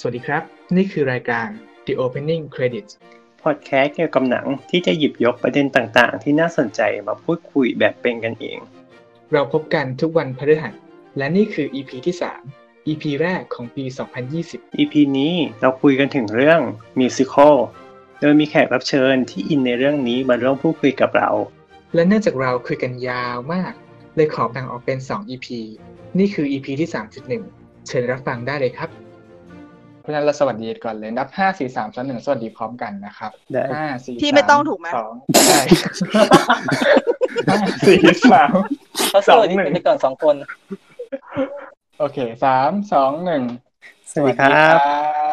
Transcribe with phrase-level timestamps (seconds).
[0.00, 0.42] สวัสดีครับ
[0.76, 1.48] นี่คือรายการ
[1.86, 2.92] The Opening Credits
[3.42, 8.58] พอดแคสต์เกี่ยวกับหนังที่จะหยิบยกประเด็นต่างๆ ที่น่าสนใจมาพูดคุยแบบเป็นกันเอง
[9.32, 10.74] เราพบกันทุกวันพฤหัส
[11.18, 12.16] และนี่คือ EP ที่
[12.52, 13.84] 3 EP แรกของปี
[14.32, 16.60] 2020 EP นี้เราคุยกันถึงเรื่อง
[16.98, 17.56] มิวสิควล
[18.20, 21.30] โดยมีแขกรับเชิญที่อินในเรื่องนี้มาร่วมพูดคุยกับเรา
[21.94, 23.72] และเนื่องจากเราคุยกันยาวมาก
[24.16, 25.46] เลยขอแบ่งออกเป็น 2 EP
[26.18, 26.90] นี่คือ EP ที่
[27.38, 29.05] 3.1 เชิญรับฟังได้เลยครับเพ
[30.06, 35.12] ราะฉะนั้นเราสวัสดีก่อนเลย นับ5 4 3 2 1สวัสดีพร้อมกันนะครับได้ห้าสี่พี่ไม่ต้องถูกไหมสอง
[35.46, 35.60] ใช่
[37.48, 37.98] ห้าสี่
[38.32, 38.54] สาม
[39.10, 40.34] เขาสวัสดีกันไปก่อนสองคน
[41.98, 43.44] โอเคสามสองหนึ่ง
[44.12, 44.78] สวัสดีครับ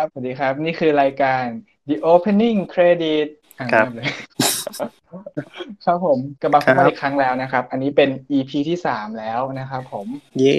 [0.03, 1.44] บสวัสดีครับ นี่คือรายการ
[1.89, 3.27] The Opening Credit
[3.59, 4.08] อะครับเริ่มเลย
[5.85, 10.08] ครับผมกลับมาพบกันอีกครั้งแล้วนะครับ อันนี้เป็น EP ที่สามแล้วนะครับผม
[10.39, 10.58] เย่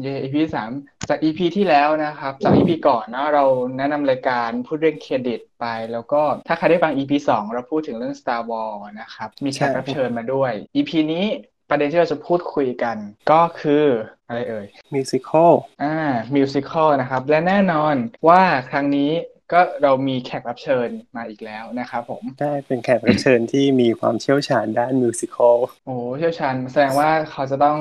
[0.00, 0.70] เย่ EP ที่สาม
[1.08, 3.44] จาก EP ที่แล้วนะครับ จาก EP ก่อนเนอะเรา
[3.76, 11.26] แนะนำรายการพูดเรื่องเครดิตไป แล้วก็ถ้าใครได้ฟัง EP สองเราพูดถึงเรื่อง Star Wars นะครับ มีแขกรับเชิญมาด้วย EP นี้
[11.70, 12.96] ประเด็นที่เราจะพูดคุยกัน
[13.32, 13.84] ก็คือ
[14.26, 15.96] อะไรเอ่ยมิวสิควลอ่า
[16.34, 17.94] มิวสิควลนะครับ และแน่นอน
[18.28, 19.10] ว่าครั้งนี้
[19.52, 27.78] ก็เรามีแขกรับเชิญมาอีกแล้วนะครับผมได้เป็นแขกรับเชิญที่มีความเชี่ยวชาญด้านมิวสิควลโอ้เชี่ยวชาญแสดงว่าเขาจะต้อง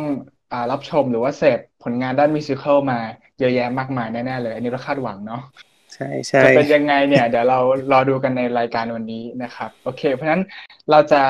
[0.52, 3.00] อ่ารับชมหรือว่าเสพ ผลงานด้านมิวสิควลมา
[3.40, 5.42] เยอะแยะมากมายแน่ๆเลย อันนี้เราคาดหวังเนาะ
[5.94, 7.60] ใช่ใช่จะเป็นยังไงเนี่ย เดี๋ยวเรา
[7.92, 10.44] รอดูกันในรายการวันนี้นะครับ โอเค เพราะฉะนั้น
[10.92, 11.22] เราจะ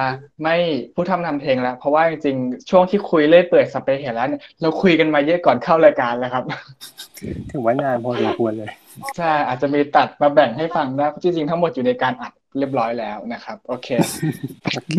[0.44, 0.56] ไม่
[0.96, 6.44] พูดทำทำเพลงแล้ว เพราะว่าจริงๆ ช่วงที่คุยเล่อยเปื่อยสเปรย์เห็นแล้วเนี่ยเราคุยกันมาเยอะก่อนเข้ารายการแล้วครับ
[7.52, 8.72] ถือว่านานพอสมควรเลย
[9.18, 13.88] ใช่ อาจจะมีตัดมาแบ่งให้ฟังได้เพราะจริงๆ ทั้งหมดอยู่ในการอัดเรียบร้อยแล้วนะครับ โอเค
[14.76, 14.98] โอเค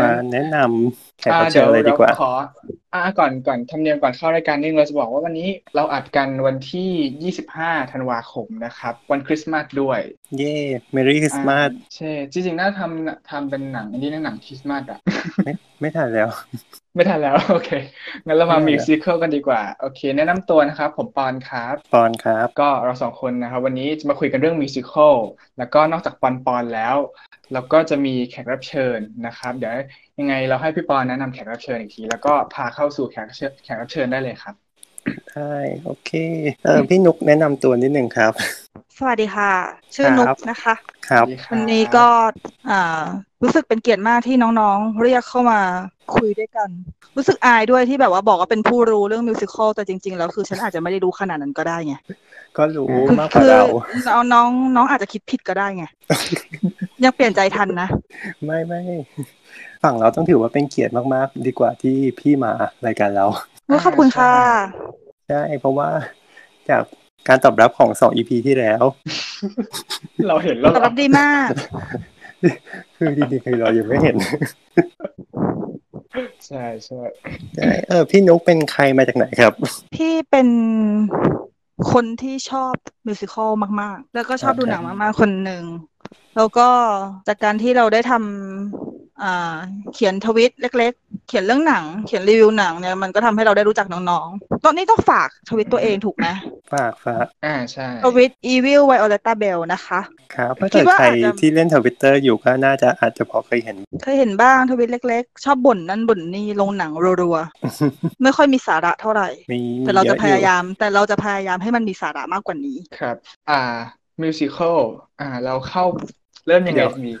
[0.00, 2.32] มาแนะนำ แขกอ่ารับเชิเดี๋ญเลยดีกว่า เดี๋ยวเราขอ
[2.94, 10.00] อ่าก่อนก่อนธรรมเนียมก่อนเข้ารายการนึงเราจะบอกว่าวันนี้เราอัดกันวันที่ 25 ธันวาคมนะครับ วันคริสต์มาสด้วย
[10.38, 10.56] เย่
[10.92, 14.98] Merry Christmas อ่าใช่จริงๆน่าทำทำเป็นหนังอันนี้นะหนังคริสต์มาสอะ
[15.44, 16.28] ไม่ไม่ทันแล้ว
[16.94, 17.70] ไม่ทันแล้ว โอเค
[18.26, 25.16] งั้นเรามาไม่ทันแล้วมิวสิควลกันดีกว่า โอเค แนะนำตัวนะครับ ผมปอนครับปอนครับ ก็เราสองคนนะครับวันนี้จะมาคุยกันเรื่องมิวสิควล
[25.58, 26.96] แล้วก็นอกจากปอนปอนแล้ว
[27.52, 29.74] เราก็จะมีแขกรับเชิญนะครับ เดี๋ยว
[30.20, 34.54] ยังไงเราให้พี่ปอนแนะนำแขกรับเชิญอีกที แล้วก็พาเข้าสู่แขกรับเชิญแขกรับเชิญได้เลยครับ
[35.32, 35.54] ได้
[35.84, 36.10] โอเค
[36.64, 38.32] เออพี่นุกแนะนำตัวนิดนึงครับ
[38.98, 39.52] สวัสดีค่ะ
[39.94, 40.74] ชื่อครับนุกนะคะ
[41.08, 42.06] ครับสวัสดีครับวันนี้ก็
[42.70, 43.02] อ่า
[43.42, 45.60] รู้สึกเป็นเกียรติมากที่น้องๆ เรียกเข้ามา
[46.14, 46.68] คุยด้วยกัน
[47.16, 51.94] รู้สึกอายด้วยที่แบบว่าบอกว่าเป็นผู้รู้เรื่องมิวสิควลแต่จริงๆ แล้วคือฉันอาจจะไม่ได้รู้ขนาดนั้นก็ได้ไง
[52.56, 55.84] ก็รู้คือมากกว่าคือเราน้องน้องน้องอาจจะคิดผิดก็ได้ไง
[57.04, 57.88] ยังเปลี่ยนใจทันนะ
[58.44, 58.80] ไม่ไม่
[59.82, 62.52] ฝั่งเราต้องถือว่าเป็นเกียรติมากๆ ดีกว่าที่พี่มา
[62.86, 63.26] รายการเรา
[63.84, 64.32] ขอบคุณค่ะ
[65.28, 65.88] ใช่เพราะว่า
[66.68, 66.82] จาก
[67.28, 68.82] การตอบรับของสองอีพีที่แล้ว
[70.28, 71.48] เราเห็นแล้วตอบรับดีมาก
[72.96, 74.16] คือจริงๆคือเรายังไม่เห็น
[76.46, 77.00] ใช่ใช่
[77.54, 79.52] ใช่เออพี่นุกเป็นใครมาจากไหนครับ
[79.96, 80.48] พี่เป็น
[81.92, 82.74] คนที่ชอบ
[83.06, 85.64] มิวสิควลมาก ๆ แล้วก็ชอบดูหนังมาก ๆ คนหนึ่ง
[86.36, 86.68] แล้วก็
[87.28, 88.89] จากการที่เราได้ทำอ่า
[89.94, 96.26] เขียนทวิตเล็ก ๆ เขียนเรื่องหนัง เขียนรีวิวหนังเนี่ยมันก็ทำให้เราได้รู้จักน้องๆ ตอนนี้ต้องฝากทวิตตัวเองถูกไหม
[96.72, 100.00] ฝากฝากอ่าใช่ทวิต Evil Violetta Bell นะคะ
[100.34, 106.92] ครับถ้าคิเกิดดว่าใครอาจจะที่เล่นทวิตเตอร์อยู่ก็น่าจะอาจจะพอเคยเห็น เคยเห็นบ้างทวิตเล็ก ๆ ชอบบ่นนั่นบ่นนี่ลงหนัง
[107.22, 113.16] รัวๆ ไม่ค่อยมีสาระเท่าไหร่มีแต่เราจะยอพอยู่ยายาม แต่เราจะพยายามให้มันมีสาระมากกว่านี้ครับ
[113.50, 113.60] อ่า
[114.22, 114.80] musical
[115.20, 115.84] อ่า เราเข้า
[116.46, 117.12] เริ่มยังไงดี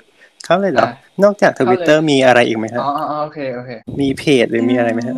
[0.44, 0.92] เข้าเลยเหรออะ
[1.22, 3.70] นอกจากทวิตเตอร์มีอะไรอีกไหมครับอ๋ออ๋ออ๋อโอเคโอเค
[4.00, 5.16] มีเพจหรือมีอะไรไหมครับ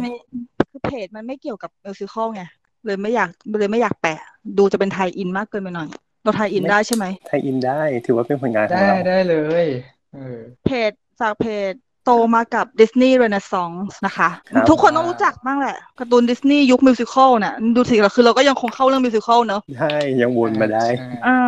[0.70, 2.42] คือเพจมันไม่เกี่ยวกับ musical ไง
[2.84, 3.28] เลยไม่อยาก
[3.58, 4.18] เลยไม่อยากแปะ
[4.58, 5.88] ดูจะเป็น tie-in มากเกินไปหน่อย
[6.22, 9.66] เรา tie-in ไม่ได้ใช่ไหม tie-in ได้ถือว่าเป็นผลงานของได้เราได้เลย
[10.14, 11.72] เออเพจจากเพจ
[12.04, 21.38] โตมากับ Disney Renaissance นะคะครับทุกคนต้องรู้จักบ้างแหละการ์ตูนดิสนีย์ยุค musical น่ะ ดูสิเราคือเราก็ยังคงเข้าเรื่อง musical เนอะได้ยังวนมาได้ใช่อ่า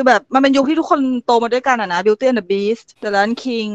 [0.00, 3.72] คือแบบมันเป็นยุคที่ทุกคนโตมาด้วยกันอะนะ Beauty and the Beast The Lion King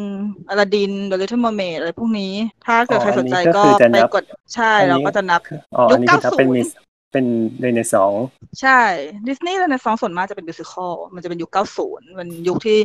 [0.51, 2.33] Aladdin The Little Mermaid อะไรพวกนี้
[2.65, 4.23] ถ้าเกิดใครสนใจก็อ๋ออันนี้ก็คือจะไปนับกด
[4.55, 5.41] ใช่อันนี้เราก็จะนับ
[5.75, 6.69] อ๋อยุอัคนนี้คือถ้าเป็น90มิส
[7.11, 7.25] เป็น
[7.59, 8.27] เรเนซองส์
[8.61, 8.79] ใช่
[9.27, 11.49] ดิสนีย์และในซองส่วนมากจะเป็นมิวสิควลมันจะเป็นยุค
[11.83, 12.77] 90เป็นยุคที่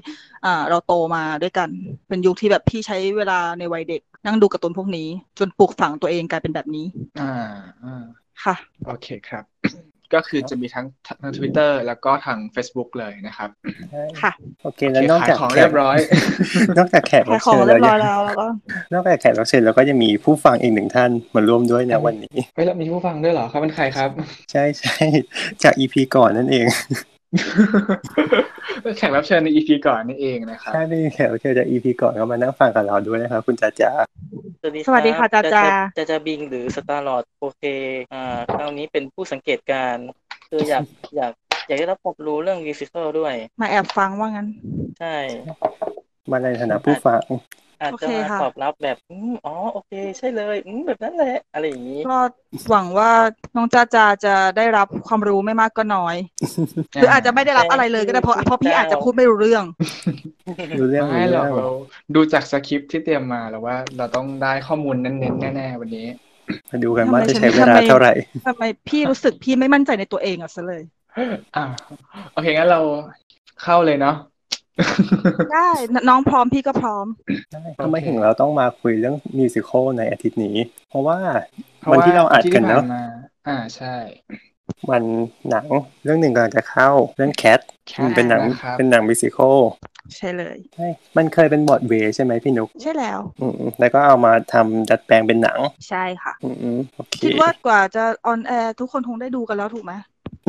[0.44, 1.68] อ่าเราโตมาด้วยกัน
[2.08, 5.08] เป็นยุคที่แบบพี่ใช้เวลาในวัยเด็ก นั่งดูการ์ตูนพวกนี้
[5.38, 6.86] จนปลูกฝังตัวเองกลายเป็นแบบนี้
[7.20, 7.32] อ่า
[7.84, 8.04] อ่า
[8.44, 8.54] ค่ะ
[8.86, 9.44] โอเคครับ
[10.14, 13.50] ก็คือจะมีทั้งทาง Twitter แล้วก็ทาง Facebook เลยนะครับ
[14.20, 14.32] ค่ะ
[14.62, 15.98] โอเคแล้วนอกจากขายของแขเรีกยบร้อย
[16.78, 18.46] นอกจากแขกขารัยบของเชิญเรียบร้ยัอยแล้วแล้วก็
[18.92, 24.10] นอกจากแขกรับเชิญเราก็จะมีผู้ฟังอีกหนึ่งท่านมาร่วมด้วยในวันนี้เฮ้ยเรามีผู้ฟังด้วยเหรอเขาเป็นใครครับ
[24.52, 24.96] ใช่ใช่
[25.62, 26.66] จากอีพีก่อนนั่นเอง
[28.96, 33.90] แขกรับเชิญใน EP ก่อนนี่เองนะครับใช่นี่แขกรับเชิญจากอีพีก่อนก็มานั่งฟังกับเราด้วยนะครับคุณจ๋าจ๋า
[34.60, 35.64] สวัสดีสวัสดีค่ะรับจาจา
[35.96, 37.62] จาจาบิงหรือสตาร์ลอดโอเค
[38.12, 40.06] อ่าคราวนี้เป็นผู้สังเกตการณ์
[40.48, 40.84] คืออยาก
[41.16, 41.32] อยาก
[41.66, 44.48] อยากได้รับความรู้เรื่องมิวสิควลด้วย มาแอบฟังว่างั้น
[45.00, 45.16] ใช่
[46.30, 47.20] มาในฐานะผู้ฟัง
[47.82, 52.16] อาจโอจะเคมาค่ะตอบรับแบบอืมอ๋อโอเค ใช่เลยอืมแบบนั้นแหละอะไรอย่างนี้ก็
[52.70, 53.10] หวังว่า
[53.56, 56.16] น้องจ้าจาจะได้รับความรู้ไม่มากก็น้อย
[56.98, 59.64] หรืออาจจะไม่ได้รับอะไรเลยก็ได้เพราะเพราะพี่อาจจะพูดไม่รู้เรื่อง
[60.76, 61.66] รู้เรื่องไม่รู้หรเรื่ออกงเรา
[62.14, 66.06] ดูจากสคริปต์ที่เตรียมมาแล้วว่า เราต้องได้ข้อมูลเน้นๆแน่ๆวันนี้
[66.70, 68.12] มาดูกันว่าทำไมจะใช้ฉันเวลาทำไมเท่าไหร่
[68.44, 70.82] ทำไมพี่รู้สึกพี่ไม่มั่นใจในตัวเองอะซะเลย
[71.54, 71.60] อ่า
[72.30, 72.78] โอเคงั้นเรา
[73.58, 74.12] เข้าเลยเนาะ
[75.52, 75.70] ได้
[76.08, 77.06] น้องพร้อมพี่ก็พร้อม
[77.82, 80.56] ทำไมถึงเราต้องมาคุยเรื่องมิวสิควลในอาทิตย์นี้
[80.88, 81.18] เพราะว่า
[81.80, 83.04] เพราะวันที่เราอัดกันที่เนาะผ่มา
[83.48, 83.94] อ่าใช่
[84.90, 85.02] มัน
[85.50, 85.66] หนัง
[86.04, 87.60] เรื่องหนึ่งกำลังจะเข้าเรื่องแคท
[87.90, 89.58] Cat มันเป็นหนังนะครับเป็นหนังมิวสิควล
[90.16, 95.58] ใช่เลยใช่มันเคยเป็นบอร์ดเวย์ใช่ไหมพี่นุก ใช่แล้ว อืมแล้วก็เอามาทำดัดแปลงเป็นหนัง
[95.88, 99.92] ใช่ค่ะ อืมโอเคคิดว่ากว่าจะออนแอร์ทุกคนคงได้ดูกันแล้วถูกไหม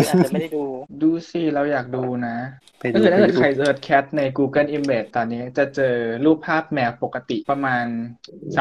[0.08, 0.64] อาจจะไม่ได้ดู
[1.02, 2.36] ดูสิเราอยากดูนะ
[2.80, 7.86] ไปก็ดูคือถ้าไปเกิดดูใคร search cat ใน Google Image ตอนนี้จะเจอรูปภาพแมวปกติประมาณ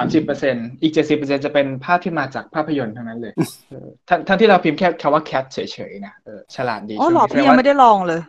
[0.04, 3.34] 30%อีก 70%จะเป็นภาพที่มาจากภาพยนตร์ทั้งนั้นเลย
[3.70, 5.58] เออทั้งทั้งที่เราพิมพ์แค่คำว่า cat เฉ
[5.90, 8.20] ยๆนะเออฉลาดดีอ๋อเหรอช่วพี่นี้ยังไม่ได้ลองเลย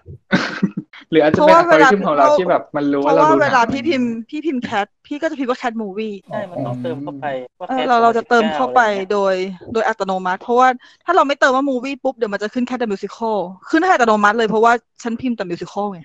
[1.12, 7.26] หรืออาจจะเพราะเป็นว่าอัลกอริทึมเวลาของเราเพราะที่แบบมันรู้เพว่าราะเราว่าดูเวลาหนังพี่พิมพ์พี่พิมพ์ cat พี่ก็จะพิมพ์ว่า cat movie ใช่มันต้องเติมเข้าไป
[7.60, 9.36] ว่าเอแค่อเราเราจะเติมเข้าไปอะไรอย่างเงี้ยโดย
[9.74, 10.68] โดยอัตโนมัติ เพราะว่า
[11.06, 13.38] ถ้าเราไม่เติมว่า movie ปุ๊บเดี๋ยวมันจะขึ้นแค่แต่ musical
[13.70, 14.74] ขึ้นให้อัตโนมัติเลยเพราะว่า
[15.04, 16.00] ฉันพิมพ์แต่ musical ไง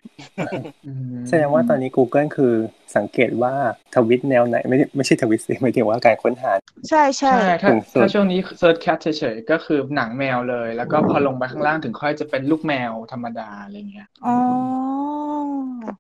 [0.86, 2.52] อืมแสดงว่าตอนนี้ Google คือ
[2.96, 3.54] สังเกตว่า
[3.94, 6.52] ทวิตแนวไหน ไม่ได้ไม่ใช่ทวิตสิหมายถึงว่าการค้นหา
[6.88, 14.34] ใช่ใช่ใช่ถ้าสูงสุดถ้าช่วงนี้ search cat เฉยๆ ก็คือหนังแมวเลย แล้วก็พอลงไปข้างล่างถึงค่อยจะเป็นลูกแมวธรรมดาอะไรเงี้ยอ๋อ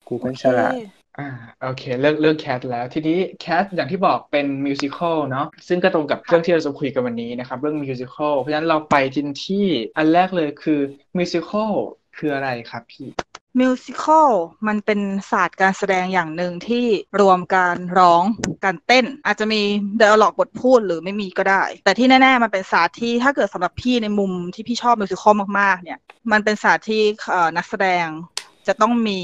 [0.08, 0.72] Google โอเคฉลาด
[1.18, 1.28] อ่า
[1.62, 9.64] โอเคเรื่องเรื่อง Cats แล้ว ทีนี้ Cats อย่างที่บอกเป็น musical เนาะซึ่งก็ตรงกับเรื่องที่เราจะคุยกันวันนี้นะครับ เรื่อง musical เพราะฉะนั้นเราไปที่ที่
[9.96, 10.80] อันแรกเลยคือ
[11.16, 11.72] musical
[12.16, 13.08] คืออะไรครับพี่
[13.60, 14.30] musical
[14.66, 15.00] มันเป็น
[15.30, 16.86] ศาสตร์การแสดงอย่างหนึ่งที่
[17.20, 18.22] รวมการร้อง
[18.64, 19.62] การเต้น อาจจะมี
[19.98, 25.98] เดอ a l ล็อกบทพูดหรือไม่มีก็ได้ แต่ที่แน่ ๆ มันเป็นศาสตร์ที่ถ้าเกิดสำหรับพี่ในมุมที่พี่ชอบ musicalมากๆเนี่ย
[26.32, 28.06] มันเป็นศาสตร์ที่เอ่อนักแสดง
[28.68, 29.20] จะต้องมี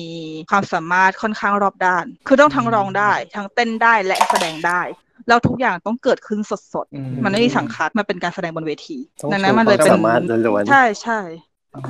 [0.51, 4.81] ความสามารถค่อนข้างรอบด้าน คือต้องทั้งร้องได้ ทั้งเต้นได้และแสดงได้
[5.29, 6.53] แล้วทุกอย่างต้องเกิดขึ้นส
[6.85, 11.21] ดอืมๆมันไม่มีสังคัดมันเป็นการแสดงบนเวทีต้องดังโชนั้นว์มันคเลวายมเป็นสามารถล้วนๆใช่ใช่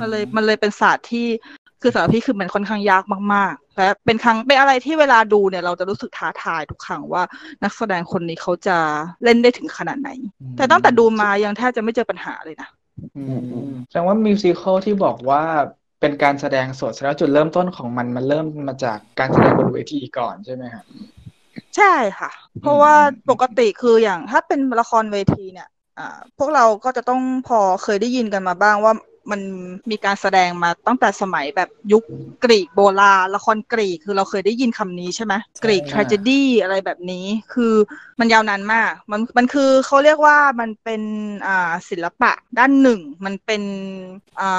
[0.01, 1.27] มันเลยมันเลยเป็นศาสตร์ที่
[1.81, 3.03] คือสำหรับพี่คือมันค่อนข้างยาก
[3.33, 7.23] มากๆ และเป็นครั้งเป็นอะไรที่เวลาดูเนี่ยเราจะรู้สึกท้าทายทุกครั้งว่า
[7.63, 8.77] นักแสดงคนนี้เขาจะ
[9.23, 10.09] เล่นได้ถึงขนาดไหน
[10.57, 12.69] แต่ตั้งแต่ดูมายังแทบจะไม่เจอปัญหาเลยนะ
[13.17, 13.23] อื
[13.65, 15.43] มแสดงว่ามิวสิควลที่บอกว่า
[16.01, 20.85] เป็นการแสดงสดแล้วจุดเริ่มต้นของมันมันเริ่มมาจากการแสดงบนเวทีก่อนใช่ไหมครับ
[21.77, 22.31] ใช่ค่ะ
[22.61, 22.93] เพราะว่า
[23.29, 25.67] ปกติคืออย่างถ้าเป็นละครเวทีเนี่ย
[25.97, 28.93] อ่าพวกเราก็จะต้องพอเคยได้ยินกันมาบ้างว่า
[29.31, 29.41] มัน
[29.89, 32.03] มีการแสดงมาตั้งแต่สมัยแบบยุค
[32.43, 35.33] กรีกโบราณละครกรีกคือเราเคยได้ยินคำนี้ใช่ไหม
[35.63, 37.73] กรีกใช่ทร a g e d y อะไรแบบนี้ คือ
[38.19, 41.01] มันยาวนานมาก มันมันคือเขาเรียกว่ามันเป็น
[41.47, 43.61] อ่าศิลปะด้านหนึ่ง มันเป็น
[44.41, 44.49] อ่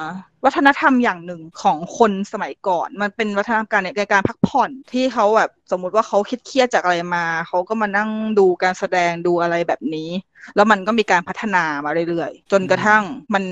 [0.00, 0.02] า
[0.44, 10.10] วัฒนธรรมอย่างหนึ่งของคนสมัยก่อน มันเป็นวัฒนธรรมการในการพักผ่อนที่เขาแบบ สมมุติว่าเขาคิดเครียดจากอะไรมาเขาก็มานั่งดูการแสดงดูอะไรแบบนี้
[10.56, 13.02] แล้วมันก็มีการพัฒนามาเรื่อยๆ จนกระทั่ง
[13.34, 13.44] มัน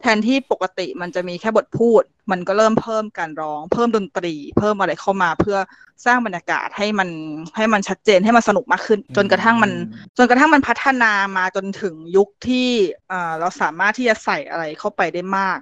[0.00, 5.58] แทนที่ปกติมันจะมีแค่บทพูด มันก็เริ่มเพิ่มการร้อง เพิ่มดนตรี เพิ่มอะไรเข้ามาเพื่อ
[6.06, 7.08] สร้างบรรยากาศให้มัน
[7.56, 9.72] ให้มันชัดเจนให้มันสนุกมากขึ้น จนกระทั่งมัน
[10.18, 12.68] จนกระทั่งมันพัฒนามาจนถึงยุคที่
[13.40, 15.58] เราสามารถที่จะใส่อะไรเข้าไปได้มาก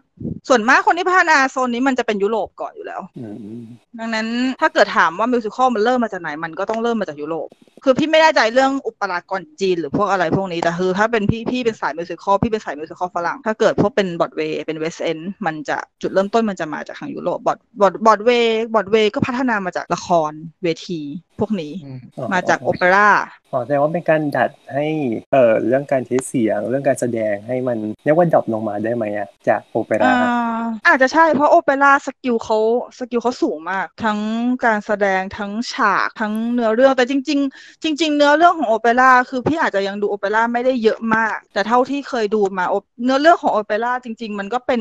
[0.49, 3.61] ส่วนมากคนที่พัฒนาโซนนี้มันจะเป็นยุโรปก่อนอยู่แล้วอืม
[3.99, 4.27] ดังนั้น
[4.61, 7.49] ถ้าเกิดถามว่ามิวสิควลมันเริ่มมาจากไหน มันก็ต้องเริ่มมาจากยุโรป
[7.85, 20.33] คือพี่ไม่แน่ใจเรื่องอุปรากรจีนหรือพวกอะไรพวกนี้ แต่คือถ้าเป็นพี่พี่เป็นสายมิวสิควลพี่เป็นสายมิวสิควลฝรั่ง ถ้าเกิดพวกเป็นบอดเวย์เป็นเวสเอนมันจะจุดเริ่มต้นมันจะมาจากทางยุโรป บรอด บรอด Broadway Broadway ก็พัฒนามาจากละคร
[20.63, 21.01] เวที
[21.41, 23.09] พวกนี้อืมอ๋อมาจากโอเปร่า
[23.53, 24.87] อ๋อแสดงว่าเป็นการดัดให้
[25.33, 32.59] เอ่อเรื่องการเทสเสียง เรื่องการแสดงให้มันเรียกว่า drop ลงมาได้ไหมอะจากโอเปร่าอ่าอาจจะใช่เพราะโอเปร่า skill เขา
[32.99, 34.19] skill เขาสูงมาก ทั้ง
[34.65, 37.41] การแสดงทั้งฉากทั้งเนื้อเรื่องแต่จริง
[37.83, 42.75] จริง ๆ เนื้อเรื่องของโอเปร่าคือพี่อาจจะยังดูโอเปร่าไม่ได้เยอะมาก แต่เท่าที่เคยดูมาโอ
[43.05, 44.81] เนื้อเรื่องของโอเปร่าจริง ๆ มันก็เป็น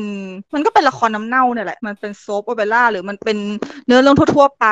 [0.54, 3.38] มันก็เป็นละครน้ำเน่าเนี่ยแหละมันเป็นโซฟโอเปร่าหรือมันเป็น
[3.86, 4.66] เนื้อเรื่องทั่ว ๆ ไป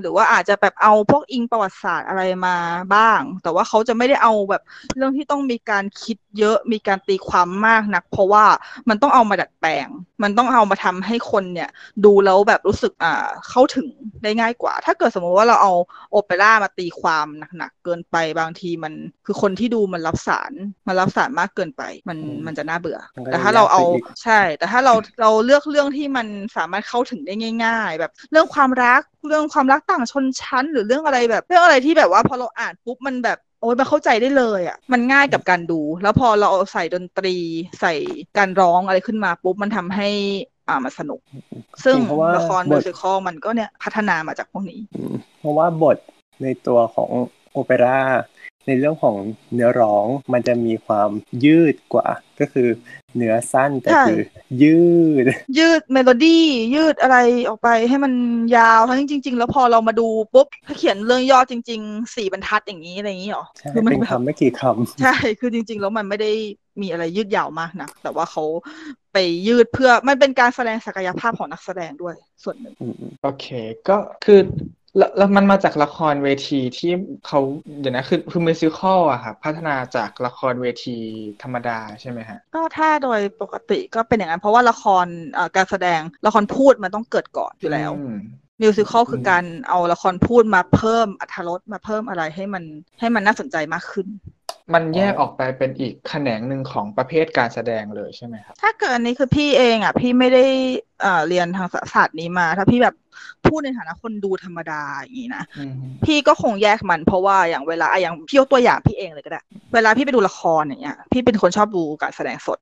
[0.00, 2.56] หรือว่าอาจจะแบบเอาพวกอิงประวัติศาสตร์อะไรมา
[2.94, 4.62] บ้างแต่ว่าเขาจะไม่ได้เอาแบบ
[4.96, 8.44] เรื่องที่ต้องมีการคิดเยอะมีการตีความมากนัก เพราะว่า
[8.88, 9.88] มันต้องเอามาดัดแปลง
[10.22, 11.68] มันต้องเอามาทำให้คนเนี่ย
[12.04, 13.86] ดูแล้วแบบรู้สึกอ่าเข้าถึง
[14.22, 15.72] ได้ง่ายกว่า ถ้าเกิดสมมติว่าเราเอา
[16.10, 17.26] โอเปร่ามาตีความ
[17.58, 18.92] หนักๆเกินไปบางทีมัน
[19.26, 20.52] คือคนที่ดูมันรับสาร
[20.86, 26.26] มันรับสารมากเกินไป มันอืมมันจะน่าเบื่อมันก็แต่ถ้าเราเอายากไปอีกใช่ แต่ถ้าเราเราเลือกเรื่องที่มัน
[26.56, 37.36] สามารถเข้าถึงได้ง่าย ๆ แบบเรื่องความรักเรื่องความรักต่างชนชั้น หรือเรื่องอะไรแบบเรื่องอะไรที่แบบว่าพอเราอ่านปุ๊บมันแบบโอ้ยมันเข้าใจได้เลยอะ มันง่ายกับการดู แล้วพอเราเอาใส่ดนตรี
[37.80, 37.92] ใส่
[38.38, 40.08] การร้องอะไรขึ้นมาปุ๊บมันทำให้
[40.68, 41.20] อ่ามันสนุก
[41.84, 45.96] ซึ่งจริงเพราะว่าละครบทมิวสิคอลมันก็เนี่ยพัฒนามาจากพวกนี้อืมเพราะว่าบท
[46.42, 47.10] ในตัวของ
[47.52, 47.98] โอเปร่า
[48.66, 49.16] ในเรื่องของ
[49.54, 51.10] เนื้อร้องมันจะมีความ
[51.44, 52.08] ยืดกว่า
[52.40, 52.68] ก็คือ
[53.16, 54.20] เนื้อสั้นแต่ใช่คือ
[54.62, 54.78] ยื
[55.22, 55.24] ด
[55.58, 56.44] ยืดเมโลดี้
[56.74, 57.16] ยืดอะไร
[57.48, 58.12] ออกไปให้มัน
[58.56, 66.32] ยาวทั้งจริง ๆ แล้วพอเรามาดูปุ๊บถ้าเขียนเรื่องย่อจริงๆสี่บรรทัดอย่างนี้อะไรอย่างนี้หรอใช่คือมันเป็นแบบคำไม่กี่คำใช่คือจริง ๆ แล้วมันไม่ได้
[66.82, 68.44] มีอะไรยืดยาวมากนะแต่ว่าเขา
[69.12, 73.46] ไปยืดเพื่อมันเป็นการแสดงศักยภาพของนักแสดงด้วยส่วนหนึ่งอืมโอเค
[73.88, 74.40] ก็คือ
[74.96, 76.92] แล้วแล้วมันมาจากละครเวทีที่
[77.26, 77.40] เขา
[77.80, 80.96] เดี๋ยวนะคือคือมิวสิคอลอะครับพัฒนาจากละครเวที
[81.42, 88.18] ธรรมดาใช่ไหมฮะก็ถ้าโดยปกติก็เป็นอย่างนั้น เพราะว่าละครเอ่อการแสดงละครพูดมันต้องเกิดก่อนอยู่แล้วอืม
[88.62, 92.64] มิวสิคอลคืออมการเอาละครพูดมาเพิ่มอรรถรสมาเพิ่มอะไรให้มัน
[93.00, 94.06] ให้มันน่าสนใจมากขึ้น
[94.74, 100.44] มันแยกออกไปเป็นอีกแขนงหนึ่งของประเภทการแสดงเลยใช่ไหมครับ ถ้าเกิดอันนี้คือพี่เองอะ พี่ไม่ได้
[101.02, 102.96] เอ่อเรียนทางศาสตร์นี้มา ถ้าพี่แบบ
[103.46, 105.72] พูดในฐานะคนดูธรรมดาอย่างนี้นะอืม
[106.04, 109.40] พี่ก็คงแยกมันเพราะว่าอย่างเวลาอะอย่างพี่ยกตัวอย่างพี่เองเลยก็ได้
[109.74, 112.58] เวลาพี่ไปดูละครอย่างเงี้ยพี่เป็นคนชอบดูการแสดงสด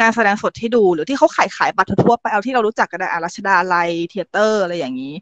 [0.00, 5.14] การแสดงสดที่ดู หรือที่เขาขายขายบัตรทั่วไปเอาที่เรารู้จักกันได้อะรัชดาลัย Theatre อะไรอย่างนี้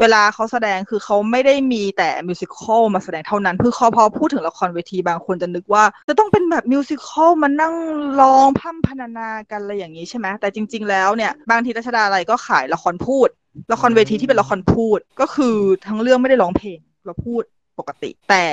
[0.00, 7.74] เวลาเขาแสดงคือเขาไม่ได้มีแต่ musical มาแสดงเท่านั้นคือขาพอพูดถึงละครเวทีบางคนจะนึกว่า จะต้องเป็นแบบ musical มานั่ง
[8.20, 13.28] ร้องพร่ำพรรณนากันอะไรอย่างนี้ใช่ไหมแต่จริง ๆ แล้วเนี่ยบางทีรัชดาลัยก็ขายละครพูด
[13.72, 17.42] ละครเวทีที่เป็นละครพูดก็คือทั้งเรื่องไม่ได้ร้องเพลงเราพูด
[17.78, 18.44] ปกติ แต่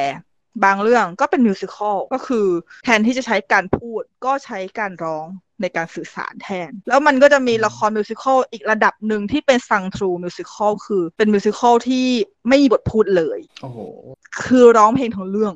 [0.64, 2.48] บางเรื่องก็เป็น musical ก็คือ
[2.84, 5.28] แทนที่จะใช้การพูดก็ใช้การร้อง
[5.62, 12.06] ในการสื่อสารแทน แล้วมันก็จะมีละคร musical อีกระดับหนึ่งที่เป็น sung-through musical คือเป็น musical ที่
[12.48, 13.80] ไม่มีบทพูดเลย โอ้โห
[14.44, 15.54] คือร้องเพลงทั้งเรื่อง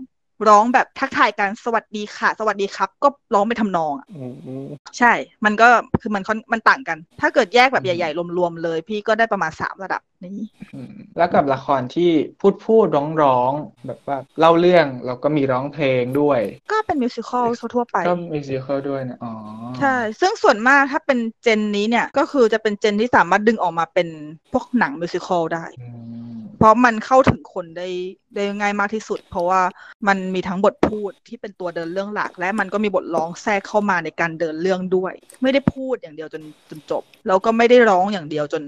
[0.48, 4.68] ร้องแบบทักทายกันสวัสดีค่ะ สวัสดีครับ ก็ร้องเป็นทำนองอะอืมอืม
[5.00, 5.14] ใช่
[5.46, 5.68] มันก็
[6.02, 10.38] คือมันค่อนมันต่างกัน ถ้าเกิดแยกแบบใหญ่ๆรวมๆเลย พี่ก็ได้ประมาณสามระดับนี้
[10.74, 16.40] อืมแล้วกับละครที่พูดพูดร้องร้องๆแบบว่าเล่าเรื่องแล้วก็มีร้องเพลงด้วย
[16.72, 19.34] ก็เป็นมิวสิควลทั่วๆไปก็มิวสิควลด้วยนะอ๋อ
[19.80, 24.08] ใช่ ซึ่งส่วนมากถ้าเป็นเจนนี้เนี่ยก็คือจะเป็นเจนที่สามารถดึงออกมาเป็น
[24.54, 25.90] พวกหนังมิวสิควลได้อื
[26.38, 27.88] ม เพราะมันเข้าถึงคนได้
[28.36, 29.62] ได้ง่ายมากที่สุด เพราะว่า
[30.08, 38.64] มันมีทั้งบทพูดที่เป็นตัวเดินเรื่องหลัก และมันก็มีบทร้องแทรกเข้ามาในการเดินเรื่องด้วย ไม่ได้พูดอย่างเดียวจนจนจบ แล้วก็ไม่ได้ร้องอย่างเดียวจน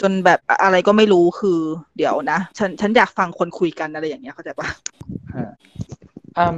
[0.00, 1.58] จนแบบอะไรก็ไม่รู้คือ
[1.96, 4.68] เดี๋ยวนะ ฉันฉันอยากฟังคนคุยกันอะไรอย่างเงี้ยเข้าใจปะ
[6.38, 6.54] อ่า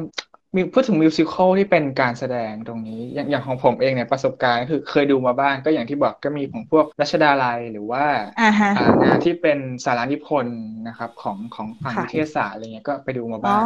[0.56, 8.04] มีพูดถึงมิวสิควลที่เป็นการแสดงตรงนี้ อย่างอย่างของผมเองเนี่ยประสบการณ์ก็คือเคยดูมาบ้างก็อย่างที่บอกก็มีของพวกรัชดาลัยหรือว่า
[8.38, 10.58] อ่าฮะอ่างานที่เป็นสารานิพนธ์
[10.88, 13.64] นะครับของของฝั่งค่ะวิทยาศาสตร์อะไรเงี้ยก็ไปดูมาอ๋บ้าอง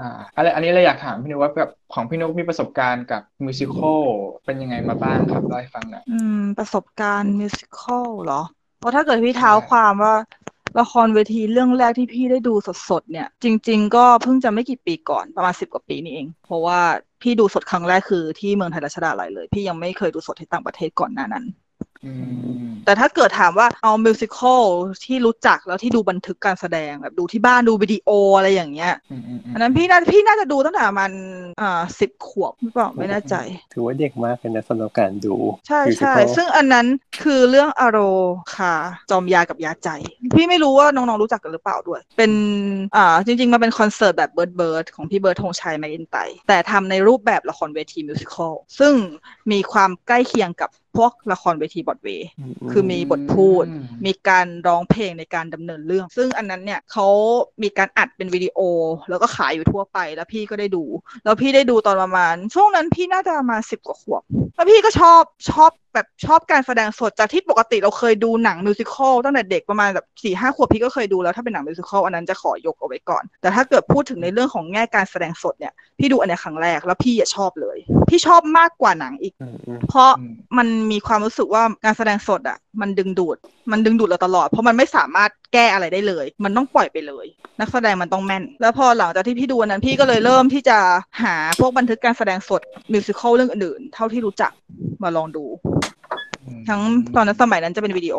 [0.00, 4.00] อ่าอะไรอันนี้เลยอยากถามพี่นุกว่าแบบของพี่นุกมีประสบการณ์กับมิวสิควล
[4.44, 8.36] เป็นยังไงมาบ้างครับเล่าให้ฟังหน่อยอืมประสบการณ์มิวสิควลเหรอ
[8.78, 10.14] เพราะถ้าเกิดพี่เท้าความว่า
[10.80, 12.54] ละครเวทีเรื่องแรกที่พี่ได้ดู
[12.90, 16.80] สดๆเนี่ย จริง ๆ ก็เพิ่งจะไม่กี่ปีก่อนประมาณสิบกว่าปีนี่เอง เพราะว่า
[17.22, 21.44] พี่ดูสดครั้งแรกคือที่เมืองไทยรัชดาลัยเลย พี่ยังไม่เคยดูสดที่ต่างประเทศก่อนหน้านั้น
[22.84, 24.62] แต่ถ้าเกิดถามว่าเอา musical
[25.04, 31.12] ที่รู้จักแล้วที่ดูบันทึกการแสดงแบบดูที่บ้านดูวิดีโออะไรอย่างเงี้ยอืมอืมอืมอันนั้นพี่น่าพี่น่าจะดูตั้งแต่ประมาณ
[31.60, 33.34] อ่าสิบขวบหรือเปล่าไม่แน่ใจ
[33.72, 35.34] ถือว่าเด็กมากเลยนะสำหรับการดู
[35.68, 36.86] ใช่ใช่ musical ซึ่งอันนั้น
[37.22, 37.98] คือเรื่องอโร
[38.54, 38.74] คา
[39.10, 39.88] จอมยากับยาใจ
[40.36, 42.32] พี่ไม่รู้ว่าน้องๆรู้จักกันหรือเปล่าด้วย เป็น
[42.96, 48.94] อ่าจริง ๆมาเป็นคอนเสิร์ตแบบเบิร์ดเบิร์ดของพี่เบิร์ดธงชัยแมคอินไตย์แต่ทำในรูปแบบละครเวที musical ซึ่ง
[49.52, 52.28] มีความใกล้เคียงกับ พวกละครเวทีบอดเวย์
[52.72, 57.08] คือมีบทพูดอืมมีการร้องเพลงในการดำเนินเรื่อง ซึ่งอันนั้นเนี่ยเขา
[57.62, 58.58] มีการอัดเป็นวิดีโอ
[59.10, 60.84] แล้วก็ขายอยู่ทั่วไปแล้วพี่ก็ได้ดู
[61.24, 64.22] แล้วพี่ได้ดูตอนประมาณ ช่วงนั้นพี่น่าจะประมาณสิบกว่าขวบ
[64.54, 83.36] แล้วพี่ก็ชอบชอบแบบชอบการแสดงสดจากที่ปกติเราเคยดูหนังมิวสิควลตั้งแต่เด็กประมาณแบบสี่ห้าขวบพี่ก็เคยดูแล้วถ้าเป็นหนังมิวสิควลอันนั้นจะขอยกเอาไว้ก่อน แต่ถ้าเกิดพูดถึงในเรื่องของแง่การแสดงสดเนี่ยพี่ดูอันเนี้ยครั้งแรกแล้วพี่อะชอบเลย พี่ชอบมากกว่าหนังอีกอืมอืมเพราะอืมมันมีความรู้สึกว่าการแสดงสดอะมันดึงดูด
[83.70, 87.26] มันดึงดูดเราตลอด เพราะมันไม่สามารถแก้อะไรได้เลย มันต้องปล่อยไปเลย
[87.60, 90.78] นักแสดงมันต้องแม่น แล้วพอหลังจากที่พี่ดูอันนั้นพี่ก็เลยเริ่มที่จะ
[91.22, 92.60] หาพวกบันทึกการแสดงสด
[92.92, 94.52] มิวสิควลเรื่องอื่นๆเท่าที่รู้จัก
[95.02, 95.44] มาลองดู
[96.68, 96.80] ทั้ง
[97.14, 98.18] ตอนนั้นสมัยนั้นจะเป็นวิดีโอ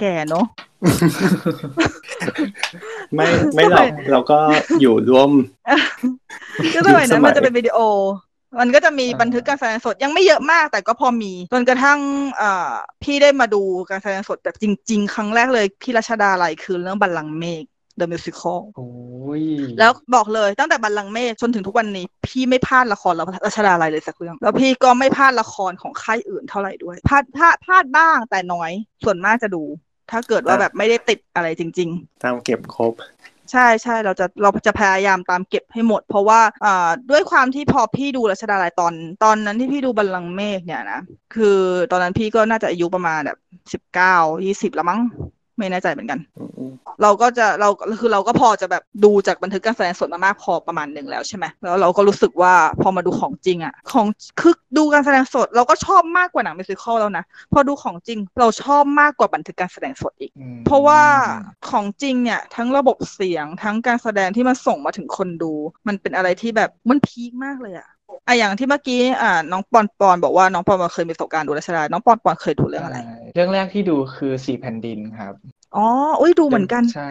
[0.00, 0.44] แก่เนอะ
[3.14, 4.38] ไม่ไม่หรอกเราก็
[4.80, 5.30] อยู่ร่วม
[6.74, 7.78] ก็สมัยนั้นมันจะเป็นวิดีโอ
[8.60, 11.98] มันก็จะมีบันทึกการแสดงสดยังไม่เยอะมาก แต่ก็พอมีจนกระทั่ง
[12.38, 17.64] เอ่อพี่ได้มาดูการแสดงสดแบบจริง ๆ ครั้งแรกเลยที่รัชดาลัยคือเรื่องบัลลังก์เมฆ
[18.00, 18.88] The Musical โอ้
[19.40, 19.42] ย
[19.78, 23.12] แล้วบอกเลยตั้งแต่บัลลังก์เมฆจนถึงทุกวันนี้ พี่ไม่พลาดละคร
[23.46, 28.70] รัชดาลัยเลยสักเรื่อง แล้วพี่ก็ไม่พลาดละครของค่ายอื่นเท่าไหร่ด้วยพลาดพลาดพลาดบ้างแต่น้อย
[29.04, 29.62] ส่วนมากจะดู
[30.10, 32.92] ถ้าเกิดว่าแบบไม่ได้ติดอะไรจริง ๆ ตามเก็บครบ
[33.50, 40.98] ใช่ใช่เราจะเราจะพยายามตามเก็บให้หมด เพราะว่าอ่าด้วยความที่พอพี่ดูรัชดาลัยตอน ตอนนั้นที่พี่ดูบัลลังก์เมฆเนี่ยนะ
[41.34, 41.58] คือ
[41.90, 43.38] ตอนนั้นพี่ก็น่าจะอายุประมาณแบบ
[43.72, 44.14] สิบเก้า
[44.44, 45.00] ยี่สิบละมั้ง
[45.58, 46.72] ไม่แน่ใจเหมือนกันอืมอืม
[47.02, 47.68] เราก็จะเรา
[48.00, 54.06] คือเราก็พอจะแบบดูจากบันทึกการแสดงสดมามากพอประมาณหนึ่งแล้วใช่ไหมแล้วเราก็รู้สึกว่าพอมาดูของจริงอะของ
[54.40, 61.02] คือดูการแสดงสดเราก็ชอบมากกว่าหนังมิวสิควลแล้วนะพอดูของจริงเราชอบมากกว่าบันทึกการแสดงสดอีกอืมเพราะว่า
[61.70, 65.52] ของจริงเนี่ยทั้งระบบเสียงทั้งการแสดงที่มันส่งมาถึงคนดู
[65.88, 67.88] มันเป็นอะไรที่แบบมันพีคมากเลยอะ
[68.26, 75.34] อะอย่างที่เมื่อกี้อ่าน้องปอนปอนบอกว่าน้องปอนเคยมีประสบการณ์ดูรัชดาน้องปอนปอนเคยดูเรื่องอะไรใช่เรื่องแรกที่ดูคือสี่แผ่นดินครับ
[75.76, 75.86] อ๋อ
[76.20, 77.08] อุ้ยดูเหมือนกัน ใช่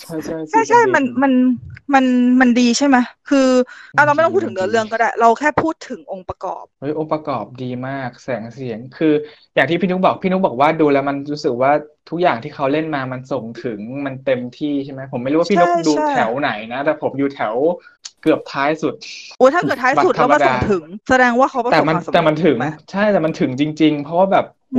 [0.00, 1.32] ใช่ใช่ใช่สี่ใช่แผ่มันดิมัน
[1.94, 2.04] มัน
[2.40, 2.96] มันดีใช่ไหม
[3.28, 3.48] คือ
[3.94, 9.12] เอาเราไม่ต้องมันดีพูดถึงเนื้อเรื่องก็ได้ เราแค่พูดถึงองค์ประกอบเฮ้ยองค์ประกอบดีมากแสงเสียง คือ
[9.54, 11.72] อย่างที่พี่นุ๊กบอกพี่นุ๊กบอกว่าดูแล้วมันรู้สึกว่า
[12.10, 17.56] ทุกอย่างที่เขาเล่นมามันส่งถึงมันเต็มที่ใช่ไหมผมไม่รู้ว่าพี่นุ๊กใช่ดูใช่แถวไหนนะ แต่ผมอยู่แถว
[18.22, 18.94] เกือบท้ายสุด
[19.36, 24.78] โอ้ยถ้าเกิดท้ายสุดบัตรแล้วมาธรรมดาส่งถึง แสดงว่าเขาประสแต่บมันความสำเร็จแต่มันถึงถูกไหมใช่แต่มันถึงจริง ๆ เพราะว่าแบบอื โห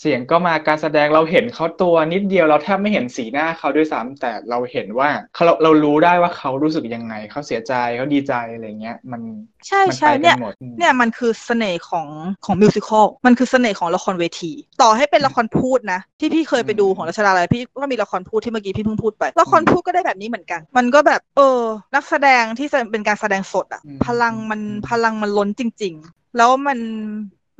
[0.00, 9.22] เสียงก็มาการแสดงเราเห็นเขาตัวนิดเดียวเราแทบไม่เห็นสีหน้าเขาด้วยซ้ำแต่เราเห็นว่าเขาเราเรารู้ได้ว่าเขารู้สึกยังไงเขาเสียใจเขาดีใจอะไรเงี้ยมัน
[9.68, 12.06] ใช่มันใช่ไปกัเนี่ยนหมดอืมเนี่ยมันคือเสน่ห์ของ
[12.44, 21.60] ของมิวสิควลมันคือเสน่ห์ของละครเวที ต่อให้เป็นละครพูดนะที่พี่เคยไปดูของรัชดาลัยพี่ก็มีละครพูดที่เมื่อกี้พี่เพิ่งพูดไปละครพูดก็ได้แบบนี้เหมือนกัน มันก็แบบเออ
[21.94, 26.78] นักแสดงที่เป็นการแสดงสดอะอืมพลังมันอืมพลังมันล้นจริง ๆ แล้วมัน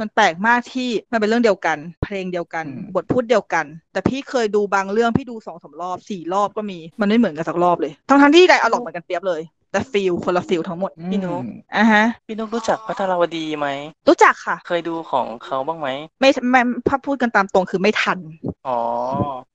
[0.01, 9.41] มันแปลกมากที่มันเป็นเรื่องเดียวกัน เพลงเดียวกัน บทพูดเดียวกัน แต่พี่เคยดูบางเรื่องพี่ดูสองสามรอบสี่รอบก็มีมันไม่เหมือนกันสักรอบเลยทั้งทั้งๆที่ไดอะล็อกเหมือนกันเปียบเลย
[9.73, 13.67] แต่ feel คนละ feel ทั้งหมดพี่นุ๊กอืมอะฮะพี่นุ๊กรู้จักภัทราวดีไหม
[14.09, 15.89] รู้จักค่ะ เคยดูของเขาบ้างไหม
[16.21, 18.19] ไม่ไม่ถ้าพูดกันตามตรงคือไม่ทัน
[18.67, 18.79] อ๋อ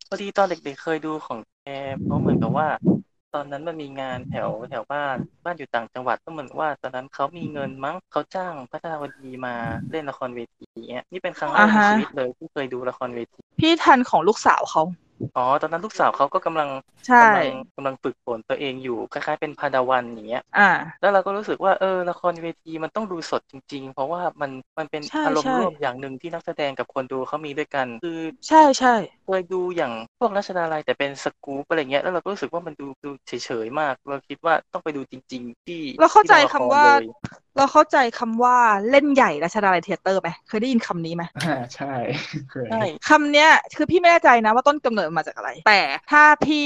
[0.08, 1.70] พอดีตอนเด็กๆเคยดูของแก
[2.04, 2.68] เพราะเหมือนกับว่า
[3.36, 9.56] ตอนนั้นมันมีงานแถวแถวบ้านบ้านอยู่ต่างจังหวัดก็เหมือนว่า ตอนนั้นเขามีเงินมั้งเขาจ้างภัทราวดีมา
[9.91, 14.82] เล่นละครเวทีเนี้ยนี่เป็นครั้งแรกในอ่าฮะชีวิตเลยที่เคยดูละครเวที พี่ทันของลูกสาวเขา
[15.36, 16.69] อ๋อ ตอนนั้นลูกสาวเขาก็กำลัง
[17.06, 28.89] ใช่กำลังกำลังฝึกฝนตัวเองอยู่คล้ายๆเป็นพาดาวันอย่างเงี้ย อ่า แล้วเราก็รู้สึกว่าเออละครเวทีมันต้องดูสดจริง ๆ เพราะว่ามันมันเป็นใช่อารมใช่ณ์ร่วมอย่างหนึ่งที่นักแสดงกับคนดูเขามีด้วยกันคือใช่ใช่
[29.23, 33.32] เคยดูอย่างพวกรัชดาลัยแต่เป็นสกู๊ปอะไรเงี้ยแล้วเราก็รู้สึกว่ามันดูดูเฉ
[33.65, 36.84] ยๆมาก เราคิดว่าต้องไปดูจริง ๆ ที่เราเข้าใจที่โรงละคำรว่า
[37.56, 38.56] เลยเราเข้าใจคำว่า
[38.89, 41.94] เล่นใหญ่รัชดาลัยเทเตอร์ไหมเคยได้ยินคำนี้ไหมอ่าใช่
[42.50, 46.65] เคยใช่คำเนี้ยคือพี่ไม่แน่ใจนะว่าต้นกำเนิดมาจากอะไร แต่ถ้าพี่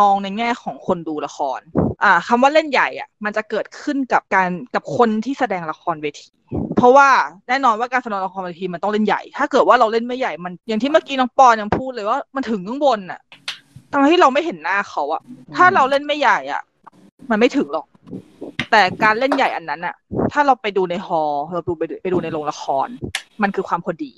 [0.00, 1.60] มองในแง่ของคนดูละคร
[2.04, 6.28] อ่าคำว่าเล่นใหญ่อะมันจะเกิดขึ้นกับการกับคนที่แสดงละครเวที
[6.76, 7.08] เพราะว่า
[7.48, 13.20] แน่นอนว่าการแสดงละครเวทีมันต้องเล่นใหญ่ ถ้าเกิดว่าเราเล่นไม่ใหญ่มันอย่างที่เมื่อกี้น้องปอนยังพูดเลยว่ามันถึงข้างบนอะ
[13.92, 15.22] ทั้งที่เราไม่เห็นหน้าเขาอะ
[15.56, 16.62] ถ้าเราเล่นไม่ใหญ่อะ
[17.30, 17.86] มันไม่ถึงหรอก
[18.70, 19.94] แต่การเล่นใหญ่อันนั้นอะ
[20.32, 22.88] ถ้าเราไปดูในฮอลล์เราดูไปดูไปดูในโรงละคร
[23.42, 24.12] มันคือความพอดี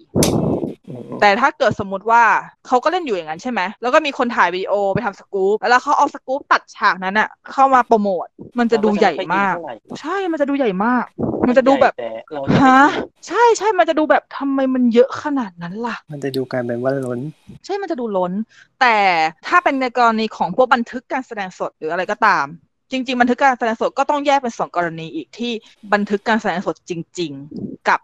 [0.88, 2.22] อืมแต่ถ้าเกิดสมมติว่า
[2.66, 8.26] เขาก็เล่นอยู่อย่างนั้นใช่ไหมแล้วก็มีคนถ่ายวิดีโอไปทำสกู๊ปแล้วเขาเอาสกู๊ปตัดฉากนั้นอะเข้ามาโปรโมท
[8.58, 11.04] มันจะดูใหญ่มากเรก็จะไค่อยอินเท่าไหร่ใช่มันจะดูใหญ่มาก
[11.48, 17.20] มันจะดูแบบแต่เราจะไม่ฮะอินใช่ใช่มันจะดูแบบทำไมมันเยอะขนาดนั้นล่ะ มันจะดูกลารเป็นว่าล้น
[17.64, 18.32] ใช่มันจะดูล้น
[18.80, 18.96] แต่
[19.46, 22.46] ถ้าเป็นในกรณีของพวกบันทึกการแสดงสดหรืออะไรก็ตาม
[22.90, 25.52] จริง ๆ บันทึกการแสดงสดก็ต้องแยกเป็นสองกรณีอีกที่
[25.92, 28.00] บันทึกการแสดงสดจริง ๆ กับ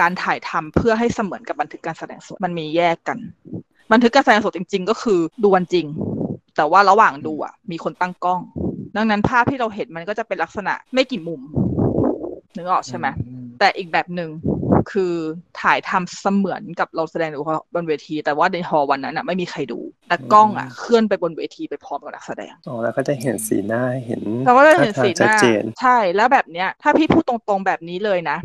[0.00, 3.18] การถ่ายทำเพื่อให้เสมือนกับบันทึกการแสดงสดมันมีแยกกัน
[3.92, 5.86] บันทึกการแสดงสดจริง ๆ ก็คือดูวันจริง
[6.56, 8.40] แต่ว่าระหว่างดูอะมีคนตั้งกล้อง
[8.96, 11.40] ดังนั้นภาพที่เราเห็นมันก็จะเป็นลักษณะไม่กี่มุม
[12.56, 14.30] นึกออกใช่ไหมอืมแต่อีกแบบหนึ่ง
[14.92, 15.14] คือ
[15.60, 17.40] ถ่ายทำเสมือนกับเราแสดงอยู่
[17.74, 28.38] บนเวที แต่ว่าในฮอลล์วันนั้นอะไม่มีใครดู แต่กล้องอะเคลื่อนไปบนเวทีไปพร้อมกับนักแสดงอ๋อแล้วก็จะเห็นสีหน้าเห็นเราก็จะเห็นท่าทางสีหชัดน้าเจนใช่แล้วแบบเนี้ยถ้าพี่พูดตรงๆแบบนี้เลยนะ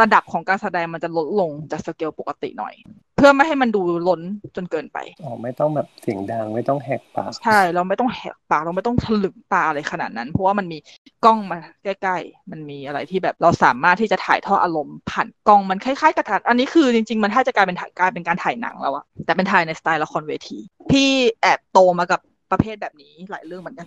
[0.00, 2.74] ระดับของการแสดงมันจะลดลงจากสเกลปกติหน่อย
[3.16, 4.20] เพื่อไม่ให้มันดูล้น
[4.56, 10.78] จนเกินไปอ๋อไม่ต้องแบบเสียงดังไม่ต้องแหกปากใช่เราไม่ต้องแหกปากเราไม่ต้องถลึงตาอะไรขนาดนั้น เพราะว่ามันมี
[11.24, 20.58] กล้องมาใกล้ๆ มันมีอะไรที่แบบเราสามารถที่จะถ่ายทอดอารมณ์ผ่านกล้องมันคล้ายๆกับถ่ายอันนี้คือจริงๆมันถ้าจะกลายเป็นถ่ายกลายเป็นการถ่ายหนังแล้วอะแต่เป็นถ่ายในสไตล์ละครเวที
[20.90, 21.08] พี่
[21.40, 22.20] แอบโตมากับ
[22.52, 23.86] ประเภทแบบนี้หลายเรื่องเหมือนกัน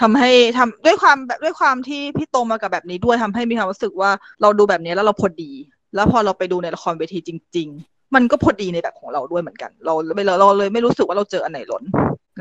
[0.00, 4.10] ทำให้ทำด้วยความแบบด้วยความที่พี่โตมากับแบบนี้ด้วยทำให้มีความรู้สึกว่า
[4.42, 5.50] เราดูแบบนี้แล้วเราพอดี
[5.94, 9.94] แล้วพอเราไปดูในละครเวทีจริง ๆ มันก็พอดีในแบบของเราด้วยเหมือนกัน เรา
[10.26, 11.82] เราเราเลยไม่รู้สึกว่าเราเจออันไหนหล่น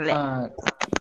[0.03, 0.41] แหละอ่า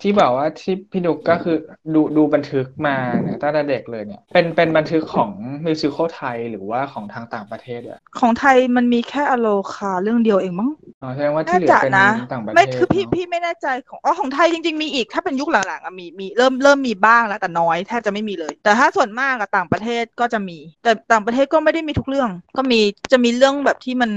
[0.02, 1.56] ที่บอกว่าที่พี่ดุกก็คือ
[1.94, 5.30] ดูดูบันทึกมาเนี่ยตั้งแต่เด็กเลยเนี่ย เป็นเป็นบันทึกของ
[5.66, 10.70] มิวสิควลไทยหรือว่าของทางต่างประเทศอะของไทยมันมีแค่อโลคาเรื่องเดียวเองมั้ง
[11.02, 22.80] อ๋อแสดงว่าที่น่าเหลือจะเป็นนะต่างประเทศไม่คือพี่เนอะพี่ไม่แน่ใจของอ๋อของไทยจริง ๆ มีอีกถ้าเป็นยุคหลังๆอะมีมีเริ่มเริ่มมีบ้างแล้วแต่น้อยแทบจะไม่มีเลย แต่ถ้าส่วนมากอะต่างประเทศก็จะมี แต่ต่างประเทศก็ไม่ได้มีทุกเรื่อง ก็มี
[23.12, 24.10] จะมีเรื่องแบบที่มัน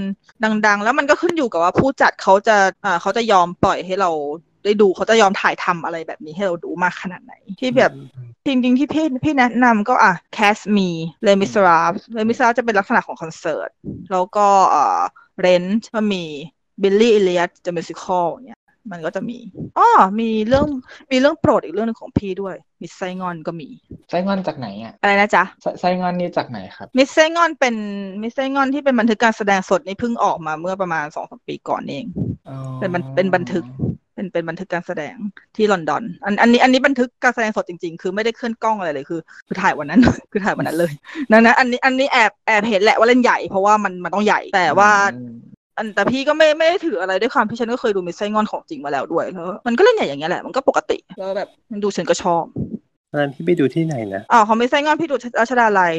[0.67, 4.11] ดัง ๆ แล้วมันก็ขึ้นอยู่กับว่าผู้จัดเขาจะอ่าเขาจะยอมปล่อยให้เรา
[4.67, 7.91] ได้ดูเขาจะยอมถ่ายทำอะไรแบบนี้ให้เราดูมากขนาดไหน ที่แบบ
[8.45, 10.89] จริงๆที่พี่พี่แนะนำก็อะ Cast Me
[11.25, 13.69] Les Miserables Les Miserables จะเป็นลักษณะของคอนเสิร์ต
[14.11, 15.01] แล้วก็เอ่อ
[15.45, 16.23] Rent ก็มี
[16.81, 19.37] Billy Elliot The Musical เนี่ยมันก็จะมี
[19.77, 20.67] อ๋อมีเรื่อง
[21.11, 23.69] มีเรื่องโปรดอีกเรื่องหนึงของพี่ด้วย มิสไซงอนก็มี
[24.09, 27.75] ไส้งอนจากไหนอะ อะไรนะจ๊ะไส้ไส้งอนนี่จากไหนครับ มิสไซงอนเป็น
[28.21, 32.05] มิสไซงอนที่เป็นบันทึกการแสดงสดนี่เพิ่งออกมาเมื่อประมาณสองสามปีก่อนเอง
[32.49, 33.65] อ๋อเป็นบันเป็นบันทึก
[34.17, 35.15] เป็นเป็นบันทึกการแสดง
[35.55, 40.01] ที่ลอนดอน อันอันนี้อันนี้บันทึกการแสดงสดจริงๆ คือไม่ได้เคลื่อนกล้องอะไรเลยคือคือถ่ายวันนั้น
[40.31, 40.91] คือถ่ายวันนั้นเลย
[41.31, 45.33] ดังนั้นอันนี้อันนี้แอบแอบเห็นแหละว่าเล่นใหญ่เพราะว่ามันมันต้องใหญ่แต่ว่าอืม
[45.77, 52.43] อันแต่พี่ก็ไม่ไม่ได้ถืออะไรด้วยความที่ฉันก็เคยดูมิสไซงอนของจริงมาแล้วด้วยแล้วมันก็เล่นใหญ่อย่างเงี้ยแหละมันก็ปกติแล้วแบบมันดูฉันก็ชอบ
[53.11, 55.93] ตอนนั้นพี่ไปดูที่ไหนนะอ๋อของมิสไซงอนพี่ดูรัชดาลัย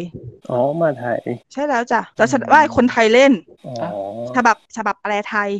[0.50, 1.18] อ๋อมาไทย
[1.52, 3.32] ใช่แล้วจ้ะรัชดาว่าคนไทยเล่น
[3.66, 3.74] อ๋อ
[4.36, 5.50] ฉบับฉบับแปลไทย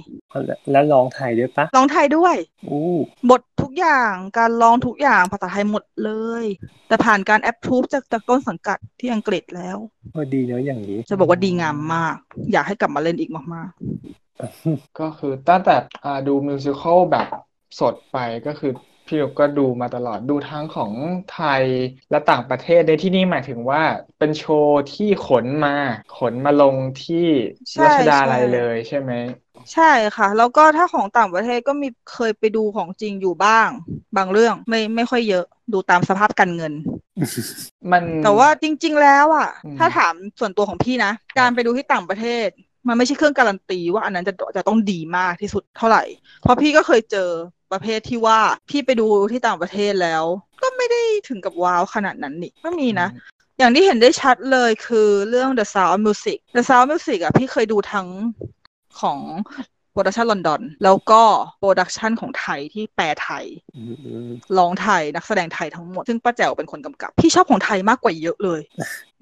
[0.46, 2.36] แล้วแล้วร้องไทยด้วยปะร้องไทยด้วย
[2.68, 2.82] อู้
[3.30, 6.10] บททุกอย่างการร้องทุกอย่างภาษาไทยหมดเล
[6.42, 6.44] ย
[6.88, 9.76] แต่ผ่านการแอปพูฟจากจากต้นสังกัดที่อังกฤษแล้ว
[10.14, 12.16] พอดีเนอะอย่างนี้ จะบอกว่าดีงามมาก
[12.52, 13.70] อยากให้กลับมาเล่นอีกมาก
[15.00, 17.26] ก็คือตั้งแต่อ่าดูมิวสิควลแบบ
[17.80, 18.72] สดไปก็คือ
[19.08, 20.92] พี่ดุกก็ดูมาตลอดดูทั้งของ
[21.32, 21.64] ไทย
[22.10, 23.82] และต่างประเทศในที่นี่หมายถึงว่า
[24.18, 25.76] เป็นโชว์ที่ขนมา
[26.18, 27.26] ขนมาลงที่
[27.82, 33.68] รัชดาลัยเลยใช่ไหมๆใช่ค่ะ แล้วก็ถ้าของต่างประเทศก็มีเคยไปดูของจริงอยู่บ้าง
[34.16, 36.72] บางเรื่องไม่ไม่ค่อยเยอะดูตามสภาพการเงิน
[37.92, 42.48] มันแต่ว่าจริง ๆ แล้วอะอืมถ้าถามส่วนตัวของพี่นะ การไปดูที่ต่างประเทศ
[42.88, 46.02] มันไม่ใช่เครื่องการันตีว่าอันนั้นจะจะต้องดีมากที่สุดเท่าไหร่
[46.42, 47.30] เพราะพี่ก็เคยเจอ
[47.72, 50.24] ประเภทที่ว่าพี่ไปดูที่ต่างประเทศแล้ว
[50.62, 53.08] ก็ไม่ได้ถึงกับว้าวขนาดนั้นนี่ก็มีนะ
[53.58, 58.08] อย่างที่เห็นได้ชัดเลยคือเรื่อง The Sound of Music The Sound of Music อะพี่เคยดูทั้ง
[59.00, 59.18] ของ
[59.77, 61.22] production ลอนดอน แล้วก็
[61.58, 63.44] production ของไทยที่แปลไทย
[63.76, 63.82] อื
[64.26, 68.60] มร้องไทยนักแสดงไทยทั้งหมด ซึ่งป้าแจ๋วเป็นคนกำกับ พี่ชอบของไทยมากกว่าเยอะเลย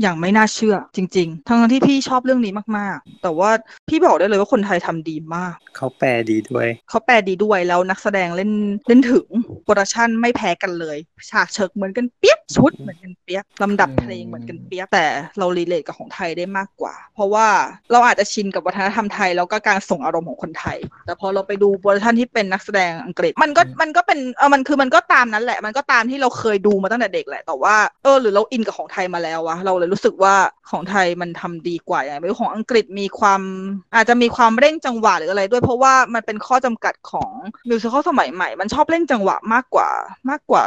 [0.02, 3.50] อย่างไม่น่าเชื่อจริง ๆ ทั้งที่พี่ชอบเรื่องนี้มากๆ แต่ว่า
[3.88, 8.50] พี่บอกได้เลยว่าคนไทยทำดีมาก เขาแปลดีด้วย เขาแปลดีด้วยแล้วนักแสดงเล่น
[8.88, 9.26] เล่นถึง
[9.64, 10.96] production ไม่แพ้กันเลย
[11.30, 15.06] ฉากเชิกเหมือนกันเปียกชุดเหมือนกันเปียกลำดับเพลงเหมือนกันเปียกแต่
[15.38, 17.46] เรา relate กับของไทยได้มากกว่า เพราะว่า
[17.92, 20.76] เราอาจจะชินกับวัฒนธรรมไทยแล้วก็การส่งอารมณ์ของคนไทย
[21.06, 30.34] แต่พอเราไปดู production ที่เป็นนักแสดงอังกฤษ มันก็มันก็เป็นเออมันคือมันก็ตามนั้นแหละ มันก็ตามที่เราเคยดูมาตั้งแต่เด็กแหละ แต่ว่าเออหรือเรา in กับของไทยมาแล้ววะเราเลยรู้สึกว่า
[30.70, 33.40] ของไทยมันทำดีกว่าอย่างไม่รู้ของอังกฤษมีความ
[33.94, 37.30] อาจจะมีความเร่งจังหวะหรืออะไร ด้วยเพราะว่ามันเป็นข้อจำกัดของ
[37.68, 39.90] musical สมัยใหม่ มันชอบเร่งจังหวะมากกว่า
[40.30, 40.64] มากกว่า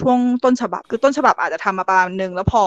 [0.00, 2.62] ช่วงต้นฉบับ คือต้นฉบับอาจจะทำมาประมาณนึงแล้วพอ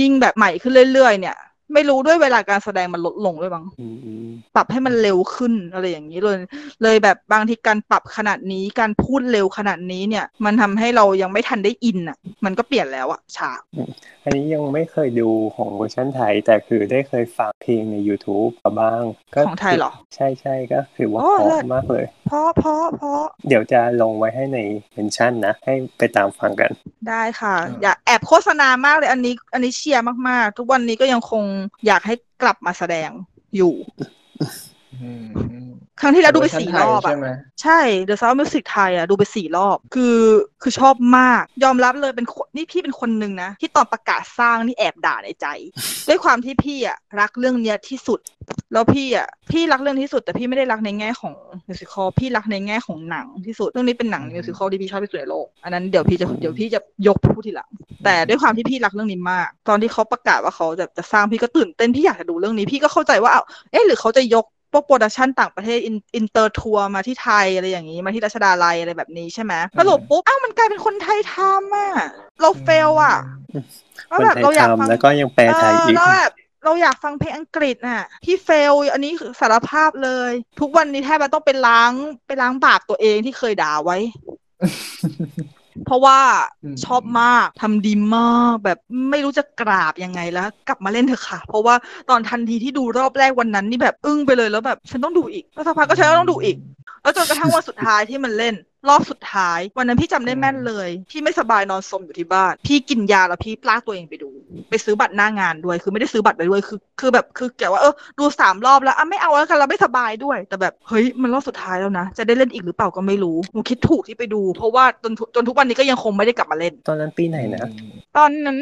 [0.00, 1.36] ยิ่งแบบใหม่ขึ้นเรื่อยๆเนี่ย
[1.72, 6.38] ไม่รู้ด้วยเวลาการแสดงมันลดลงด้วยบ้างอืมอืมปรับให้มันเร็วขึ้นอะไรอย่างนี้เลย
[6.82, 13.60] เลยแบบบางทีการปรับขนาดนี้การพูดเร็วขนาดนี้เนี่ย มันทำให้เรายังไม่ทันได้อินอะ มันก็เปลี่ยนแล้วอะฉาก
[14.24, 19.02] อันนี้ยังไม่เคยดูของเวอร์ชันไทย แต่คือได้เคยฟังเพลงใน YouTube มาบ้าง
[19.34, 24.58] ก็ของไทยเหรอ ใช่ใช่ก็คือว่าโอ้เพเลิราะศมากเลยเพราะเพราะเพราะเดี๋ยวจะลงไว้ให้ใน
[24.94, 26.70] mention นะ ให้ไปตามฟังกัน
[27.08, 31.44] ได้ค่ะอ่าอยากแอบโฆษณามากเลยอันนี้ อันนี้เชียร์มากๆ ทุกวันนี้ก็ยังคง
[31.86, 33.10] อยากให้กลับมาแสดง
[33.56, 33.74] อยู่
[36.00, 37.28] ครั้งที่แล้วดูไปเวอร์ชันสี่รอบใช่อะไหม
[37.62, 40.18] ใช่ The Sound of Music ไทยอะดูไปสี่รอบ คือ
[40.62, 45.46] คือชอบมาก ยอมรับเลยเป็นคนนี่พี่เป็นคนหนึ่งนะ ที่ตอนประกาศสร้างนี่แอบด่าในใจ
[46.08, 48.20] ด้วยความที่พี่อะรักเรื่องเนี้ยที่สุด
[48.72, 51.34] แล้วพี่อะพี่รักเรื่องที่สุด แต่พี่ไม่ได้รักในแง่ของ
[51.68, 57.70] musical พี่รักในแง่ของหนังที่สุดเรื่องนี้เป็นหนัง musical ที่พี่ชอบที่สุดในโลกอันนั้นเดี๋ยวพี่จะเดี๋ยวพี่จะยกพูดทีหลัง
[58.04, 71.90] แต่ด้วยความที่พี่รักเรื่องนี้มาก ตอนที่เขาประกาศว่าเขาจะจะสร้างพี่ก็ตื่นเต้นพี่อยากจะดูเรื่องนี้พี่ก็เข้าใจว่าเอาเอ๊ะหรือเขาจะยก พวก production ต่างประเทศ in inter tour มาที่ไทยอะไรอย่างนี้มาที่รัชดาลัยอะไรแบบนี้ใช่ไหมสรุปปุ๊บอ้าวมันกลายเป็นคนไทยทำอะ
[72.40, 73.18] เรา fail อะ
[74.10, 76.32] คแล้วนแบบไทยเราอยากฟังทำแล้วก็ยังแปลไทยเอออีกแล้วแบบ
[76.64, 81.92] เราอยากฟังเพลงอังกฤษน่ะพี่เฟล อันนี้คือสารภาพเลย ทุกวันนี้แทบจะต้องไปล้าง
[82.26, 83.98] ไปล้างบาปตัวเองที่เคยด่าไว้
[85.84, 86.18] เพราะว่า
[86.64, 88.78] อืมชอบมากทำดีมากแบบ
[89.10, 91.74] ไม่รู้จะกราบยังไงแล้ว กลับมาเล่นเถอะค่ะ เพราะว่า
[92.10, 96.56] ตอนทันทีที่ดูรอบแรกวันนั้นนี่แบบอึ้งไปเลยแล้วแบบ ฉันต้องดูอีกแล้วสักพักก็ฉันก็ต้องดูอีก
[97.02, 98.54] แล้วจนกระทั่งวันสุดท้ายที่มันเล่น
[98.88, 104.30] รอบสุดท้าย วันนั้นพี่จำได้แม่นเลย พี่ไม่สบายนอนสมอยู่ที่บ้าน พี่กินยาแล้วพี่ลากตัวเองไปดู
[104.70, 117.68] ไปซื้อบัตรหน้างานด้วย คือไม่ได้ซื้อบัตรไปด้วย คือ คือแบบ คือแกว่าเออ ดูสามรอบแล้วอะไม่เอาแล้วกันเราไม่สบายด้วย แต่แบบ เฮ้ย มันรอบสุดท้ายแล้วนะ จะได้เล่นอีกหรือเปล่าก็ไม่รู้หนูคิดถูกที่ไปดู เพราะว่าจนจนทุกวันนี้ก็ยังคงไม่ได้กลับมาเล่น ตอนนั้นปีไหนนะ
[118.16, 118.58] ตอนนั้น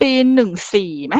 [0.00, 1.16] ปีหนึ่งสี่ไหม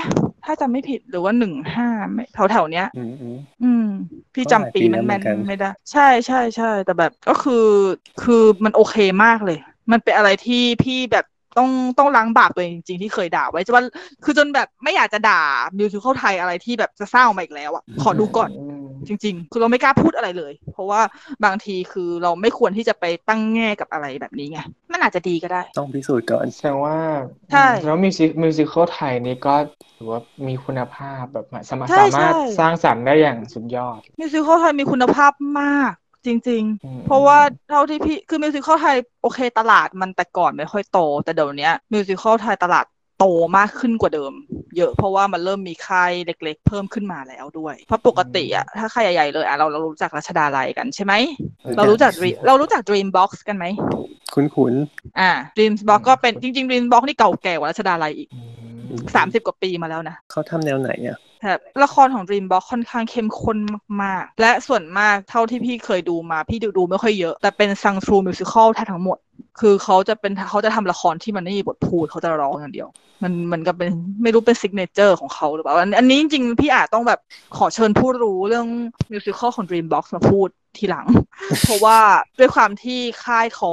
[0.50, 1.88] ถ้าจำไม่ผิดหรือว่าหนึ่งห้า
[2.34, 3.86] แถวแถวๆเนี้ย อืมอืมอืม
[4.34, 7.66] พี่ก็จำหลายปีปีแม่แล้วเหมืนอนกันๆไม่ได้ ใช่ใช่ใช่แต่แบบก็คือ
[8.22, 9.58] คือมันโอเคมากเลย
[9.92, 11.24] มันเป็นอะไรที่พี่แบบ
[11.58, 13.84] ต้องต้องล้างบาปตัวเองจริงๆที่เคยด่าไว้จนว่า
[14.24, 15.40] คือจนแบบไม่อยากจะด่า
[15.78, 18.77] มิวสิควลไทยอะไรที่แบบจะสร้างออกมาอีกแล้วอะขอดูก่อนอืม
[19.08, 21.00] จริง ๆ คือเราไม่กล้าพูดอะไรเลย เพราะว่า
[21.44, 24.58] บางทีคือเราไม่ควรที่จะไปตั้งแง่กับอะไรแบบนี้ไง
[24.92, 26.98] มันอาจจะดีก็ได้ ต้องพิสูจน์ก่อนแสดงว่า
[27.50, 29.54] ใช่แล้วมิวสิมิวสิควลไทยนี่ก็
[29.96, 35.92] ถือว่ามีคุณภาพแบบสามารถใช่สามารถใช่สร้างสรรค์ได้อย่างสุดยอดมิวสิควลไทยมีคุณภาพมาก
[36.26, 42.84] จริงอืมๆเพราะว่าเท่าที่พี่คือมิวสิควลไทยโอเคตลาดมันแต่ก่อนไม่ค่อยโต แต่เดี๋ยวเนี้ยมิวสิควลไทยตลาด
[43.18, 43.24] โต
[43.58, 44.32] มากขึ้นกว่าเดิม
[44.76, 51.12] เยอะเพราะว่ามันเริ่มมีค่ายเล็ก ๆ เพิ่มขึ้นมาแล้วด้วย เพราะปกติอะถ้าค่ายใหญ่ๆเลยอะเราเรารู้จักรัชดาลัยกันใช่ไหม
[51.76, 53.64] เรารู้จัก Dream- เรารู้จัก Dreambox กันไหม
[54.34, 54.74] คุ้นคุ้น
[55.20, 58.67] อ่า Dreambox ก็เป็นจริงๆ Dreambox นี่เก่าแก่กว่ารัชดาลัยอีกอืม
[59.14, 63.56] สามสิบกว่าปีมาแล้วนะๆเขาทำแนวไหนอะแบบละครของ Dreambox ค่อนข้างเข้มข้น
[64.02, 69.18] มาก ๆ และส่วนมากเท่าที่พี่เคยดูมา พี่ดูดูไม่ค่อยเยอะ แต่เป็น sung-through musical แทบทั้งหมด
[69.60, 72.88] คือเขาจะเป็นเขาจะทำละครที่มันไม่มีบทพูดเขาจะร้องอย่างเดียว
[73.22, 73.88] มันเหมันก็เป็น
[74.22, 77.20] ไม่รู้เป็น signature ของเขาหรือเปล่าอันอันนี้จริงๆ พี่อาจต้องแบบ
[77.56, 78.66] ขอเชิญผู้รู้เรื่อง
[79.12, 81.06] musical ของ Dreambox มาพูดทีหลัง
[81.62, 81.98] เพราะว่า
[82.38, 83.70] ด้วยความที่ค่ายเขา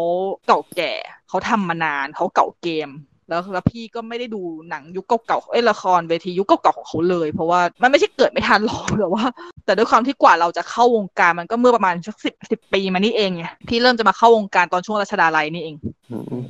[0.47, 0.93] เก่าแก่
[1.29, 2.89] เขาทำมานานเขาเก่าเกม
[3.29, 9.23] แล้วแล้วพี่ก็ไม่ได้ดูหนังยุคเก่าๆเอ้ยละครเวทียุคเก่าๆของเขาเลย เพราะว่ามันไม่ใช่เกิดไม่ทันหรอกแต่ว่า
[9.65, 15.75] แต่ด้วยความที่กว่าเราจะเข้าวงการมันก็เมื่อประมาณสักสิบสิบปีมานี่เองไงพี่เริ่มจะมาเข้าวงการตอนช่วงรัชดาลัยนี่เอง
[16.11, 16.43] อืม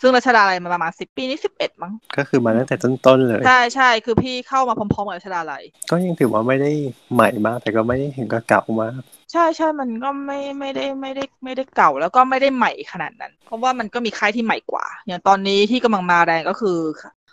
[0.00, 6.70] ซึ่งรัชดาลัยมาประมาณสิบปีนี้สิบเอ็ดมั้งก็คือมาตั้งแต่ต้นๆเลยใช่ใช่คือพี่เข้ามาพร้อมๆกับรัชดาลัยก็ยังถือว่าไม่ได้
[7.14, 9.00] ใหม่มากแต่ก็ไม่ได้ถึงกับเก่ามาก
[9.32, 16.78] ใช่ใช่มันก็ไม่ไม่ได้ไม่ได้ไม่ได้เก่าแล้วก็ไม่ได้ใหม่ขนาดนั้น เพราะว่ามันก็มีค่ายที่ใหม่กว่า อย่างตอนนี้ที่กำลังมาแรงก็คือ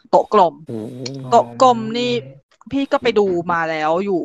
[0.10, 0.88] โต๊ะกลมอืม
[1.32, 2.12] โต๊ะกลมนี่
[2.72, 4.24] พี่ก็ไปดูมาแล้วอยู่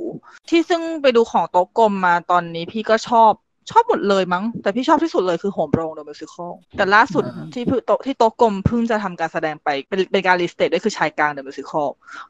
[0.48, 3.32] ที่ซึ่งไปดูของโต๊ะกลมมาตอนนี้พี่ก็ชอบ
[3.70, 11.86] ชอบหมดเลยมั้ง แต่พี่ชอบที่สุดเลยคือโหมโรง the musical แต่ล่าสุดอ่าที่เพิ่งโต๊ะที่โต๊ะกลมเพิ่งจะทำการแสดงไปเป็นเป็นการ restage ด้วยคือชายกลาง the musical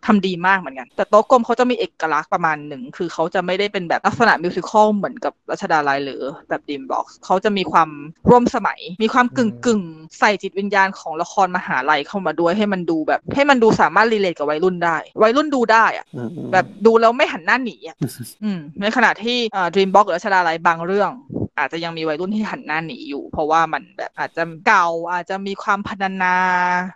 [0.07, 7.88] ทำดีมากเหมือนกัน แต่โต๊ะกลมเขาจะมีเอกลักษณ์ประมาณหนึ่ง คือเขาจะไม่ได้เป็นแบบลักษณะ musical เหมือนกับรัชดาลัยหรือแบบ Dreambox เขาจะมีความ
[8.31, 17.97] ร่วมสมัย มีความกึ่งกึ่งๆใส่จิตวิญญาณของละครมหาลัยเข้ามาด้วยให้มันดูแบบ ให้มันดูสามารถ relate กับวัยรุ่นได้ วัยรุ่นดูได้อะอืมอืมแบบดูแล้วไม่หันหน้าหนีอะ
[18.45, 21.11] อืมในขณะที่เอ่อ Dreambox หรือรัชดาลัยบางเรื่อง
[21.59, 26.35] อาจจะยังมีวัยรุ่นที่หันหน้าหนีอยู่ เพราะว่ามันแบบอาจจะเก่าอาจจะมีความพัฒนา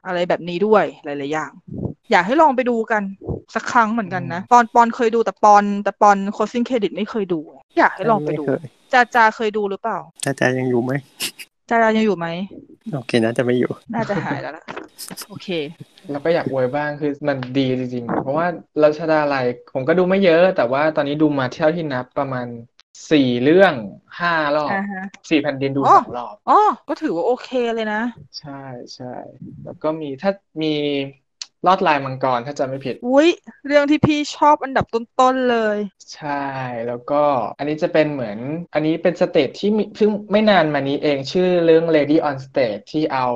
[0.06, 1.52] อะไรแบบนี้ด้วยหลายๆอย่าง
[2.10, 3.02] อยากให้ลองไปดูกัน
[3.54, 7.40] สักครั้งเหมือนกันนะ ปอนปอนเคยดูแต่ปอนแต่ปอนโคซิ่งเครดิตไม่เคยดู
[7.78, 10.92] อยากให้ลองไปดูม่เคยจาจาเคยดูหรือเปล่าจ้าจายังอยู่ไหม
[11.68, 12.26] จาจายังอยู่ไหม
[12.94, 14.64] โอเคนะจะไม่อยู่ น่าจะหายแล้วล่ะ
[15.28, 15.48] โอเค
[16.10, 18.46] เราก็อยากอวยบ้างคือมันดีจริงๆ เพราะว่า
[18.82, 22.46] รัชดาลัยผมก็ดูไม่เยอะ แต่ว่าตอนนี้ดูมาเท่าที่นับประมาณ
[23.10, 23.74] สี่เรื่อง
[24.20, 26.54] ห้ารอบอ่าฮะสี่แผ่นดินดูอ๋อสองรอบอ๋อ
[26.88, 27.96] ก็ถือว่าโอเคเลยนะ
[28.38, 28.50] ใช่
[28.94, 29.06] ใช่
[29.62, 30.30] แล้วก็มีถ้า
[30.62, 30.68] มี
[31.66, 33.28] ลอดลายมังกรถ้าจำไม่ผิด อุ้ย
[33.66, 35.78] เรื่องที่พี่ชอบอันดับต้นๆเลย
[36.14, 36.30] ใช่
[36.86, 37.22] แล้วก็
[37.58, 38.38] อันนี้จะเป็นเหมือน
[38.74, 43.26] อันนี้เป็นสเตจที่มีเพิ่งไม่นานมานี้เองชื่อเรื่อง Lady on Stage ที่เอา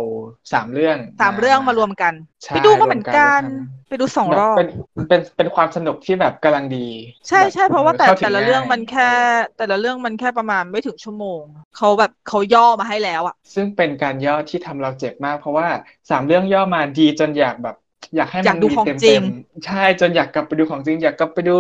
[0.53, 2.15] สามเรื่องสามเรื่องมารวมกัน
[2.47, 3.53] ใช่ไปดูมาเหมือนกันรวมกัน
[3.89, 4.67] ไปดูสองแบบรอบเป็น
[5.09, 6.87] เป็นเป็นความสนุกที่แบบกำลังดี
[7.29, 9.11] ใช่ใช่เพราะว่าแต่ข้ถึแต่ละเรื่องง่ายมันแค่
[9.57, 11.43] แต่ละเรื่องมันแค่ประมาณไม่ถึงชั่วโมง
[11.77, 15.69] เขาแบบเขาย่อมาให้แล้วอะซึ่งเป็นการย่อที่ทำเราเจ็บมาก เพราะว่า
[16.11, 17.77] สามเรื่องย่อมาดีจนอยากแบบ
[18.17, 19.25] อยากให้อมัยากนดูมีของเต็มจริเต็งม
[19.65, 21.53] ใช่จนอยากกลับไปดูของจริง อยากกลับไปดู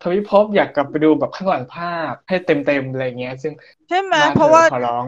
[0.00, 3.52] ทวิภพอยากกลับไปดูแบบข้างหลังภาพให้เต็มเต็มอะไรเงี้ย ซึ่ง
[3.88, 5.06] ใช่ไหมบ้นเพราะว่าธอขอร้อง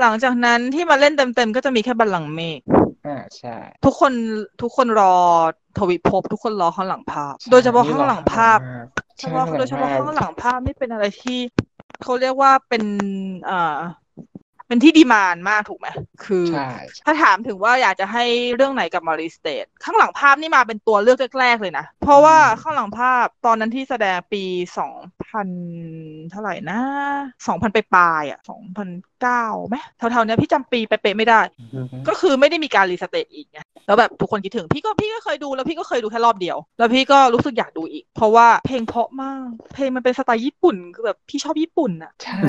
[0.00, 2.60] หลังจากนั้นที่มาเล่นเต็มๆก็จะมีแค่บัลลังก์เมฆ
[3.04, 3.50] อ่าใช่
[3.84, 4.12] ทุกคน
[4.60, 5.14] ทุกคนรอ
[5.76, 8.60] ทวิภพทุกคนรอข้างหลังภาพ โดยเฉพาะข้างหลังภาพ
[9.20, 11.38] เฉใช่พาะข้างหโดลัยงเฉพาะภาพข้างหลังภาพนี่เป็นอะไรที่
[12.02, 12.84] เขาเรียกว่าเป็น
[13.44, 13.54] เอ่อ
[14.68, 15.88] เป็นที่ดีมานมากถูกไหม
[16.24, 16.70] คือใช่
[17.04, 24.44] ถ้าถามถึงว่าอยากจะให้เรื่องไหนกับมารีสเตทข้างหลังภาพนี่มาเป็นตัวเลือกแรกๆเลยนะ เพราะว่าข้างหลังภาพตอนนั้นที่แสดงปี
[24.78, 25.48] สองพัน
[26.30, 26.80] เท่าไหร่นะ
[27.46, 28.88] สองพันปลายๆอะสองพัน
[29.20, 31.40] เก้าไหมเท่าๆเนี้ยพี่จำปีเป๊ะๆไม่ได้
[32.08, 42.44] ก็คือไม่ได้มีการ restage อีกไง แล้วแบบทุกคนคิดถึงพี่ก็พี่ก็เคยดูแล้วพี่ก็เคยดูแค่รอบเดียว แล้วพี่ก็รู้สึกอยากดูอีก เพราะว่าเพลงเพราะมาก เพลงมันเป็นสไตล์ญี่ปุ่นคือแบบพี่ชอบญี่ปุ่นอะใช่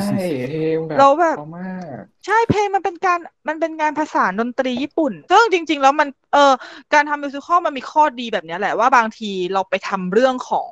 [0.50, 6.54] เพลงแบบเราแบบเพราะมากใช่เพลงมันเป็นการมันเป็นการผสานดนตรีญี่ปุ่นซึ่งจริง ๆ แล้วมันเออ
[6.94, 10.72] การทำ musical มันมีข้อดีแบบเนี้ยแหละว่าบางทีเราไปทำเรื่องของ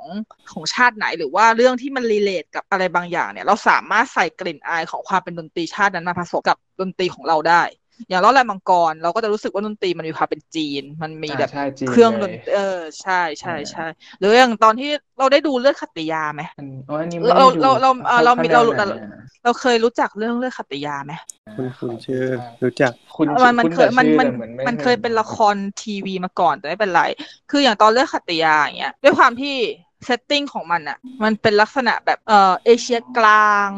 [0.51, 7.61] ของชาติไหน หรือว่าเรื่องที่มันรีเลทกับอะไรบางอย่างเนี่ย เราสามารถใส่กลิ่นอายของความเป็นดนตรีชาตินั้นมาผสมกับดนตรีของเราได้
[8.09, 13.85] อย่างล้อลายมังกร เราก็จะรู้สึกว่าดนตรีมันมีความเป็นจีน มันมีแบบอ่าใช่จีนเครื่องดนเลยเออใช่ใช่ใช่
[14.19, 19.09] หรืออย่างตอนที่เราได้ดูเลือดขัตติยาไหมอันอ๋ออันนี้ไม่เราได้ดูเราเราเอ่อเรามีขเราแนวไหนเราอะ
[19.43, 21.13] เราเคยรู้จักเรื่องเลือดขัตติยาไหม
[21.55, 22.23] คุณคุณชื่อ
[22.63, 27.03] รู้จักคุณมันมันณเคยแต่มันชื่อมันแต่หอไมันเคยเป็นละครทีวีมาก่อนแต่ไม่เป็นไร
[27.51, 29.55] คืออย่างตอนเลือกขัตติยาอย่างเงี้ยด้วยความที่
[30.05, 33.69] setting ของมันอะมันเป็นลักษณะแบบเอ่อเอเชียกลาง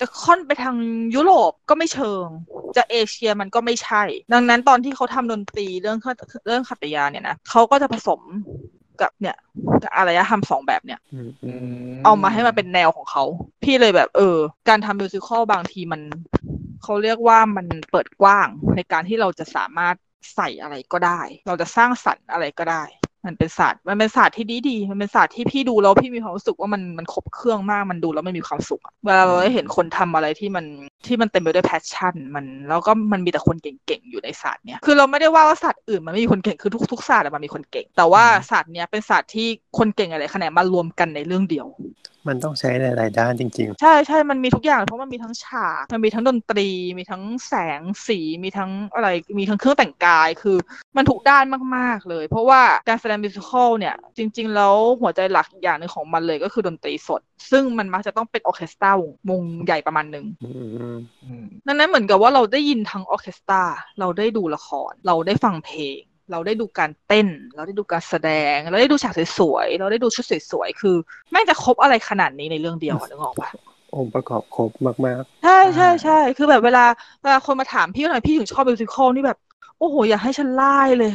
[0.00, 0.76] จะค่อนไปทาง
[1.14, 2.26] ยุโรปก็ไม่เชิง
[2.76, 5.98] จะเอเชียมันก็ไม่ใช่ ดังนั้นตอนที่เขาทำดนตรีเรื่อง
[6.46, 8.20] เรื่องขัตติยาเนี่ยนะเขาก็จะผสม
[9.00, 9.36] กับเนี่ย
[9.82, 11.50] กับอารยธรรมสองแบบเนี่ยอืมอื
[11.94, 13.24] มเอามาให้มันเป็นแนวของเขา
[13.64, 16.00] พี่เลยแบบ เออ การทำ musical บางทีมัน
[16.82, 19.94] เขาเรียกว่ามันเปิดกว้างในการที่เราจะสามารถ
[20.34, 22.84] ใส่อะไรก็ได้ เราจะสร้างสรรค์อะไรก็ได้
[23.26, 30.64] มันเป็นศาสตร์ มันเป็นศาสตร์ที่ดีดีๆมันเป็นศาสตร์ที่พี่ดูแล้วพี่มีความรู้สึกว่ามันมันครบเครื่องมากมันดูแล้วมันมีความสุขอะเวลาเราได้เห็นคนทำอะไรที่มัน
[31.06, 41.66] ที่มันเต็มไปด้วย passion มันแล้วก็มันมีแต่คนเก่งๆอยู่ในศาสตร์เนี้ยคือเราไม่ได้ว่าว่าศาสตร์อื่นมันไม่มีคนเก่งคือทุกทุกศาสตร์อะมันมีคนเก่ง แต่ว่าศาสตร์เนี้ยเป็นศาสตร์ที่คนเก่งหลายแขนงมารวมกันในเรื่องเดียว
[42.28, 49.08] มันต้องใช้หลาย ๆ ด้านจริงใช่ใช่มันมีทุกอย่างเพราะมันมีทั้งฉาก มันมีทั้งดนตรี มีทั้งแสงสีมีทั้งอะไร
[49.38, 50.56] มีทั้งเครื่องแต่งกายคือ
[50.96, 51.44] มันทุกด้าน
[51.76, 60.50] มาก ๆ เลย เพราะว่าการแสดง musical เนี่ย จริง ๆ แล้วหัวใจหลักอย่างหนึ่งของมันเลยก็คือดนตรีสด ซึ่งมันมักจะต้องเป็นออร์เคสตราวงวงใหญ่ประมาณหนึ่งๆอื
[60.94, 63.62] มอืมดังนั้นเหมือนกับว่าเราได้ยินทั้งออร์เคสตรา
[64.00, 70.96] เราได้ดูละคร เราได้ฟังเพลง เราได้ดูการเต้น เราได้ดูการแสดง เราได้ดูฉากสวยๆ เราได้ดูชุดสวยๆ คือ
[71.30, 73.50] แม่งจะครบอะไรขนาดนี้ในเรื่องเดียวอะนึกออกปะ
[73.94, 74.70] องค์ประกอบครบ
[75.06, 76.84] มากใช่ใช่ใช่คือแบบเวลา
[77.22, 79.38] เวลาคนมาถามพี่ว่าทำไมพี่ถึงชอบมิวสิควลนี่แบบ
[79.78, 81.12] โอ้โห อยากให้ฉันไล่เลย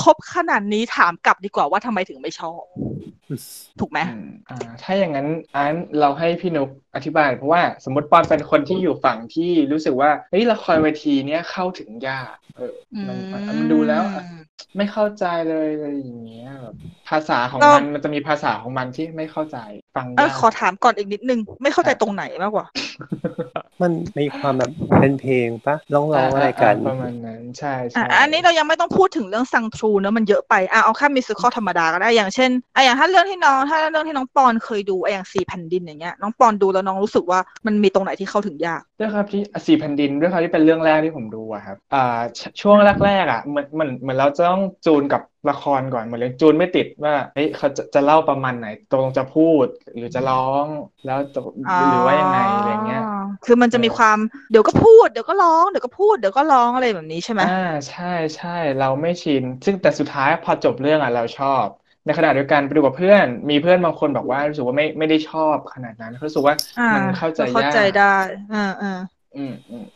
[0.00, 2.62] ครบขนาดนี้ถามกลับดีกว่าว่าทำไมถึงไม่ชอบ
[3.80, 12.74] ถูกไหมอืมอ่าถ้าอย่างนั้นอันเราให้พี่นุกอธิบายเพราะว่าสมมติปอนเป็นคนที่อยู่ฝั่งที่รู้สึกว่าเฮ้ยละครเวทีเนี้ยเข้าถึงยากเออ
[13.08, 14.24] มันมันมันดูแล้วอะ
[14.76, 16.74] ไม่เข้าใจเลยอะไรอย่างเงี้ยแบบ
[17.10, 19.58] ภาษาของเรามัมันมันจะมีภาษาของมันที่ไม่เข้าใจ
[19.96, 50.68] ฟังากเออยขอถามก่อนอีกนิดนึง ไม่เข้าใจตรงไหนมากกว่าๆมันมีความแบบเป็นเพลงปะร้องร้องอะไรกันประมาณนั้นใช่อะใช่อันนี้เรายังไม่ต้องพูดถึงเรื่องซังทรูเนอะมันเยอะไปอะเอาแค่มิวสิควลธรรมดาก็ได้อย่างเช่นอะอย่างถ้าเรื่องที่น้องถ้าเรื่องที่น้องปอนเคยดูอะอย่างสี่แผ่นดินอย่างเงี้ยน้องปอนดูแล้วน้องรู้สึกว่ามันมีตรงไหนที่เข้าถึงยากด้วยครับที่สี่แผ่นดินด้วยครับที่เป็นเรื่องแรกที่ผมดูอะครับอ่าชช่วงแรกๆอะเหมือนเหมือนเหมือนเราจะต้องจูนกับละครก่อนเหมือนเลยจูนไม่ติดว่าเฮ้ยเขาจะจะเล่าประมาณไหนตรงจะพูดหรือจะร้อง
[51.04, 51.38] แล้วจะ
[51.88, 52.98] หรือว่ายังไงอะไรเงี้ย
[53.44, 54.18] คือมันจะมีเออความ
[54.50, 57.46] เดี๋ยวก็พูดเดี๋ยวก็ร้องเดี๋ยวก็พูดเดี๋ยวก็ร้องอะไรแบบนี้ใช่ไหมอ่า
[57.88, 58.04] ใช่
[58.36, 61.68] ใช่เราไม่ชิน ซึ่งแต่สุดท้ายพอจบเรื่องอะเราชอบ
[62.04, 68.02] ในขณะเดียวกันไปดูกับเพื่อน มีเพื่อนบางคนบอกว่ารู้สึกว่าไม่ไม่ได้ชอบขนาดนั้นรู้สึกว่าอ่ามันเข้าใจเข้ายากใจได้
[68.50, 69.15] อ่าอ่าอืมอืม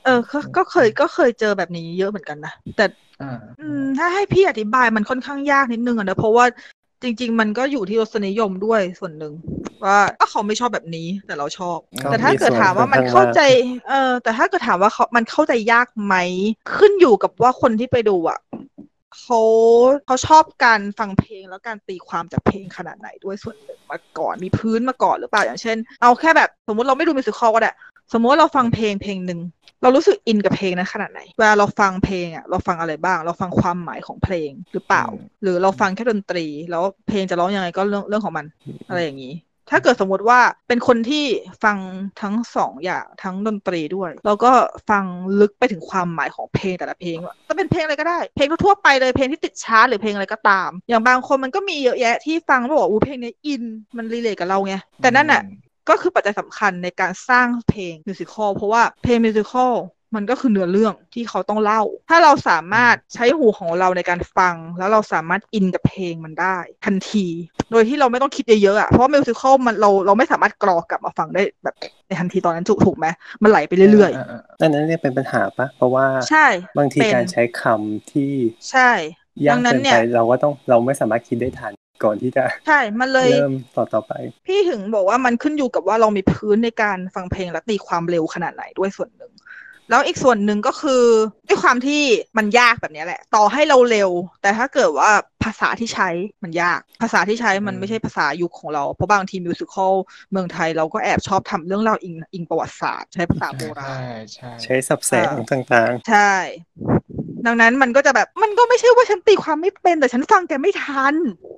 [0.05, 2.85] เออก็ก็เคยก็เคยเจอแบบนี้เยอะเหมือนกันนะแต่
[3.22, 6.44] อ่าอืมถ้าให้พี่อธิบายมันค่อนข้างยากนิดนึงอะนะเพราะว่า
[7.03, 9.33] จริง ๆ มันก็อยู่ที่รสนิยมด้วยส่วนหนึ่ง
[9.85, 16.14] ว่าก็เขาไม่ชอบแบบนี้แต่เราชอบก็แต่ถ้าเกิดส่วนถามว่ามันค่อนข้างเข้าใจมากเออแต่ถ้าเกิดถามว่าเขามันเข้าใจยากไหม
[16.76, 18.38] ขึ้นอยู่กับว่าคนที่ไปดูอะ
[19.20, 19.40] เขา
[20.07, 27.72] เขาชอบการฟังเพลงแล้วการตีความจากเพลงขนาดไหนด้วยส่วนหนึ่งมาก่อนมีพื้นมาก่อนหรือเปล่าอย่างเช่น เอาแค่แบบสมมุติเราไม่ดูมิวสิควลก็ได้
[28.12, 29.40] สมมติว่าเราฟังเพลงเพลงหนึ่ง
[29.83, 35.05] เรารู้สึกอินกับเพลงนั้นขนาดไหน เวลาเราฟังเพลงอะเราฟังอะไรบ้าง เราฟังความหมายของเพลงหรือเปล่า
[35.42, 38.46] หรือเราฟังแค่ดนตรี แล้วเพลงจะร้องยังไงก็เรื่องเรื่องของมัน
[38.88, 39.35] อะไรอย่างนี้
[39.71, 41.25] ถ้าเกิดสมมติว่าเป็นคนที่
[41.65, 41.79] ฟัง
[42.21, 44.52] ทั้งสองอย่างทั้งดนตรีด้วย แล้วก็
[44.90, 45.04] ฟัง
[45.40, 53.63] ลึกไปถึงความหมายของเพลงแต่ละเพลงว่าจะเป็นเพลงอะไรก็ได้ เพลงทั่วๆไปเลยเพลงที่ติดชาร์ตหรือเพลงอะไรก็ตาม อย่างบางคนมันก็มีเยอะแยะที่ฟังแล้วบอกว่าอู้เพลงนี้อิน
[53.96, 55.42] มันรีเลทกับเราไงแต่นั่นน่ะ
[55.91, 59.73] ก็คือปัจจัยสำคัญในการสร้างเพลงมิวสิควลเพราะว่าเพลงมิวสิควล
[60.17, 67.27] มันก็คือเนื้อเรื่องที่เขาต้องเล่า ถ้าเราสามารถใช้หูของเราในการฟัง แล้วเราสามารถอินกับเพลงมันได้ ทันที
[67.71, 71.75] โดยที่เราไม่ต้องคิดเยอะๆอะ เพราะว่ามิวสิควลมันเราเราไม่สามารถกรอกลับมาฟังได้แบบ
[72.07, 73.07] ในทันทีตอนนั้นถูกถูกไหม
[73.43, 74.13] มันไหลไปเรื่อย
[74.61, 76.47] นั่นนั้นเนี่ยเป็นปัญหาปะเพราะว่าๆใช่
[76.79, 78.33] บางทีเป็นการใช้คำที่
[78.71, 78.91] ใช่
[79.47, 81.73] ยาดักงนั้เกินนเนี่ไปยเราก็ต้องเราไม่สามารถคิดได้ทัน
[82.05, 84.13] ก่อนที่จะใช่มันเลยเริ่มต่อต่อไป
[84.46, 89.33] พี่ถึงบอกว่ามันขึ้นอยู่กับว่าเรามีพื้นในการฟังเพลงและตีความเร็วขนาดไหนด้วยส่วนหนึ่ง
[89.90, 91.05] แล้วอีกส่วนหนึ่งก็คือ
[91.48, 92.03] ด้วยความที่
[92.37, 94.11] มันยากแบบนี้แหละ ต่อให้เราเร็ว
[94.42, 95.11] แต่ถ้าเกิดว่า
[95.44, 96.09] ภาษาที่ใช้
[96.42, 99.92] มันยาก ภาษาที่ใช้มันไม่ใช่ภาษายุคของเรา เพราะบางทีมิวสิควล
[100.31, 106.33] เมืองไทยเราก็แอบชอบทำเรื่องเล่าอิงอิงประวัติศาสตร์ ใช้ภาษาโบราณใช่ใช่ใช้สับแสงต่างใช่
[107.47, 111.15] ดังนั้นมันก็จะแบบมันก็ไม่ใช่ว่าฉันตีความไม่เป็น แต่ฉันฟังแกไม่ทัน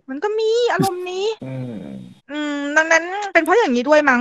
[0.09, 1.73] มันก็มีอารมณ์นี้ อืม
[2.33, 3.05] อืมดังนั้น
[3.35, 4.21] เป็นเพราะอย่างนี้ด้วยมั้ง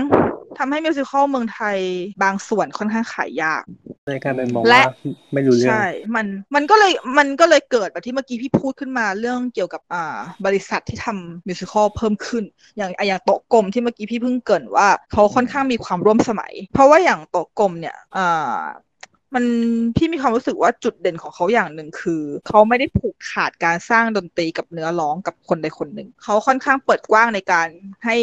[0.58, 1.78] ทำให้มิวสิควลเมืองไทย
[2.24, 4.96] บางส่วนค่อนข้างขายยากๆในการเป็นมองและว่า
[5.34, 5.86] ไม่รู้เรื่อง ใช่
[6.16, 12.44] มัน มันก็เลย มันก็เลยเกิดแบบที่เมื่อกี้พี่พูดขึ้นมาเรื่องเกี่ยวกับอ่าบริษัทที่ทำมิวสิควลเพิ่มขึ้น
[12.78, 18.58] อย่างอะอย่างโต๊ะกลมที่เมื่อกี้พี่เพิ่งเกรินว่าเขาค่อนข้างมีความร่วมสมัย เพราะว่าอย่างโต๊ะกลมเนี่ยอ่า
[19.36, 19.46] มัน
[19.96, 27.68] พี่มีความรู้สึกว่าจุดเด่นของเขาอย่างหนึ่งคือ เขาไม่ได้ผูกขาดการสร้างดนตรีกับเนื้อร้องกับคนใดคนหนึ่ง เขาค่อนข้างเปิดกว้างในการ
[28.06, 28.18] ให้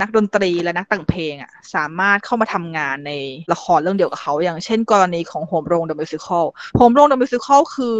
[0.00, 3.12] นักดนตรีและนักแต่งเพลงอะสามารถเข้ามาทำงานใน
[3.52, 6.44] ละครเรื่องเดียวกับเขา อย่างเช่น กรณีของโหมโรง The Musical
[6.76, 7.98] โหมโรง The Musical คือ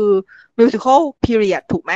[0.58, 1.92] musical period ถูกไหม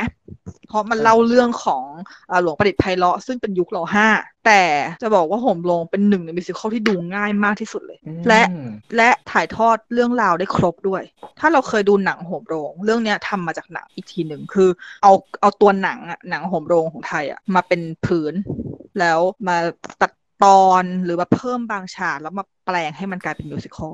[0.67, 1.83] เพราะมันเล่าเรื่องของ
[2.31, 4.07] อาหลวงประดิษฐ์ไพเราะซึ่งเป็นยุค ร.ห้า
[4.45, 4.61] แต่
[5.01, 11.03] จะบอกว่าโหมโรงเป็นหนึ่งในมิวสิควลที่ดูง่ายมากที่สุดเลย และอืมและถ่ายทอดเรื่องราวได้ครบด้วย
[11.39, 14.69] ถ้าเราเคยดูหนังโหมโรง เรื่องเนี้ยทำมาจากหนังอีกทีหนึ่งคือ
[15.03, 18.33] เอาเอาตัวหนังอะหนังโหมโรงของไทยอะมาเป็นผืน
[18.99, 19.57] แล้วมา
[20.01, 20.11] ตัด
[20.43, 23.93] ตอนหรือว่าเพิ่มบางฉากแล้วมาแปลงให้มันกลายเป็นมิวสิควล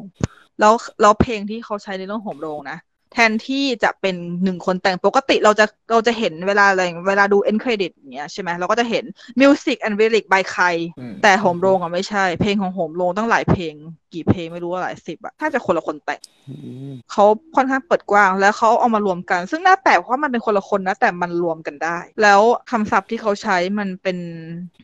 [0.60, 2.78] แล้วแล้วเพลงที่เขาใช้ในเรื่องโหมโรงนะ
[3.14, 9.04] แทนที่จะเป็นหนึ่งคนแต่งปกติเราจะเราจะเห็นเวลาอะไรเวลาดู end credit อย่างเงี้ยใช่ไหมเราก็จะเห็น
[9.42, 10.66] music and lyric by ใคร
[11.00, 13.76] อืมแต่โหมโรงอะไม่ใช่ เพลงของโหมโรงตั้งหลายเพลง
[14.14, 16.54] กี่เพลงไม่รู้ว่าหลายสิบอะถ้าจะคนละคนแต่งอื
[16.92, 22.42] มเขาค่อนข้างเปิดกว้างแล้วเขาเอามารวมกัน ซึ่งน่าแปลกเพราะว่ามันเป็นคนละคนนะแต่มันรวมกันได้ แล้ว
[22.72, 24.18] คำศัพท์ที่เขาใช้มันเป็น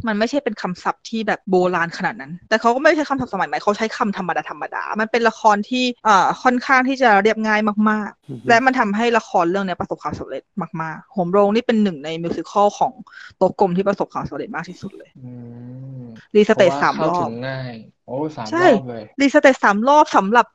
[0.07, 7.59] มันไม่ใช่เป็นคำศัพท์ที่แบบโบราณขนาดนั้น แต่เขาก็ไม่ใช้คำศัพท์สมัยใหม่เขาใช้คำธรรมดาธรรมดา มันเป็นละครที่อ่าค่อนข้างที่จะเรียบง่าย
[7.89, 10.43] มากๆ และมันทำให้ละครเรื่องเนี้ยประสบความสำเร็จ
[10.81, 12.93] มากๆโหมโรงนี่เป็นหนึ่งใน musical ของ
[13.37, 15.19] โต๊ะกลมที่ประสบความสำเร็จมากที่สุดเลยอื
[15.99, 16.03] ม
[16.35, 17.73] รีสเตจพะว่สามเข้ารอถึบงง่าย
[18.07, 20.47] โอ้สามใช่รอบเลย restage สามรอบสำหรับ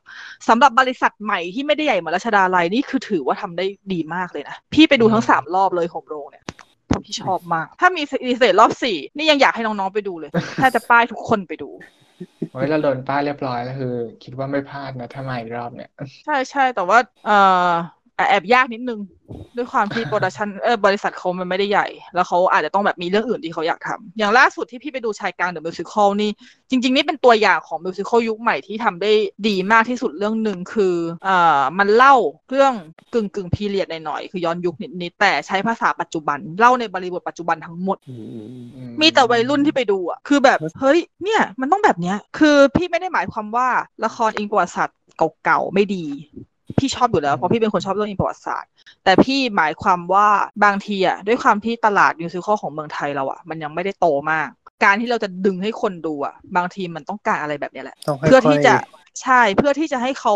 [0.48, 6.44] สำหรับบริษัทใหม่ที่ไม่ได้ใหญ่เหมือนรัชดาลัยนี่คือถือว่าทำได้ดีมากเลยนะ พี่ไปดูทั้งอืมสามรอบเลยโหมโรงเนี่ย
[6.86, 10.30] เพราะพี่ชอบมาก ถ้ามี restage รอบสี่นี่ยังอยากให้น้องๆไปดูเลย
[10.62, 11.70] ถ้าจะป้ายทุกคนไปดู
[12.52, 13.94] โอ้ยเราโดนป้ายเรียบร้อยแล้วคือ
[14.24, 15.90] คิดว่าไม่พลาดนะถ้ามาอีกรอบเนี่ย
[16.24, 17.38] ใช่ใช่แต่ว่าเอ่
[17.68, 17.70] อ
[18.28, 19.00] แอบยากนิดนึง
[19.56, 26.30] ด้วยความที่ production เออบริษัทเขามันไม่ได้ใหญ่ แล้วเขาอาจจะต้องแบบมีเรื่องอื่นที่เขาอยากทำอย่างล่าสุดที่พี่ไปดูชายกลาง The Musical นี่
[26.70, 29.12] จริง ๆ นี่เป็นตัวอย่างของ musical ยุคใหม่ที่ทำได้
[29.48, 30.94] ดีมากที่สุดเรื่องหนึ่งคือ
[31.28, 32.14] อ่ามันเล่า
[32.50, 32.74] เรื่อง
[33.12, 43.68] กึ่งกึ่ง period หน่อยๆคือย้อนยุคนิดๆแต่ใช้ภาษาปัจจุบัน เล่าในบริบทปัจจุบันทั้งหมดอืมอืมอืมอืมีแต่วัยรุ่นที่ไปดูอะคือแบบเฮ้ยเนี่ยมันต้องแบบเนี้ยคือพี่ไม่ได้หมายความว่า
[44.04, 44.98] ละครอิงประวัติศาสตร์
[45.44, 46.04] เก่าๆไม่ดี
[46.78, 48.70] พี่ชอบอยู่แล้วเพราะพี่เป็นคนชอบเรื่องอิงประวัติศาสตร์
[49.04, 50.28] แต่พี่หมายความว่า
[50.64, 54.48] บางทีอะด้วยความที่ตลาดมิวสิควลของเมืองไทยเราอะมันยังไม่ได้โตมาก
[54.84, 58.74] การที่เราจะดึงให้คนดูอะบางทีมันต้องการอะไรแบบเนี้ยแหละต้องค่ยๆเพื่อที่จะ
[59.22, 60.34] ใช่เพื่อที่จะให้เขา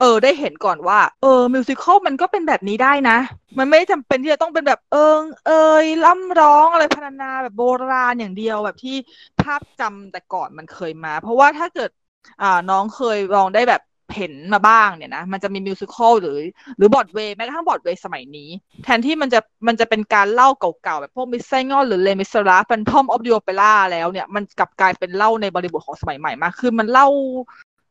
[0.00, 3.18] เออได้เห็นก่อนว่า เออมิวสิควลมันก็เป็นแบบนี้ได้นะ
[3.58, 5.52] มันไม่จำเป็นที่จะต้องเป็นแบบเอิงเอ
[5.82, 8.96] ยล่ำร้องอะไรพรรณนาแบบโบราณอย่างเดียวแบบที่
[9.40, 11.90] ภาพจำแต่ก่อนมันเคยมา เพราะว่าถ้าเกิด
[12.42, 13.80] อ่าน้องเคยลองได้แบบ
[14.16, 16.38] เห็นมาบ้างเนี่ยนะมันจะมี musical หรือ
[16.76, 18.50] หรือบอดเวย์แม้กระทั่งบอดเวย์สมัยนี้
[18.84, 27.08] แทนที่มันจะมันจะเป็นการเล่าเก่าๆ แบบพวก Miss Saigon หรือ Les Mis Phantom of the Opera แล้วเนี่ย มันกลับกลายเป็นเล่าในบริบทของสมัยใหม่มากคือมันเล่า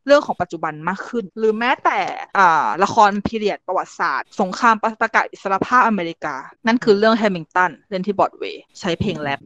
[0.07, 1.99] เรื่องของปัจจุบันมากขึ้น หรือแม้แต่
[2.37, 6.35] อ่าละคร period ประวัติศาสตร์ สงครามประกาศอิสรภาพอเมริกา
[6.67, 9.39] นั่นคือเรื่อง Hamilton เล่นที่บอร์ดเวย์ใช้เพลงแร็ป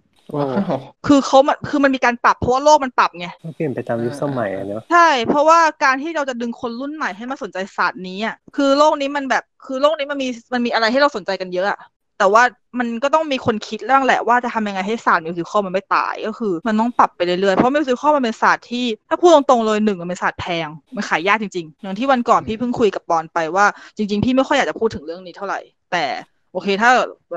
[1.08, 11.80] คือเขามันคือมันมีการปรับเพราะว่าโลกมันปรับไงต้องเปลี่ยนไปตามยุคสมัยอะเนอะใช่ เพราะว่าการที่เราจะดึงคนรุ่นใหม่ให้มาสนใจศาสตร์นี้อะคือโลกนี้มันแบบคือโลกนี้มันมีมันมีอะไรให้เราสนใจกันเยอะอะ
[12.22, 12.44] แต่ว่า
[12.80, 23.66] มันก็ต้องมีคนคิดเรื่องแหละว่าจะทำยังไงให้ศาสตร์ musical มันไม่ตายก็คือ มันต้องปรับไปเรื่อยๆเพราะ musical มันเป็นศาสตร์ที่ถ้าพูดตรงๆเลยหนึ่งมันเป็นศาสตร์แพงมันขายยากจริงๆอย่างที่วันก่อนพี่เพิ่งคุยกับปอนไปว่า
[23.98, 25.60] จริง ๆ พี่ไม่ค่อยอยากจะพูดถึงเรื่องนี้เท่าไหร่
[25.92, 26.06] แต่
[26.54, 26.91] โอเค ถ้า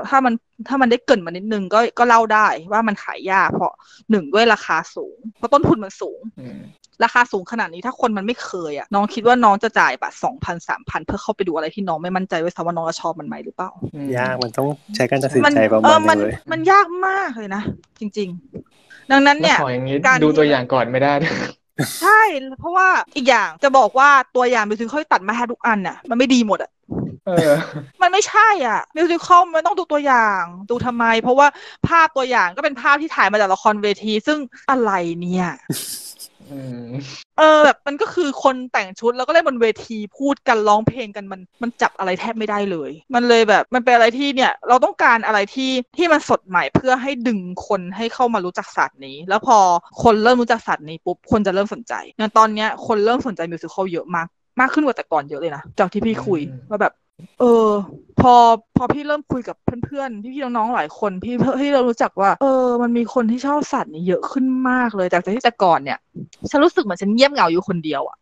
[0.09, 0.33] ถ้ามัน
[0.67, 3.73] ถ้ามันได้เกรินมานิดนึงก็ก็เล่าได้ว่ามันขายยากเพราะ
[4.11, 6.59] หนึ่งด้วยราคาสูง เพราะต้นทุนมันสูงอืม
[7.03, 17.61] ราคาสูงขนาดนี้ถ้าคนมันไม่เคยอะน้องคิดว่าน้องจะจ่ายบัตรสองพันสามพันเพื่อเข้าไปดูอะไรที่น้องไม่มั่นใจไว้ซะว่าน้องจะชอบมันไหมหรือเปล่าอืมยากมันต้องใช้การตัดสินมัใจประเอมาอณมันึงเลยมันยากมากเลยนะ
[17.99, 18.29] จริง
[18.69, 21.35] ๆ ดังนั้นเนี่ยแล้วขออย่างนี้การดูที่ตัวอย่างก่อนไม่ได้ด้วย
[22.01, 22.21] ใช่
[22.59, 26.71] เพราะว่าอีกอย่างจะบอกว่าตัวอย่างมิวสิคอลที่ตัดมาแทบทุกอันน่ะ มันไม่ดีหมดอะ
[27.03, 27.04] เออ
[28.01, 31.47] มันไม่ใช่อะมิวสิคอลมันต้องดูตัวอย่างดูทำไม เพราะว่า
[31.87, 35.47] ภาพตัวอย่างก็เป็นภาพที่ถ่ายมาจากละครเวที ซึ่งอะไรเนี่ย
[36.51, 36.89] อืม
[37.37, 49.57] เออแบบมันก็คือคนแต่งชุดแล้วก็เล่นบนเวทีพูดกันร้องเพลงกันมันมันจับอะไรแทบไม่ได้เลย มันเลยแบบมันเป็นอะไรที่เนี่ย เราต้องการอะไรที่ที่มันสดใหม่เพื่อให้ดึงคนให้เข้ามารู้จักศาสตร์นี้ แล้วพอ
[50.03, 54.27] คนเริ่มรู้จักศาสตร์นี้ปุ๊บคนจะเริ่มสนใจอย่างตอนเนี้ยคนเริ่มสนใจมิวสิควลเยอะมาก
[54.59, 56.93] มากขึ้นกว่าแต่ก่อนเยอะเลยนะจากที่พี่คุยอืมว่าแบบ
[57.39, 57.69] เออ
[58.19, 58.33] พอ
[58.75, 59.55] พอพี่เริ่มคุยกับ
[59.85, 65.99] เพื่อนๆพี่ๆน้องๆหลายคน พี่พี่เรารู้จักว่า เออ มันมีคนที่ชอบสัตว์นี้เยอะขึ้นมากเลยจากที่แต่ก่อนเนี่ย
[66.49, 68.17] ฉันรู้สึกเหมือนฉันเงียบเหงาอยู่คนเดียวอะ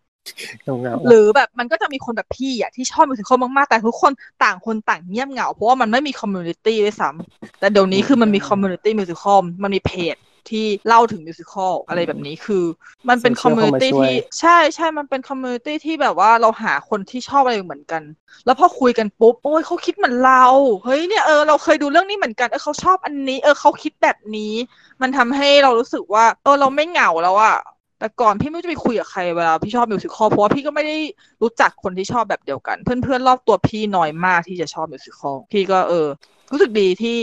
[0.63, 4.11] เงาเงาหรือแบบมันก็จะมีคนแบบพี่อะที่ชอบมิวสิควลมากๆ แต่ทุกคน
[4.43, 10.15] ต่างคนต่างเงียบเหงาเพราะว่ามันไม่มี community ด้วยซ้ำแต่เดี๋ยวนี้คือมันมี community musical มันมีเพจ
[10.49, 12.63] ที่เล่าถึง musical อะไรแบบนี้คือ
[13.09, 18.03] มันเป็น community ที่ใช่ใช่มันเป็น community ที่แบบว่าเราหาคนที่ชอบอะไรเหมือนกัน
[18.45, 20.45] แล้วพอคุยกันปุ๊บโอ้ยเขาคิดเหมือนเรา
[20.83, 24.53] เฮ้ยเนี่ยเออเราเคยดูเรื่องนี้เหมือนกันเออเขาชอบอันนี้ เออเขาคิดแบบนี้
[25.01, 27.57] มันทำให้เรารู้สึกว่าเออเราไม่เหงาแล้วอะ
[27.99, 30.97] แต่ก่อนพี่ไม่รู้จะไปคุยกับใครเวลาพี่ชอบ musical เพราะว่าพี่ก็ไม่ได้
[31.41, 36.07] รู้จักคนที่ชอบแบบเดียวกัน เพื่อนๆรอบตัวพี่น้อยมากที่จะชอบ musical พี่ก็เออ
[36.51, 37.17] รู้สึกดีที่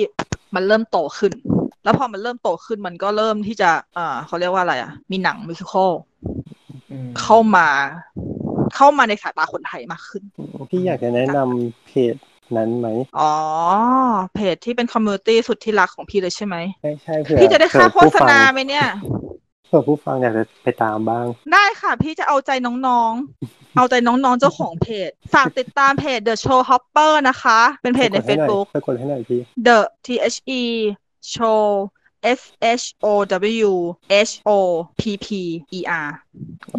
[0.54, 1.32] มันเริ่มโตขึ้น
[1.84, 5.92] แล้วพอมันเริ่มโตขึ้นมันก็เริ่มที่จะอ่าเขาเรียกว่าอะไรอะมีหนัง musical
[6.90, 7.68] อืมเข้ามา
[8.76, 10.22] เข้ามาในสายตาคนไทยมากขึ้น
[10.70, 12.14] พี่อยากจะแนะนำเพจ
[12.56, 13.34] นั้นไหม อ๋อ
[14.34, 18.86] เพจที่เป็น community สุดที่รักของพี่เลยใช่ไหมใช่ใช่เผื่อพี่จะได้ค่าโฆเผื่อผู้ษฟังณาไหมเนี่ย
[19.66, 22.50] เผื่อผู้ฟังอยากจะไปตามบ้าง ได้ค่ะ พี่จะเอาใจ
[22.86, 30.62] น้องๆ เอาใจน้องๆ เจ้าของเพจ ฝากติดตามเพจ The Show Hopper นะคะ เป็นเพจในไปกดให้หน่อย Facebook ไปกดให้หน่อยพี่ The T H E
[31.34, 31.90] Show
[32.22, 32.40] S
[32.82, 33.24] H O
[33.68, 33.70] W
[34.10, 34.50] H O
[34.98, 35.26] P P
[35.78, 36.10] E R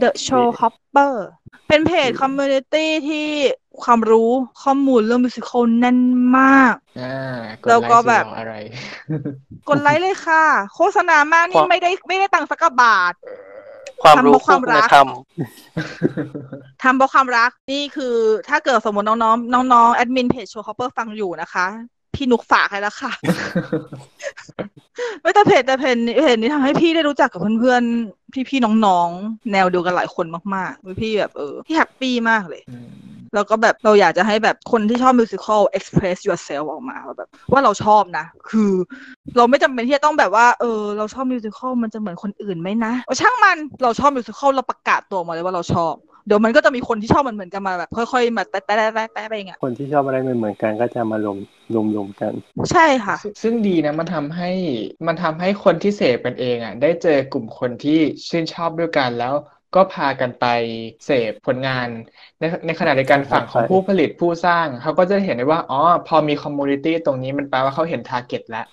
[0.02, 1.16] The Show Hopper
[1.68, 3.28] เป็นเพจคอมมูนิตี้ที่
[3.84, 4.32] ความรู้
[4.64, 6.00] ข้อมูลเรื่องมิวสิควลแน่น
[6.38, 8.56] มากอ่าแล้วก็แบบดไลค์สิรออะไร
[9.70, 10.44] กดไลค์เลยค่ะ
[10.76, 13.14] โฆษณามากคนี่วามไม่ได้ไม่ได้ตังค์สักกะบาท
[14.04, 15.08] ความรู้ทำเพราะความรักณธรรม
[16.84, 18.16] ทำเพราะความรักนี่คือ
[18.50, 21.68] ถ้าเกิดสมมติน้องๆน้องๆแอดมินเพจ Showstopper ฟังอยู่นะคะ
[22.16, 23.12] พี่นุกฝากให้แล้วค่ะ
[25.22, 32.90] ไม่แต่เพจแต่เพจนี้เพจนี้ทำให้พี่ได้รู้จักกับเพื่อนๆ พี่ๆ น้องๆ แนวเดียวกันหลายคนมากๆ พี่แบบเออพี่ happy มากเลยอืม
[33.36, 38.72] แล้วก็แบบเราอยากจะให้แบบคนที่ชอบ musical express yourself ออกมาว่าแบบ ว่าเราชอบนะ คือ
[39.38, 45.94] เราไม่จำเป็นที่จะต้องแบบว่าเออเราชอบมิวสิควลมันจะเหมือนคนอื่นไหมนะเอาช่างมันเราชอบมิวสิควลเราประกาศตัวมาเลยว่าเราชอบ
[46.26, 51.38] เดี๋ยวมันก็จะมีคนที่ชอบมันเหมือนกันมาแบบค่อยๆมาแตะแตะแตะแตะไปอย่างเงี้ยคนที่ชอบอะไรเหมือนๆกันก็จะมารวม
[51.74, 52.34] รวมรวมกัน
[52.72, 54.52] ใช่ค่ะ ซึ่งซึ่งดีนะมันทำให้
[55.08, 58.00] มันทำให้คนที่เสพกันเองอะได้เจอกลุ่มคนที่
[58.30, 59.34] ชื่นชอบด้วยกันแล้ว
[59.76, 60.46] ก็พากันไป
[61.06, 61.88] เสพผลงาน
[62.40, 68.66] ในในขณะเดียวกันฝั่งของใช่ผู้ผลิตผู้สร้าง เขาก็จะเห็นได้ว่า อ๋อ พอมี community ตรงนี้มันแปลว่าเขาเห็น target แล้ว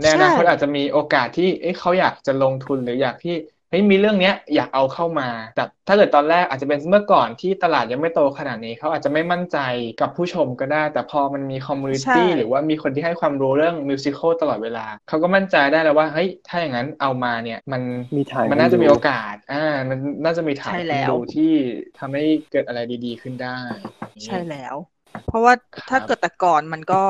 [0.00, 3.34] ในอนาคตใช่อาจจะมีโอกาสที่เอ้ยเขาอยากจะลงทุนหรืออยากที่
[3.72, 9.58] เฮ้ยมีเรื่องเนี้ยอยากเอาเข้ามาแต่ถ้าเกิดตอนแรกอาจจะเป็นเมื่อก่อนที่ตลาดยังไม่โตขนาดนี้เขาอาจจะไม่มั่นใจ
[10.00, 17.82] กับผู้ชมก็ได้ แต่พอมันมี community ใช่หรือว่ามีคนที่ให้ความรู้เรื่อง musical ตลอดเวลาเขาก็มั่นใจได้แล้วว่าเฮ้ยถ้าอย่างนั้นเอามาเนี่ยมัน
[18.16, 21.52] มีฐานมันน่าจะคนดูมีโอกาสอ่ามันน่าจะมีฐานใช่คนแล้วดูที่
[21.98, 23.60] ทำให้เกิดอะไรดี ๆ ขึ้นได้
[24.24, 24.76] ใช่แล้ว
[25.28, 27.02] เพราะว่าครับถ้าเกิดแต่ก่อนมันก็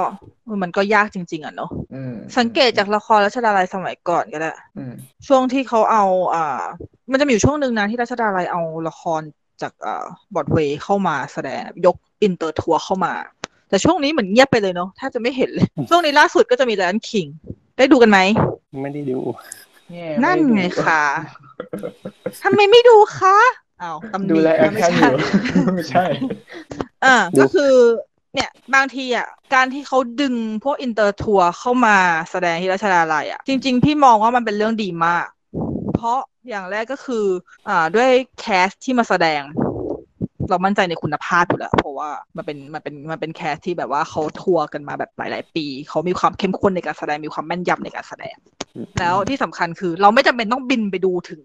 [0.62, 4.94] มันก็ยากจริง ๆ อะเนาะอืมสังเกตจากละครรัชดาลัยสมัยก่อนก็ได้อืม
[5.26, 6.62] ช่วงที่เขาเอาอ่า
[7.10, 9.20] มันจะมีอยู่ช่วงหนึ่งนะที่รัชดาลัยเอาละคร
[9.62, 13.14] จากอ่าบอดเวย์เข้ามาแสดงยก inter tour เข้ามา
[13.68, 17.26] แต่ช่วงนี้เหมือนเงียบไปเลยเนาะแทบจะไม่เห็นเลย ช่วงนี้ล่าสุดก็จะมี Lion King
[17.76, 18.18] ได้ดูกันไหม
[18.82, 19.18] ไม่ได้ดู
[19.92, 21.02] แย่นั่นม่ไงดูคะ
[22.42, 23.36] ทำไมไม่ดูคะ
[23.82, 25.12] อ้าวตำหดูนิแลแอนะคไม่แคนอใช่ยู่
[25.74, 26.04] ไม่ใช่
[27.04, 27.72] อ่าดูก็คือ
[28.34, 31.96] เนี่ย บางทีอะ การที่เขาดึงพวกอินเตอร์ทัวร์เข้ามา
[32.30, 35.26] แสดงที่ราชดาลัยอะ จริง ๆ พี่มองว่ามันเป็นเรื่องดีมาก
[35.94, 36.18] เพราะ
[36.48, 37.24] อย่างแรกก็คือ
[37.68, 38.10] อ่า ด้วย
[38.40, 39.42] แคสที่มาแสดง
[40.50, 48.36] เรามั่นใจในคุณภาพอยู่แล้ว เพราะว่ามันเป็นมันเป็นมันเป็นแคสที่แบบว่าเขาทัวร์กันมาแบบหลาย ๆ ปี เขามีความเข้มข้นในการแสดงมีความแม่นยำในการแสดง
[48.98, 51.42] แล้วที่สำคัญคือ เราไม่จำเป็นต้องบินไปดูถึง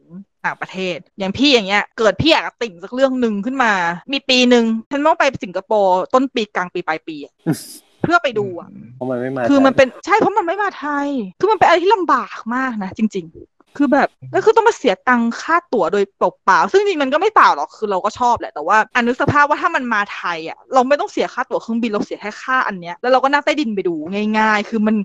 [0.48, 3.74] ต่างประเทศ อย่างพี่อย่างเงี้ยเกิดพี่อยากจะติ่งสักเรื่องหนึ่งขึ้นมา
[4.12, 7.34] มีปีหนึ่งฉันต้องไปสิงคโปร์ต้นปีกลางปีปลายปีอะ
[8.04, 11.08] เพื่อไปดูอะเพราะมันไม่มาคือมันไทยเป็นใช่เพราะมันไม่มาไทย
[11.39, 23.93] คือมันเป็นอะไรที่ลำบากมากนะจริง ๆ คือแบบแล้วคือต้องมาเสียตังค่าตั๋วโดยเปล่าๆซึ่งจริงๆมันก็ไม่เปล่าหรอกคือเราก็ชอบแหละแต่ว่าอันนึกสภาพว่าถ้ามันมาไทยอะเราไม่ต้องเสียค่าตั๋วเครื่องบินเราเสียแค่ค่าอันเนี้ยแล้วเราก็นั่งใต้ดินไปดู
[24.38, 24.95] ง่าย ๆ คือมัน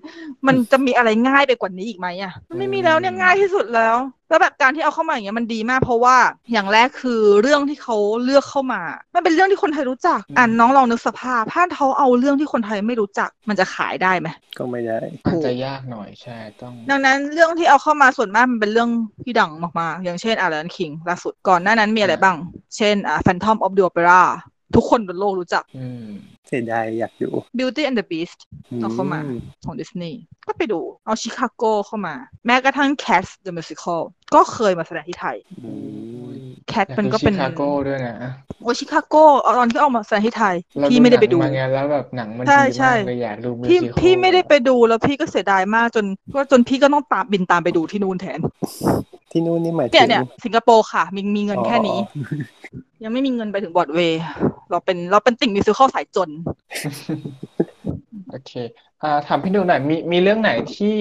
[0.46, 3.96] มันจะมีอะไรง่ายไปกว่านี้อีกไหมอะมันไม่มีแล้วเนี่ยง่ายที่สุดแล้ว
[4.32, 6.16] แล้วแบบการที่เอาเข้ามาอย่างเงี้ยมันดีมาก เพราะว่า
[6.52, 8.82] อย่างแรกคือเรื่องที่เขาเลือกเข้ามา
[9.14, 14.28] มันเป็นเรื่องที่คนไทยรู้จักอ่านน้องลองนึกสภาพถ้าเขาเอาเรื่องที่คนไทยไม่รู้จักมันจะขายได้ไหม
[14.58, 18.90] ก็ไม่ได้อาจจะยากหน่อยใช่ต้องดังนั้นเรื่องที่เอาเข้ามาส่วนมากมันเป็นเรื่อง
[19.24, 22.36] ที่ดังมากๆอย่างเช่นอารันคิงล่าสุดก่อนหน้านั้นมีอะไรบ้าง
[22.76, 24.22] เช่นอ่า Phantom of the Opera
[24.74, 26.10] ทุกคนบนโลกรู้จักอืม
[26.48, 28.40] เสียดายอยากดู Beauty and the Beast
[28.80, 29.34] เอาเข้ามาอื
[29.64, 32.14] ของดิสนีย์ก็ไปดู เอา Chicago เข้ามา
[32.46, 34.00] แม้กระทั่ง Cats the Musical
[34.34, 35.70] ก็เคยมาแสดงที่ไทยอื
[36.28, 36.30] ม
[36.72, 38.16] Cat อยากมันดูก็เป็นชิคาโก้ด้วยนะ
[38.62, 39.14] โอชิคาโก
[39.58, 48.40] ตอนที่เอามาแสดงที่ไทยเราพี่ไม่ได้ไปดูหนังมาไงแล้วแบบหนังมันใช่ดีใช่มากเลยอยากดู musical พี่พี่ไม่ได้ไปดูแล้วพี่ก็เสียดายมากจนก็จนพี่ก็ต้องตามบินตามไปดูที่นู่นแทน
[49.32, 54.22] ที่นู่นนี่หมายถึเนี่ยงเนี่ยสิงคโปร์ค่ะ มีมีเงินแค่นี้อ๋อ ยังไม่มีเงินไปถึงบอร์ดเวย์
[54.70, 56.30] เราเป็นเราเป็นติ่งมิวสิคอลสายจน
[58.30, 58.52] โอเค
[59.02, 60.96] อ่าถามพี่ดูหน่อยมีมีเรื่องไหนที่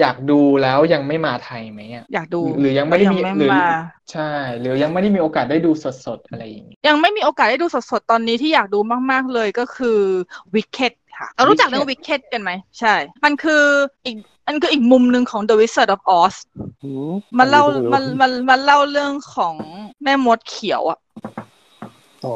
[0.00, 3.66] อยากดูแล้วยังไม่มาไทยไหมอะอยากดู หรือยังไม่ได้มียังไม่หรือมา
[4.12, 4.30] ใช่
[4.60, 5.70] หรือยังไม่ได้มีโอกาสได้ดู
[6.06, 8.78] สดๆอะไรอย่างนี้ยังไม่มีโอกาสได้ดูสดๆตอนนี้ที่อยากดู
[9.10, 9.98] มากๆเลยก็คือ
[10.54, 13.64] Wicked ค่ะเรารู้จักเรื่อง Wicked กันไหมใช่ มันคือ
[14.06, 14.16] อีก
[14.46, 16.34] มันคืออีกมุมหนึ่งของ The Wizard of Oz
[16.84, 19.54] อืมมันเล่าอัมันพิ่งรู้มันมันเล่าเรื่องของ
[20.02, 20.98] แม่มดเขียวอะ
[22.24, 22.34] อ๋อ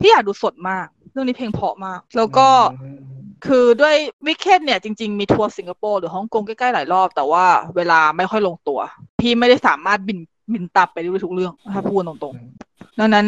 [0.00, 2.48] พี่อยากดูสดมาก เรื่องนี้เพลงเพราะมาก แล้วก็
[2.82, 3.04] อืม
[3.46, 3.94] คือด้วย
[4.26, 7.44] วิกเ e ตเนี่ยจริง ๆ มีทัวร์สิงคโปร์หรือฮ่องกงใกล้ ๆ หลายรอบ แต่ว่า
[7.76, 8.78] เวลาไม่ค่อยลงตัว
[9.20, 10.18] พี่ไม่ได้สามารถบิน
[10.52, 13.26] บินตามไปดูทุกเรื่องถ้าพูดตรงๆดังนั้น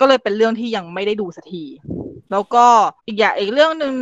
[0.00, 1.64] ก็เลยเป็นเรื่องที่ยังไม่ได้ดูสักที
[2.32, 2.66] แล้วก็
[3.08, 3.94] อีกอย่างอีกเรื่องหนึ่ง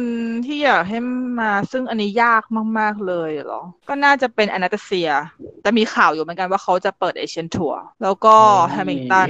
[0.46, 0.98] ที่อยากให้
[1.40, 2.42] มาซึ่งอันนี้ยาก
[2.78, 5.10] มาก ๆ เลยเหรอ ก็น่าจะเป็นอนาตาเซีย
[5.62, 8.34] แต่มีข่าวอยู่เหมือนกันว่าเขาจะเปิด Asian Tour แล้วก็
[8.72, 9.28] Hamilton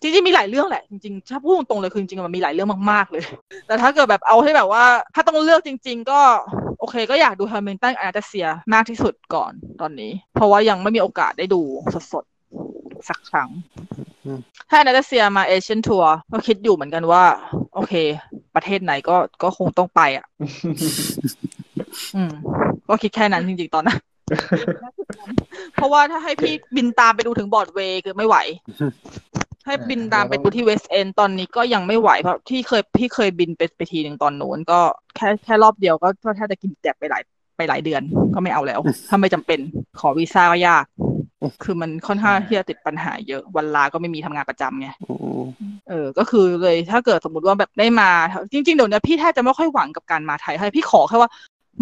[0.00, 3.24] จริงๆมีหลายเรื่องแหละ จริงๆถ้าพูดตรงๆเลยคือจริงๆมันมีหลายเรื่องมากๆเลย
[3.66, 6.20] แต่ถ้าเกิดแบบเอาให้แบบว่า ถ้าต้องเลือกจริง ๆ ก็
[6.78, 11.62] โอเคก็อยากดู Hamilton Anastasia มากที่สุดก่อนตอนนี้ เพราะว่ายังไม่มีโอกาสได้ดู
[12.12, 12.39] สดๆ
[13.08, 13.48] สักครั้ง
[14.26, 14.38] อืม
[14.70, 17.24] ถ้า Anastasia มา Asian Tour ก็คิดอยู่เหมือนกันว่า
[17.74, 17.94] โอเค
[18.54, 20.26] ประเทศไหนก็ก็คงต้องไปอะ
[22.16, 22.32] อืม
[22.88, 23.98] ก็คิดแค่นั้นจริงๆตอนนั้น
[25.74, 28.36] เพราะว่าถ้าให้พี่บินตามไปดูถึงบอร์ดเวย์คือไม่ไหว
[29.66, 34.80] ให้บินตามไปดูที่ West End ตอนนี้ก็ยังไม่ไหวเพราะที่เคยพี่เคยบินไปไปทีหนึ่งตอนนู้นก็
[35.16, 37.22] แค่แค่รอบเดียวก็ก็แทบจะกินแกลบไปหลาย
[37.56, 38.02] ไปหลายเดือน
[38.34, 39.58] ก็ไม่เอาแล้ว ถ้าไม่จำเป็น
[40.00, 40.84] ขอวีซ่าก็ยาก
[41.64, 45.42] คือมันค่อนข้างที่จะติดปัญหาเยอะวันลาก็ไม่มีทำงานประจำไงอืม
[45.88, 48.10] เออ ก็คือเลยถ้าเกิดสมมติว่าแบบได้มา
[48.52, 51.30] จริง ๆ เดี๋ยวนี้พี่แทบจะไม่ค่อยหวังกับการมาไทยให้พี่ขอแค่ว่า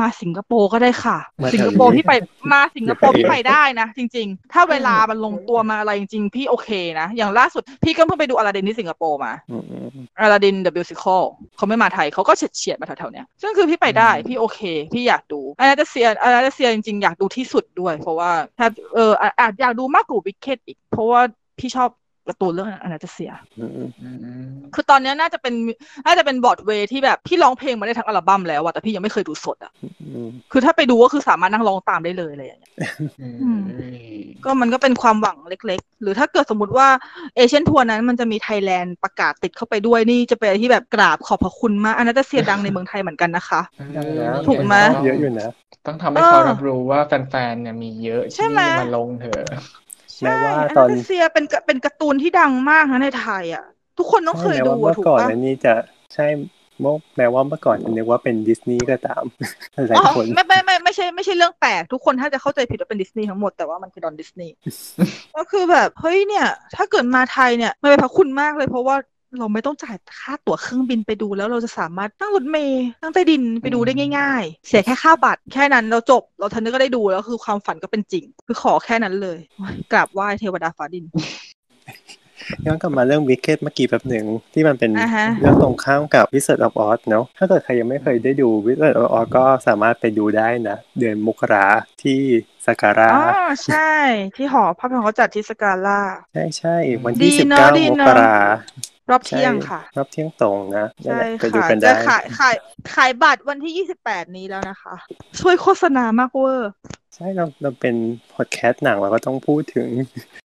[0.01, 2.13] มาสิงคโปร์ก็ได้ค่ะมาสิงคโปร์แถวนี้พี่ไป
[2.53, 6.71] มาสิงคโปร์อย่าไปพี่ไปได้นะ จริง ๆ ถ้าเวลามันลงตัวมาอะไรจริงๆ พี่โอเค
[7.01, 9.89] นะ อย่างล่าสุดพี่ก็เพิ่งไปดูอลาดินที่สิงคโปร์มาอืมอืม
[10.21, 11.23] Aladdin The Musical
[11.57, 14.61] เขาไม่มาไทยเขาก็เฉียดเฉียดๆมาแถวๆเนี้ยซึ่งคือพี่ไปได้อืมพี่โอเค
[14.95, 21.21] พี่อยากดู Anastasia Anastasia จริงๆ อยากดูที่สุดด้วย เพราะว่าถ้าเอออะอาจอยากดูมากกว่า Wicked อีก เพราะว่า
[21.59, 21.91] พี่ชอบ
[22.29, 25.55] การ์ตูนเรื่อง Anastasia อืมอืมอืมอืมคือตอนเนี้ยน่าจะเป็น
[26.07, 32.73] น่าจะเป็นบอร์ดเวย์ที่แบบพี่ร้องเพลงมาได้ทั้งอัลบั้มแล้วอะแต่พี่ยังไม่เคยดูสดอะอืมคือถ้าไปดูก็คือสามารถนั่งร้องตามได้เลยอะไรอย่างเงี้ย
[33.43, 33.63] อืม
[34.45, 36.89] ก็มันก็เป็นความหวังเล็ก ๆ หรือถ้าเกิดสมมติว่า
[37.37, 43.61] Asian Tour นั้นมันจะมีไทยแลนด์ประกาศติดเข้าไปด้วยนี่จะเป็นอะไรที่แบบกราบขอบพระคุณมากอันนั้นจะเสียดังในเมืองไทยเหมือนกันนะคะ
[43.95, 45.49] ได้แล้วถูกไหมต้องเยอะอยู่นะ
[45.87, 49.45] ต้องทำให้เขารับรู้ว่าแฟนๆเนี่ยมีเยอะใช่ที่ไหมมาลงเถอะ
[50.23, 53.65] แม้ว่าใช่ตอนอันนั้นเซียเป็นกะเป็นการ์ตูนที่ดังมากนะในไทยอะ
[53.99, 55.75] ทุกคนต้องเคยแม้ดูว่าอะเมื่อถูกก่อนปะอันนี้จะ
[56.15, 56.27] ใช่
[56.81, 59.23] เมื่อแม้ว่าเมื่อก่อนจะนึกว่าเป็นดิสนีย์ก็ตาม
[59.75, 64.55] หลายอ๋อคนไม่ไม่ไม่ไม่ใช่ไม่ใช่เรื่องแปลกทุกคนถ้าจะเข้าใจผิดว่าเป็นดิสนีย์ทั้งหมดแต่ว่ามันคือดอนดิสนีย์
[65.37, 66.47] ก็คือแบบเฮ้ยเนี่ย
[66.77, 68.97] ถ้าเกิดมาไทยเนี่ยมันเป็นพระคุณมากเลยเพราะว่า
[69.39, 81.05] เราไม่ต้องจ่ายค่าตั๋วเครื่องบินไปดูแล้วเราจะสามารถนั่งรถเมล์นั่งใต้ดินไปดูได้ง่าย ๆ เสียแค่ค่าบัตรแค่นั้นเราจบ เราทันนึกก็ได้ดูแล้วคือความฝันก็เป็นจริง คือขอแค่นั้นเลยโอ๊ยกราบไหว้เทวดาฟ้าดิน
[82.67, 84.25] ย้อนกลับมาเรื่อง Wicked เมื่อกี้แป๊บหนึ่ง
[84.55, 91.67] ที่มันเป็นอ่าฮะเรื่องตรงข้ามกับ Wizard of Oz เนาะถ้าเกิดใครยังไม่เคยได้ดู Wizard of Oz ก็สามารถไปดูได้นะ เดือนมกรา
[92.03, 92.21] ที่
[92.67, 93.25] สกาล่าอ๋อ
[93.67, 93.93] ใช่
[94.37, 96.01] ที่หอภาพยนตร์เขาจัดที่สกาล่า
[96.33, 98.37] ใช่ใช่วันที่ดีสิบเนอะเก้าดีมเนอะกรา
[99.11, 102.55] รอบเที่ยงค่ะ รอบเที่ยงตรงนะนั่นใช่แหละไปดูค่ะกันจะได้ขายขาย
[102.95, 104.95] ขายบัตรวันที่ยี่สิบแปดนี้แล้วนะคะ
[105.41, 106.71] ช่วยโฆษณามากเวอร์
[107.15, 107.95] ใช่เราเราเป็น
[108.35, 109.89] พอดแคสต์หนังเราก็ต้องพูดถึง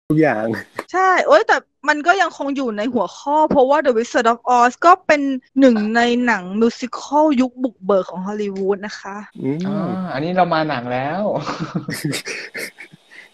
[0.08, 0.44] ทุกอย่าง
[0.92, 1.56] ใช่โอ้ยแต่
[1.88, 5.20] มันก็ยังคงอยู่ในหัวข้อ เพราะว่า The Wizard of Oz ก็เป็น
[5.60, 11.22] หนึ่งในหนังมิวสิควลยุคบุกเบิกของฮอลลีวูดนะคะอืมอ่าอันนี้เรามาหนังแล้ว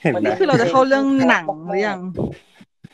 [0.01, 2.01] เห็นไหมนี่คือเราจะเข้าเรื่องหนังหรือยัง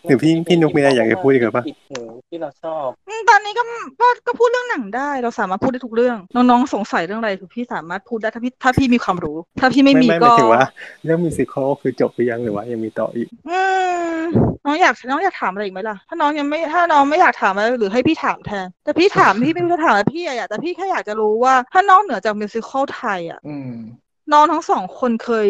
[0.08, 3.62] หรือพี่พี่นุกมีอะไรอยากจะพูดอีกหรือเปล่าติดหูที่เราชอบอืมตอนนี้ก็
[4.00, 10.64] ก็ก็พูดเรื่องหนังได้ เราสามารถพูดได้ทุกเรื่อง น้องๆสงสัยเรื่องอะไรคือพี่สามารถพูดได้ถ้าพี่ถ้าพี่มีความรู้ ถ้าพี่ไม่มีไม่หก็มายถึงว่า
[11.04, 13.60] เรื่องมิวสิควลคือจบหรือยังหรือว่ายังมีต่ออีกอื
[14.16, 14.18] ม
[14.64, 23.74] น้องอยากน้องอยากถามอะไรอีกไหมล่ะ ถ้าน้องยังไม่ถ้าน้องไม่อยากถามอะไรหรือให้พี่ถามแทน แต่พี่ถามพี่ไม่รู้จะถามอะไรพี่อะอยากแต่พี่แค่อยากจะรู้ว่า ถ้านอกเหนือจากมิวสิควลไทยอะอืม
[24.32, 25.48] น้องทั้งสองคนเคย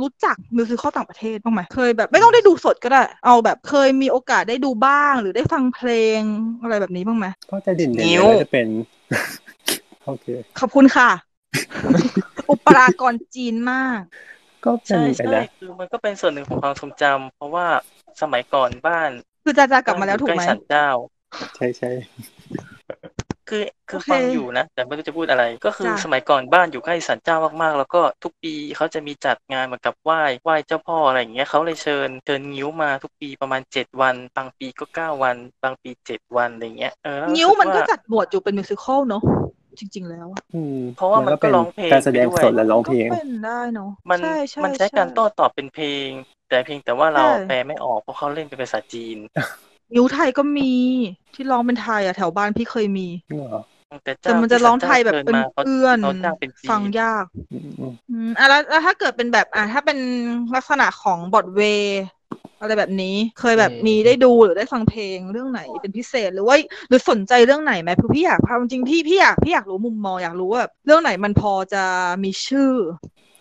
[0.00, 6.20] รู้จักมิวสิควลต่างประเทศบ้างไหมเคยแบบไม่ต้องได้ดูสดก็ได้ เอาแบบเคยมีโอกาสได้ดูบ้าง หรือได้ฟังเพลง
[6.62, 8.66] อะไรแบบนี้บ้างไหมก็จะเด่นๆนิ้เลยวน่าจะเป็น
[10.06, 10.26] โอเค
[10.60, 11.10] ขอบคุณค่ะ
[12.50, 14.00] อุปรากรจีนมาก
[14.64, 17.66] ก็เป็นใช่ไปใช่ได้คือมันก็เป็นส่วนหนึ่งของความทรงจำเพราะว่า
[18.22, 19.10] สมัยก่อนบ้าน
[19.44, 20.88] คือจาจากลับมาแล้วถูกไหมใกล้สันเจ้า
[21.56, 21.90] ใช่ใช่
[23.48, 39.22] คือคือโอเคฟังอยู่นะ แต่ไม่รู้จะพูดอะไร ก็คือจ้ะสมัยก่อนบ้านอยู่ใกล้สันเจ้ามากๆ แล้วก็ทุกปีเขาจะมีจัดงานเหมือนกับไหว้ไหว้เจ้าพ่ออะไรอย่างเงี้ยเขาเลยเชิญเชิญงิ้วมาทุกปีประมาณเจ็ดวัน บางปีก็เก้าวัน บางปีเจ็ดวันอะไรเงี้ยเออแล้วนิ้วมันก็รู้สึาจัดบวชอยู่เป็นมิวสิควลเนาะ
[39.78, 46.08] จริง ๆ แล้วอะอืมเพราะว่ามันก็เป็นร้องเพลงการแสดงไปด้วยสดและร้องเพลงก็เป็นได้เนาะมันใช่ใช่มันใช้การโต้ตอบเป็นเพลง
[46.48, 49.16] แต่เพียงแต่ว่าเราใช่แปลไม่ออกเพราะเขาเล่นเป็นภาษาจีน
[49.94, 50.70] นิ้วไทยก็มี
[51.34, 53.60] ที่ร้องเป็นไทยอะแถวบ้านพี่เคยมีเหรอ
[54.04, 59.98] แต่แต่มันจะร้องไทยแบบเป็นมาเขาเอื้อนเขาจ้างเป็นจีนฟังยากอืมอืมอืมอะแล้วแล้วถ้าเกิดเป็นแบบอะถ้าเป็น
[60.54, 62.00] ลักษณะของบอดเวย์
[62.60, 66.56] อะไรแบบนี้เคยแบบอืมมีได้ดูหรือได้ฟังเพลงเรื่องไหนเป็นพิเศษหรือว่า
[66.88, 71.84] หรือสนใจเรื่องไหนไหมคือพี่อยากพาจริงๆพี่พี่อยากพี่อยากรู้มุมมองอยากรู้ว่าแบบเรื่องไหนมันพอจะ
[72.24, 72.72] มีชื่อ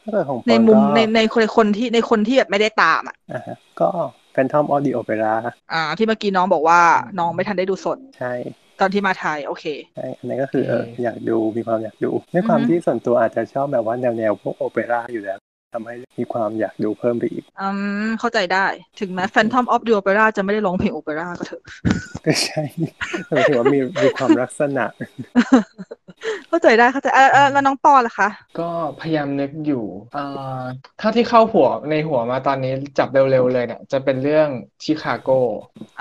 [0.03, 3.89] ถ้าเกิดของปในอนมุมก็ในในคนคนที่ในคนที่แบบไม่ได้ตามอะอ่าฮะก็
[4.37, 5.33] แฟนทอมออดิโอเปร่า
[5.73, 6.79] อ่า ที่เมื่อกี้น้องบอกว่า
[7.19, 8.33] น้องไม่ทันได้ดูสด ใช่
[8.79, 9.65] ตอนที่มาไทย โอเค
[9.95, 15.37] ใช่ อันนั้นก็คือเออโอเคอยากดูมีความอยากดูด้วยความอือฮึที่ส่วนตัวอาจจะชอบแบบว่าแนวแนวๆพวกโอเปร่าอยู่แล้ว
[15.73, 17.67] ทำให้มีความอยากดูเพิ่มไปอีก อื
[18.05, 18.65] ม เข้าใจได้
[18.99, 21.61] ถึงแม้ Phantom of the Opera จะไม่ได้ร้องเพลงโอเปร่าก็เถอะ
[22.25, 22.61] ก็ใช่
[23.27, 24.85] แต่หมายถึงว่ามีมีความลักษณะ
[26.47, 28.69] เข้าใจได้เข้าใจเออเออแล้วน้องปอล่ะคะ ก็
[29.01, 29.85] พยายามนึกอยู่
[30.17, 30.63] อ่า
[30.99, 34.47] เท่าที่เข้าหัวในหัวมาตอนนี้จับเร็วๆเลยเนี่ย จะเป็นเรื่อง
[34.83, 35.29] ชิคาโก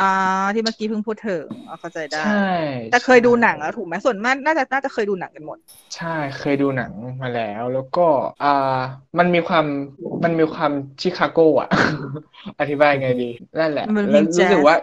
[0.00, 0.10] อ่า
[0.54, 2.50] ที่เมื่อกี้เพิ่งพูดถึงอ่าเข้าใจได้ ใช่
[2.92, 5.58] แต่เคยดูหนังแล้วถูกไหมส่วนมากน่าจะน่าจะเคยดูหนังกันหมด
[5.96, 6.92] ใช่ เคยดูหนัง
[7.22, 8.06] มาแล้ว แล้วก็
[8.44, 8.78] อ่า
[9.18, 9.65] มันมีความ
[10.24, 11.68] มันมีความชิคาโกอะ
[12.60, 14.76] อธิบายไงดีนั่นแหละมันมีแล้วแจ๊รู้สสึกว่า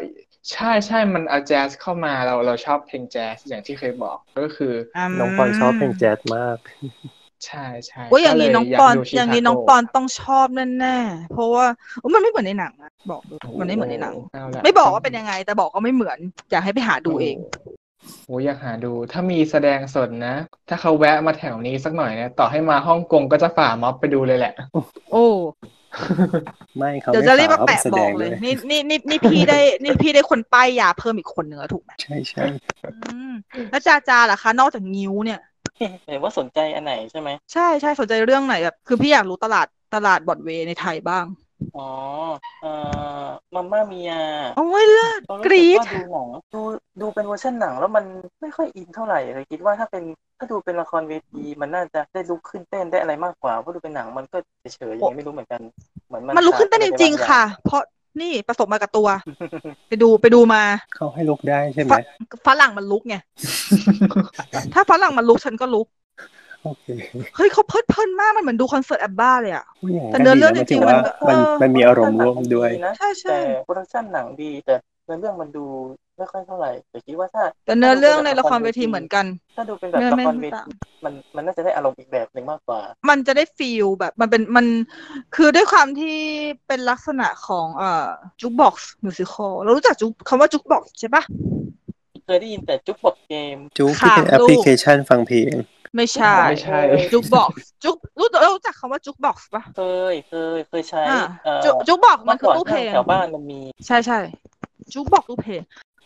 [0.51, 6.57] ใช่ใช่มันเอาแจ๊สเข้ามาเราเราชอบเพลงแจ๊สอย่างที่เคยบอกก็คืออืมน้องปอนชอบเพลงแจ๊สมาก
[7.45, 10.47] ใช่ใช่โอ้ยอย่างนี้ก็เลน้องยปอนดูอย่างนี้ Chicago น้องปอนต้องชอบ
[10.79, 11.65] แน่ๆเพราะว่า
[11.99, 16.17] โอ้มันไม่เหมือนในหนังนะบอกเลยมันไม่เหมือนในหนังเอาละไม่บอกว่าเป็นยังไง แต่บอกว่าไม่เหมือน
[16.51, 17.35] อยากให้ไปหาดูเอง
[18.27, 20.35] โอ้ยอยากหาดู ถ้ามีแสดงสดนะ
[20.69, 24.53] ถ้าเขาแวะมาแถวนี้สักหน่อยเนี่ยต่อให้มาฮ่องกงก็จะฝ่าม็อบไปดูเลยแหละ
[25.11, 25.25] โอ้
[26.77, 32.43] ไม่เขาเดี๋ยวไม่จะรีบมาขอแปะแสบดอกงเลเลยยนี่นี่นี่นี่พี่ได้นี่พี่ได้คนป้ายยาเพิ่มอีกคนหนึ่งแล้วถูกไหมใช่ใช่
[33.05, 33.33] อืม
[33.71, 35.39] แล้วจาจาล่ะคะ นอกจากงิ้วเนี่ย
[36.07, 41.25] เห็นว่าสนใจอันไหนใช่ไหมใช่ใช่สนใจเรื่องไหนแบบคือพี่อยากรู้ตลาดตลาดบอดเวย์ในไทยบ้าง
[41.77, 41.89] อ๋อ
[42.61, 42.71] เอ่
[43.23, 44.21] อมาม่ามียา
[44.57, 46.61] โอ้ยเลิศเรากรู้รี๊สึดว่าดูหนังดู
[47.01, 48.05] ดูเป็นเวอร์ชันหนังแล้วมัน
[48.41, 50.03] ไม่ค่อยอินเท่าไหร่เลยคิดว่าถ้าเป็น
[50.37, 55.61] ถ้าดูเป็นละครเวทีมันน่าจะได้ลุกขึ้นเต้นได้อะไรมากกว่าเพราะดูเป็นหนังมันก็เฉยๆอย่างนี้ไม่รู้เหมือนกัน
[56.07, 57.81] เหมือนมันมันลุกขึ้นเต้นจริงๆค่ะ เพราะ
[58.21, 59.07] นี่ประสบมากับตัว
[59.87, 60.61] ไปดูไปดูมา
[60.95, 61.93] เขาให้ลุกได้ใช่ไหมฝ
[62.47, 63.15] ฝรั่งมันลุกไง
[64.73, 66.02] ถ้าฝรั่งมันลุกฉันก็ลุกโอ
[66.81, 66.85] เค
[67.35, 75.65] เฮ้ยเขาเพลิดเพลินมากมันเหมือนดูคอนเสิร์ตแอบบ้าเลยอะผู้หญิงแต่ก็เนื้อดีเรื่องนะหมายจริถึงงๆว่ามันก็มันเออมันมีอารมณ์ร่วมด้วยนะใช่ใช่แต่โปรดักชั่นหนังดีแต่เนื้อเรื่องมันดู
[76.17, 79.25] ไม่ค่อยเท่าไหร่แต่คิดว่าถ้า แต่เนื้อเรื่องในละครเวทีเหมือนกัน
[79.57, 84.65] ถ้าดูเป็นแบบเนื้อละไม่ครเวต่าทีงมันมันน่าจะได้อารมณ์อีกแบบหนึ่งมากกว่า มันจะได้ฟีลแบบมันเป็นมัน
[85.35, 86.17] คือด้วยความที่
[86.67, 88.07] เป็นลักษณะของเอ่อ
[88.41, 91.23] จุกบ็อกซ์มิวสิคอลเรารู้จักจุกคำว่าจุกบ็อกซ์ใช่ปะ
[92.25, 95.53] เคยได้ยินแต่จุ๊บบทเกมจูที่ค่ะเป็นแอปพลิเคชันฟังเพลง
[95.95, 96.79] ไม่ใช่ไม่ใช่
[97.13, 99.81] จุกบ็อกซ์จุกรู้เรารู้จักคำว่าจุกบ็อกซ์ปะเค
[100.11, 104.19] ยเคยเคยใช้อ่าเอ่อจุกจุกบ็อกซ์มันคือเก่ตู้เพลงแถวบ้านมันมี ใช่ใช่
[104.93, 105.61] จูบ็อกทุกเพลง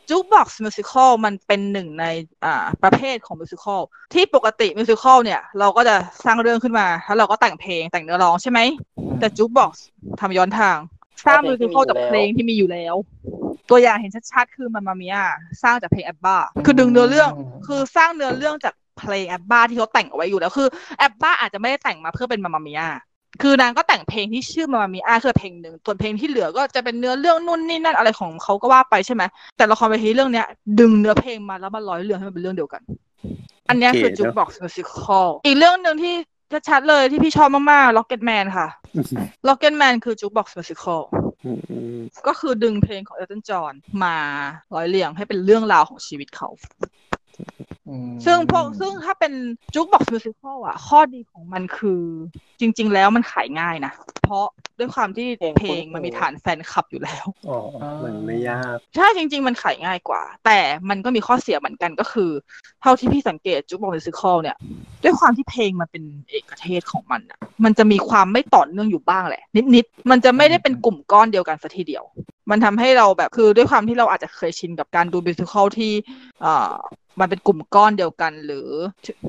[0.09, 2.05] จูบ็อกซ์มิวสิควลมันเป็นหนึ่งใน
[2.45, 3.81] อ่าประเภทของมิวสิควล
[4.13, 8.59] ที่ปกติมิวสิควลเนี่ย เราก็จะสร้างเรื่องขึ้นมา แล้วเราก็แต่งเพลงแต่งเนื้อร้องใช่ไหม
[9.19, 9.85] แต่จูบ็อกซ์
[10.19, 10.77] ทำย้อนทาง
[11.25, 12.95] สร้าง Musical จากเพลงที่มีอยู่แล้ว
[13.69, 15.15] ตัวอย่างเห็นชัดๆ คือมันมาเมีย
[15.63, 17.29] สร้างจากเพลง ABBA คือดึงเนื้อเรื่อง
[17.67, 20.67] คือสร้างเนื้อเรื่องจาก เพลง ABBA ที่เขาแต่งเอาไว้อยู่แล้วคือ
[20.97, 22.81] ABBA อาจจะไม่ได้แต่งมาเพื่อเป็น Mamma Mia
[23.41, 29.23] คือนางก็แต่งเพลงที่ชื่อ Mamma Mia คือเพลงหนึ่งส่วนเพลงที่เหลือก็จะเป็นเนื้อเรื่องนู่นนี่นั่นอะไรของเขาก็ว่าไปใช่ไหม
[29.57, 30.47] แต่ละครเวทีเรื่องเนี้ย
[30.79, 32.81] ดึงเนื้อเพลงมาแล้วมาร้อยเรื่องให้มันเป็นเรื่องเดียวกัน
[33.69, 36.13] อันเนี้ยคือโอเคเนอะ Jukebox Musical อีกเรื่องหนึ่งที่
[36.69, 38.67] ชัดๆเลยที่พี่ชอบมากๆ Rocketman ค่ะ
[39.47, 41.01] Rocketman คือ Jukebox Musical
[41.45, 43.73] อืมอืมก็คือดึงเพลงของ Elton John
[44.03, 44.15] มา
[44.75, 46.49] ร้อยเรียงให้เป็นเรื่องราวของชีวิตเขา
[46.81, 47.06] อืม
[48.25, 49.33] ซึ่งพวกซึ่งถ้าเป็น
[49.73, 52.01] Jukebox Musical อะ ข้อดีของมันคือ
[52.59, 54.45] จริง ๆ แล้วมันขายง่ายนะ เพราะ
[54.79, 57.57] ด้วยความที่เพลงเพลงมันมีฐานแฟนคลับอยู่แล้ว อ๋อ
[58.03, 60.59] มันไม่ยาก ใช่จริง ๆ มันขายง่ายกว่า แต่
[60.89, 62.31] มันก็มีข้อเสียเหมือนกันก็คือ
[62.81, 64.57] เท่าที่พี่สังเกต Jukebox Musical เนี่ย
[65.03, 69.43] ด้วยความที่เพลงมันเป็นเอกเทศของมันอะ มันจะมีความไม่ต่อเนื่องอยู่บ้างแหละ
[69.75, 72.03] นิดๆ มันจะไม่ได้เป็นกลุ่มก้อนเดียวกันซะทีเดียว
[72.51, 75.93] มันทำให้เราแบบคือด้วยความที่เราอาจจะเคยชินกับการดู Musical ที่
[76.41, 76.75] เอ่อ
[77.19, 78.69] มันเป็นกลุ่มก้อนเดียวกัน หรือ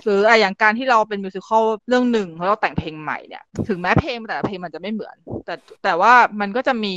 [0.05, 6.95] หรืออะอย่างการที่เราเป็น Musical เรื่องหนึ่งแล้วเราแต่งเพลงใหม่เนี่ยถึงแม้เพลงแต่ละเพลงมันจะไม่เหมือน แต่แต่ว่ามันก็จะมี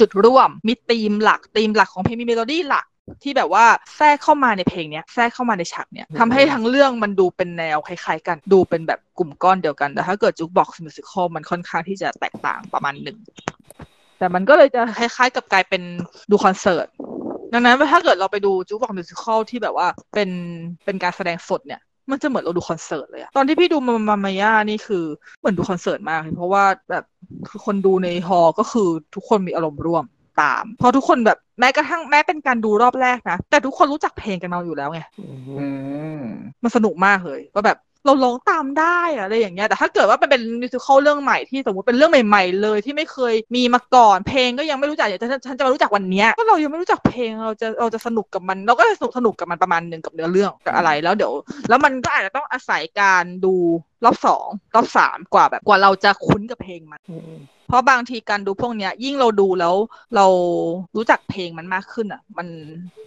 [0.00, 2.86] จุดร่วมมีธีมหลักธีมหลักของเพลงมีเมโลดี้หลัก
[3.22, 3.64] ที่แบบว่า
[3.96, 13.18] แทรกเข้ามาในเพลงเนี้ยแทรกเข้ามาในฉากเนี้ยทำให้ทั้งเรื่องมันดูเป็นแนวคล้ายๆกันดูเป็นแบบกลุ่มก้อนเดียวกันแต่ถ้าเกิด Jukebox Musical มันค่อนข้างที่จะแตกต่างประมาณหนึ่ง
[14.18, 15.82] แต่มันก็เลยจะคล้ายๆกับกลายเป็น
[16.30, 16.86] ดูคอนเสิร์ต
[17.52, 20.30] ดังนั้นถ้าเกิดเราไปดู Jukebox Musical ที่แบบว่าเป็น
[20.84, 21.80] เป็นการแสดงสดเนี่ย
[22.10, 25.04] มันจะเหมือนเราดูคอนเสิร์ตเลยอะตอนที่พี่ดู Mamma Mia นี่คือ
[25.40, 27.04] เหมือนดูคอนเสิร์ตมากเลยเพราะว่าแบบ
[27.48, 30.04] คือคนดูใน hall ก็คือทุกคนมีอารมณ์ร่วม
[30.42, 35.00] ตาม เพราะทุกคนแบบแม้กระทั่งแม้เป็นการดูรอบแรกนะ แต่ทุกคนรู้จักเพลงกันมาอยู่แล้วไง
[35.58, 35.66] อื
[36.18, 36.22] ม
[36.62, 51.32] มันสนุกมากเลยว่าแบบ เราร้องตามได้อะไรอย่างเงี้ย แต่ถ้าเกิดว่ามันเป็นมิวสิควลเรื่องใหม่ที่สมมติเป็นเรื่องใหม่ ๆ เลยที่ไม่เคยมีมาก่อน เพลงก็ยังไม่รู้จักอย่างฉันฉันจะมารู้จักวันเนี้ยก็เรายังไม่รู้จักเพลงเราจะเราจะสนุกกับมันเราก็จะสนุกสนุกกับมันประมาณหนึ่งกับเนื้อเรื่องกับอะไรแล้วเดี๋ยว
[51.68, 53.54] แล้วมันก็อาจจะต้องอาศัยการดู
[54.04, 57.00] รอบสองรอบสามกว่าแบบกว่าเราจะคุ้นกับเพลงมัน
[57.68, 59.74] เพราะบางทีการดูพวกเนี้ย ยิ่งเราดูแล้ว
[60.16, 60.26] เรา
[60.96, 62.46] รู้จักเพลงมันมากขึ้นอะ มัน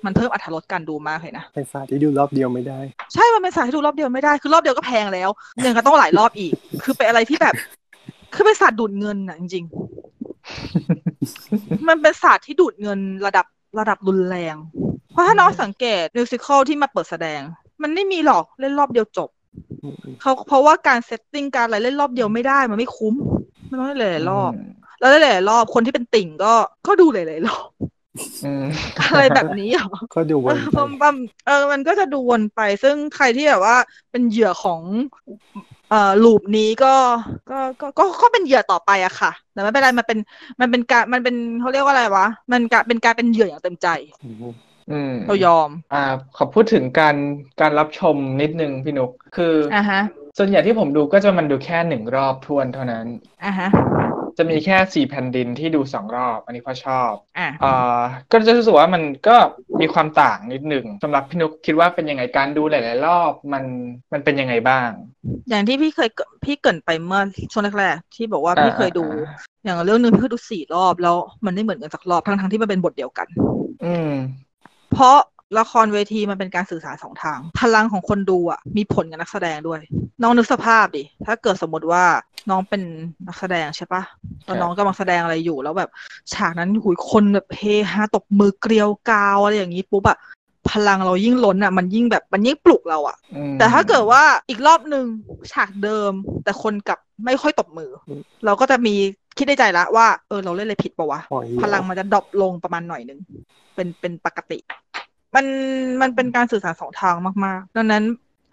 [0.05, 2.79] มันเพิ่มอรรถรสการดูมากเลยนะเป็นศาสตร์ที่ดูรอบเดียวไม่ได้
[3.13, 5.29] ใช่มันเป็นสายที่ดูรอบเดียวไม่ได้คือรอบเดียวก็แพงแล้ว
[5.65, 6.53] ยังก็ต้องหลายรอบอีก
[6.83, 7.55] คือเป็นอะไรที่แบบ
[8.33, 13.45] คือเป็นศาสตร์ดูดเงินอะจริงๆมันเป็นศาสตร์ที่ดูดเงินระดับ
[13.79, 14.55] ระดับรุนแรง
[15.11, 17.41] เพราะถ้าน้องสังเกตมิวสิควลที่มาเปิดแสดง
[17.81, 19.29] มันไม่มีหรอกเล่นรอบเดียวจบ
[20.21, 23.15] เขาเพราะว่าการ setting การอะไรเล่นรอบเดียวไม่ได้มันไม่คุ้ม
[23.69, 24.51] มันต้องเล่นหลายๆรอบ
[24.99, 26.53] แล้วหลายๆรอบคนที่เป็นติ่งก็
[26.87, 27.67] ก็ดูหลายๆรอบ
[28.43, 28.63] อืม
[28.99, 31.15] อะไรแบบนี้เหรอก็ดูวนไปปั๊มปั๊ม
[31.45, 33.75] เออมันก็จะดูวนไป ซึ่งใครที่แบบว่า
[34.11, 34.81] เป็นเหยื่อของ
[35.89, 36.93] เอ่อ loop นี้ก็
[37.49, 40.19] ก็ก็ก็ก็เป็นเหยื่อต่อไปอะค่ะ แต่ไม่เป็นไรมันเป็น
[40.61, 43.87] มันเป็นการมันเป็นเขาเรียกว่าอะไรวะ มันก็เป็นการเป็นเหยื่ออย่างเต็มใจ
[44.23, 44.53] อืม
[44.91, 46.03] อืมเรายอม อ่า
[46.37, 47.15] ขอพูดถึงการ
[47.61, 50.01] การรับชมนิดนึงพี่นุก คือออะฮะ
[50.37, 53.05] ส่วนใหญ่ที่ผมดูก็จะมันดูแค่หนึ่งรอบทวนเท่านั้น
[53.43, 53.69] อะฮะ
[54.37, 57.99] จะมีแค่สี่แผ่นดินที่ดูสองรอบ อันนี้เพราะชอบอะอ่า
[58.31, 59.35] ก็จะรู้สึกว่ามันก็
[59.81, 63.63] มีความต่างนิดหนึ่งสำหรับพี่นุกคิดว่าเป็นยังไงการดูหลาย ๆ รอบมัน
[64.13, 64.89] มันเป็นยังไงบ้าง
[65.49, 67.21] อย่างที่พี่เคยเกพี่เกรินไปเมื่อ
[67.51, 71.15] ช่วงแรกๆที่บอกว่าอ่าพี่เคยดูอ่าอย่างเรื่องหนึ่งพี่เคยดูสี่รอบแล้ว
[71.45, 73.27] มันไม่เหมือนกันสักรอบทั้งๆที่มันเป็นบทเดียวกัน
[73.83, 74.11] อืม
[74.93, 75.17] เพราะ
[75.57, 79.79] ละครเวทีมันเป็นการสื่อสารสองทาง พลังของคนดูอะมีผลกับนักแสดงด้วย
[80.21, 82.03] น้องนึกสภาพดิ ถ้าเกิดสมมติว่า
[82.49, 82.81] น้องเป็น
[83.27, 84.01] นักแสดงใช่ปะ
[84.45, 85.89] แล้วน้องกำลังแสดงอะไรอยู่ แล้วแบบ
[86.33, 90.17] ฉากนั้นหุยคนแบบเฮฮาตบมือเกลียวกราวอะไรอย่างนี้ปุ๊บอะ
[90.71, 95.05] พลังเรายิ่งล้นอะ มันยิ่งแบบมันยิ่งปลุกเราอะอืมแต่ถ้าเกิดว่าอีกรอบหนึ่ง
[95.51, 96.11] ฉากเดิม
[96.43, 98.93] แต่คนกลับไม่ค่อยตบมืออมเราก็จะมี
[99.37, 103.19] คิดในใจละว่าเออเราเล่นอะไรผิดปะวะอ๋อเหี้ยพลังมันจะดรอปลงประมาณหน่อยหนึ่ง
[103.75, 104.59] เป็นเป็นปกติ
[105.35, 105.45] มัน
[106.01, 107.15] มันเป็นการสื่อสารสองทาง
[107.45, 108.03] มากๆ ดังนั้น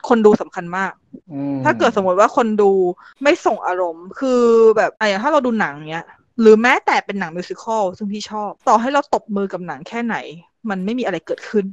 [0.08, 0.92] คนดูสำคัญมาก
[1.32, 2.70] อืมถ้าเกิดสมมติว่าคนดู
[3.22, 4.42] ไม่ส่งอารมณ์ คือ
[4.76, 6.06] แบบอะอย่างถ้าเราดูหนังเนี้ย
[6.40, 10.16] หรือแม้แต่เป็นหนังมิวสิควลซึ่งพี่ชอบ ต่อให้เราตบมือกับหนังแค่ไหน
[10.70, 11.64] มันไม่มีอะไรเกิดขึ้น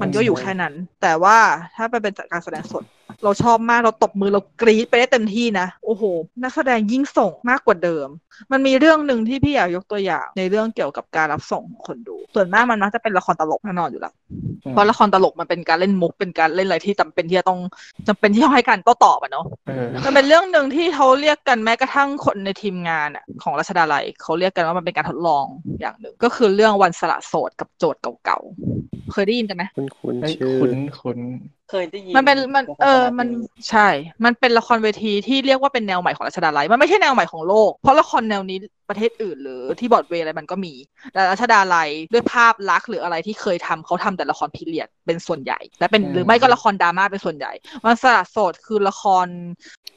[0.00, 1.38] มันก็อยู่แค่นั้น แต่ว่า
[1.76, 2.84] ถ้าไปเป็นการแสดงสด
[3.24, 6.02] เราชอบมากเราตบมือเรากรี๊ดไปได้เต็มที่นะ โอ้โห
[6.42, 8.08] นักแสดงยิ่งส่งมากกว่าเดิม
[8.52, 14.27] มันมีเรื่องหนึ่งที่พี่อยากยกตัวอย่างในเรื่องเกี่ยวกับการรับส่งของคนดู ส่วนมากมันมักจะเป็นละครตลกแน่นอนอยู่แล้วอืม
[14.70, 17.60] เพราะละครตลกมันเป็นการเล่นมุกเป็นการเล่นอะไรที่จำเป็นที่จะต้อง
[18.08, 25.44] จำเป็นที่ต้องให้การโต้ตอบอะเนาะเออมันเป็นเรื่องหนึ่งที่เขาเรียกกันแม้กระทั่งคนในทีมงานอะของรัชดาลัยเขาเรียกกันว่ามันเป็นการทดลอง
[25.80, 31.18] อย่างหนึ่ง ก็คือเรื่องวันสละโสดกับโจทย์เก่าๆเคยได้ยินกันไหมคุณคุณเอ้ยชื่อคุ้นคุ้น
[31.70, 33.28] เคยได้ยินมันเป็นมันโฆษณาเออมัน
[33.70, 33.88] ใช่
[34.24, 38.58] มันเป็นละครเวทีที่เรียกว่าเป็นแนวใหม่ของรัชดาลัยมันไม่ใช่แนวใหม่ของโลก เพราะละครแนวนี้
[38.88, 40.74] ประเทศอื่น หรือที่บอร์ดเวย์อะไรมันก็มี
[41.12, 47.52] แต่รัชดาลัยด้วยภาพลักษณ์หรืออะไรที่เคยทำเขาทำแต่ละคร period เป็นส่วนใหญ่ และเป็นหรือไม่ก็ละครดราม่าเป็นส่วนใหญ่
[47.84, 49.26] วันสละโสดคือละคร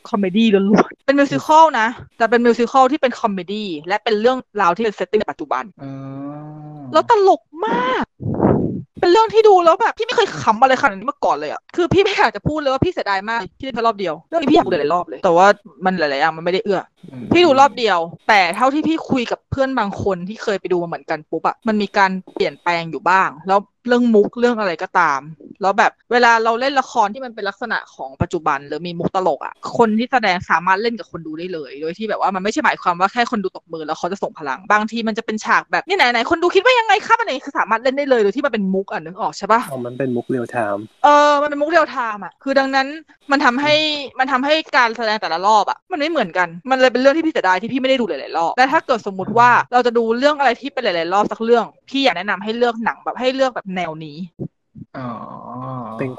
[0.09, 1.87] comedy ล้วนๆเป็น musical นะ
[2.17, 5.91] แต่เป็น musical ที่เป็น comedy และเป็นเรื่องราวที่เป็น setting ในปัจจุบันอ๋อ
[6.93, 8.03] แล้วตลก มาก
[8.99, 15.47] เป็นเรื่องที่ดูแล้วแบบพี่ไม่เคยขำอะไรขนาดนี้มาก่อนเลยอะคือพี่ไม่อยากจะพูดเลยว่าพี่เสียดายมากที่ได้แค่รอบเดียวเรื่องนี้พี่อยากดูหลายๆรอบเลย แต่ว่า
[15.85, 16.81] มันหลายๆอย่างมันไม่ได้เอื้อ
[17.11, 17.99] อืมพี่ดูรอบเดียว
[18.29, 25.19] แต่เท่าที่พี่คุยกับเพื่อนบางคนที่เคยไปดูมาเหมือนกันปุ๊บอะมันมีการเปลี่ยนแปลงอยู่บ้าง แล้วเรื่องมุกเรื่องอะไรก็ตาม
[25.61, 42.87] แล้วแบบเวลาเราเล่นละครที่มันเป็นลักษณะของปัจจุบัน หรือมีมุกตลกอะคนที่แสดงสามารถเล่นกับคนดูได้เลย โดยที่แบบว่ามันไม่ใช่หมายความว่าแค่คนดูตบมือแล้วเขาจะส่งพลัง บางทีมันจะเป็นฉากแบบนี่ไหนไหนคนดูคิดว่ายังไงครับอันไหนคือสามารถเล่นได้เลยโดยที่มันเป็นมุกอะนึกออกใช่ปะอ๋อมันเป็นมุก real timeเออมันเป็นมุก real time อะคือดังนั้น
[43.31, 43.75] มันทำให้
[44.19, 54.60] มันทำให้การแสดงแต่ละรอบอะมันไม่เหมือนกันมันเลยเป็นเรื่องที่พี่เสียดายที่พี่ไม่ได้ดูหลายๆรอบแต่ถ้าเกิดสมมุติว่าเราจะดูเรื่องอะไรที่เป็นหลายๆรอบสักเรื่องพี่อยากแนะนำให้เลือกหนังแบบให้เลือกแบบแนวนี้อ๋อเป็น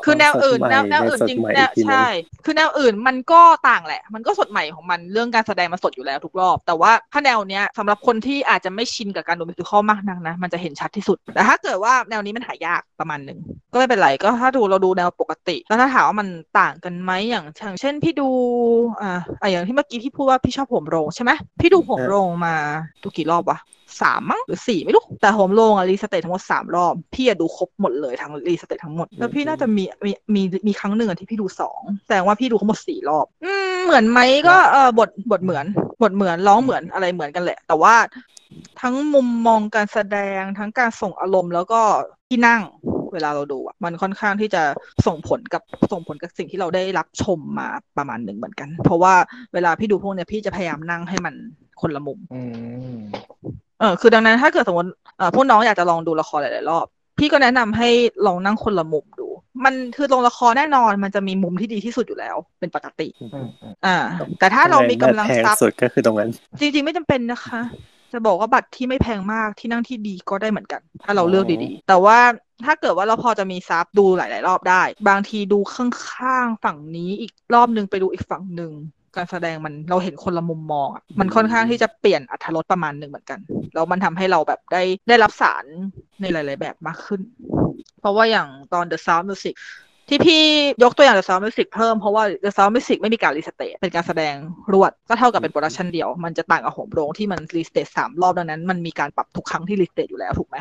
[0.05, 2.07] คือแนวอื่นความแนวสดแนวใหม่อื่นสดจริงใหม่แนวอีกทีหนึ่งใช่
[2.45, 13.39] คือแนวอื่นมันก็ต่างแหละ มันก็สดใหม่ของมันเรื่องการแสดงมันสดอยู่แล้วทุกรอบ แต่ว่าถ้าแนวเนี้ยสำหรับคนที่อาจจะไม่ชินกับการดู musical มากนักนะ มันจะเห็นชัดที่สุด แต่ถ้าเกิดว่าแนวนี้มันหายากประมาณหนึ่ง
[13.73, 16.29] ก็ไม่เป็นไรก็ถ้าดูเราดูแนวปกติ แล้วถ้าถามว่ามัน
[16.61, 18.29] ต่างกันไหมอย่างอย่างเช่นพี่ดู
[19.03, 22.55] อ่าอะอย่างที่เมื่อกี้พี่พูดว่าพี่ชอบโหมโรงใช่ไหมพี่ดูโหมโรงมา
[23.03, 23.59] ดูกี่รอบวะ
[24.03, 35.65] สามมั้งหรือสี่ไม่รู้ แต่โหมโรงอะ restage ทั้งหมดสามรอบ พี่อะดูครบหมดเลยทั้ง restage ทั้งหมด แล้วพี่น่าจะมีมีมีมีครั้งหนึ่งอะที่พี่ดูสองแสดงว่าพี่ดูทั้งหมดสี่รอบ อืมเหมือนไหมก็เออบทบทเหมือน
[36.03, 37.95] บทเหมือนร้องเหมือนอะไรเหมือนกันแหละ แต่ว่า
[38.81, 41.81] ทั้งมุมมองการแสดงทั้งการส่งอารมณ์แล้วก็
[42.29, 42.63] ที่นั่ง
[43.13, 44.63] เวลาเราดูอะมันค่อนข้างที่จะ
[45.07, 45.63] ส่งผลกับ
[45.93, 49.15] ส่งผลกับสิ่งที่เราได้รับชมมาประมาณหนึ่งเหมือนกัน เพราะว่า
[49.55, 51.35] เวลาพี่ดูพวกเนี้ยพี่จะพยายามนั่งให้มัน
[51.81, 52.43] คนละมุมอื
[52.95, 52.97] ม
[53.81, 56.87] เออคือดังนั้นถ้าเกิดสมมติเอ่อพวกน้องอยากจะลองดูละครหลายๆรอบ
[57.19, 57.89] พี่ก็แนะนำให้
[58.27, 59.29] ลองนั่งคนละมุมดู
[59.65, 63.97] มันคือโรงละครแน่นอนมันจะมีมุมที่ดีที่สุดอยู่แล้ว เป็นปกติอืมอืมอ่า
[64.39, 67.61] แต่ถ้าเรามีกำลังแพงทรัพย์สุดก็คือตรงนั้น จริง ๆ ไม่จำเป็นนะคะ
[68.13, 72.19] จะบอกว่าบัตรที่ไม่แพงมากที่นั่งที่ดีก็ได้เหมือนกัน ถ้าเราเลือกดีๆ แต่ว่า
[72.65, 78.73] ถ้าเกิดว่าเราพอจะมีซับดูหลาย ๆ รอบได้ บางทีดูข้างๆฝั่งนี้อีกรอบหนึ่งไปดูอีกฝั่งหนึ่ง
[79.17, 83.41] การแสดงมันเราเห็นคนละมุมมองอะมันค่อนข้างที่จะเปลี่ยนอรรถรสประมาณหนึ่งเหมือนกัน
[83.75, 85.65] แล้วมันทำให้เราแบบได้ได้รับสาร
[86.21, 87.21] ในหลาย ๆ แบบมากขึ้น
[88.01, 89.57] เพราะว่าอย่างตอน The Sound Music
[90.09, 90.43] ที่พี่
[90.83, 94.35] ยกตัวอย่าง The Sound Music เพิ่มเพราะว่า The Sound Music ไม่มีการรีสเตทเป็นการแสดง
[94.73, 100.57] รวด ก็เท่ากับเป็น production เดียว มันจะต่างกับโหมโรงที่มัน restage สามรอบดังนั้น มันมีการปรับทุกครั้งที่ restage อยู่แล้วถูกไหม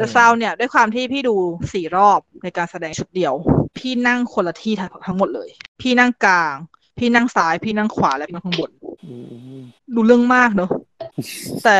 [0.00, 1.34] The Sound เนี่ยด้วยความที่พี่ดู
[1.72, 3.34] สี่รอบในการแสดงชุดเดียว
[3.78, 4.74] พี่นั่งคนละที่
[5.06, 5.48] ทั้งหมดเลย
[5.80, 6.54] พี่นั่งกลาง
[6.98, 8.70] พี่นั่งซ้ายพี่นั่งขวาและพี่นั่งข้างบน
[9.04, 9.14] อื
[9.58, 9.60] ม
[9.94, 10.70] ดูเรื่องมากเนอะ
[11.64, 11.78] แต่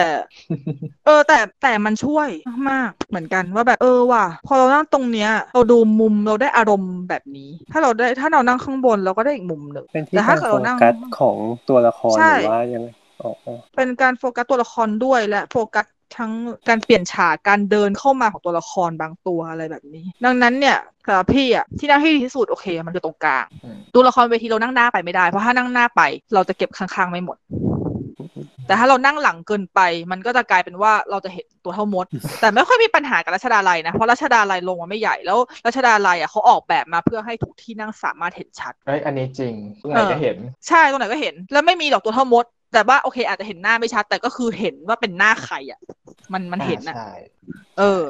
[1.06, 2.28] เออ แต่แต่มันช่วย
[2.70, 11.36] มากๆเหมือนกันว่าแบบเออว่ะพอเรานั่งตรงเนี้ย เราดูมุมเราได้อารมณ์แบบนี้ ถ้าเราได้ถ้าเรานั่งข้างบนเราก็ได้อีกมุมหนึ่งเป็นที่แต่กาถ้ารเกิดโฟเรานั่งกัสของ
[11.68, 12.88] ตัวละครใช่หรือว่ายังไง
[13.22, 15.86] อ๋ออ๋อเป็นการโฟกัสตัวละครด้วยและโฟกัส
[16.16, 16.32] ทั้ง
[16.68, 26.02] การเปลี่ยนฉากการเดินเข้ามาของตัวละครบางตัวอะไรแบบนี้ ดังนั้นเนี่ยสำหรับพี่อะที่นั่งที่ดีที่สุดโอเค มันคือตรงกลางอืมดูละครเวทีเรานั่งหน้าไปไม่ได้เพราะถ้านั่งหน้าไป
[26.34, 27.36] เราจะเก็บข้างๆไม่หมด
[28.66, 29.80] แต่ถ้าเรานั่งหลังเกินไป
[30.10, 32.06] มันก็จะกลายเป็นว่าเราจะเห็นตัวเท่ามด
[32.40, 40.36] แต่ไม่ค่อยมีปัญหากับรัชดาลัยนะเพราะรัชดาลัยลงมาไม่ใหญ่แล้วรัชดาลัยอะเขาออกแบบมาเพื่อให้ทุกที่นั่งสามารถเห็นชัดเอ้ยอันนี้จริงตรงไหนก็เห็น
[40.68, 45.80] ใช่ตรงไหนก็เห็น แล้วไม่มีดอกตัวเท่ามดแต่ว่าโอเคอาจจะเห็นหน้าไม่ชัด แต่ก็คือเห็นว่าเป็นหน้าใครอะ
[46.32, 47.10] มันมันเห็นอะใช่
[47.78, 48.02] เออ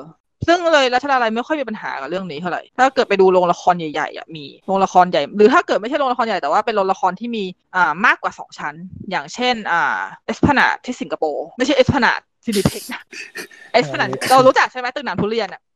[0.47, 7.45] ซึ่งเลยรัชดาลัยไม่ค่อยมีปัญหากับเรื่องนี้เท่าไหร่ ถ้าเกิดไปดูโรงละครใหญ่ๆอะมีโรงละครใหญ่ หรือถ้าเกิดไม่ใช่โรงละครใหญ่แต่ว่าเป็นโรงละครที่มี
[7.77, 8.75] อ่ามากกว่าสองชั้น
[9.11, 13.03] อย่างเช่น อ่าเอสพนาดที่สิงคโปร์ไม่ใช่ Esplanade Cineplex นะ
[13.73, 15.70] เอสพนาดเรารู้จักใช่ไหมตึกหนามทุเรียนอะอ่าฮะครับ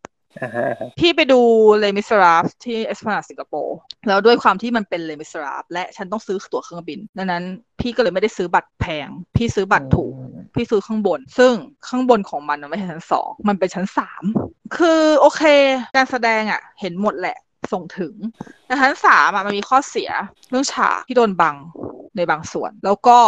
[0.98, 1.40] พี่ไปดู
[1.78, 3.76] Les Misérables ที่เอสพนาสิงคโปร์
[4.08, 7.44] แล้วด้วยความที่มันเป็น Les Misérables และฉันต้องซื้อตั๋วเครื่องบิน ดังนั้น
[7.80, 10.12] พี่ก็เลยไม่ได้ซื้อบัตรแพง พี่ซื้อบัตรถูก
[10.54, 11.52] พี่ซื้อข้างบน ซึ่ง
[11.88, 14.22] ข้างบนของมันมันไม่ใช่ชั้นสองมันเป็นชั้นสาม
[14.76, 15.42] คือโอเค
[15.96, 17.36] การแสดงอะ เห็นหมดแหละ
[17.72, 18.14] ส่งถึง
[18.66, 20.10] แต่ชั้นสามอะมันมีข้อเสีย
[20.50, 21.56] เรื่องฉากที่โดนบัง
[22.16, 23.18] ในบางส่วน แล้วก็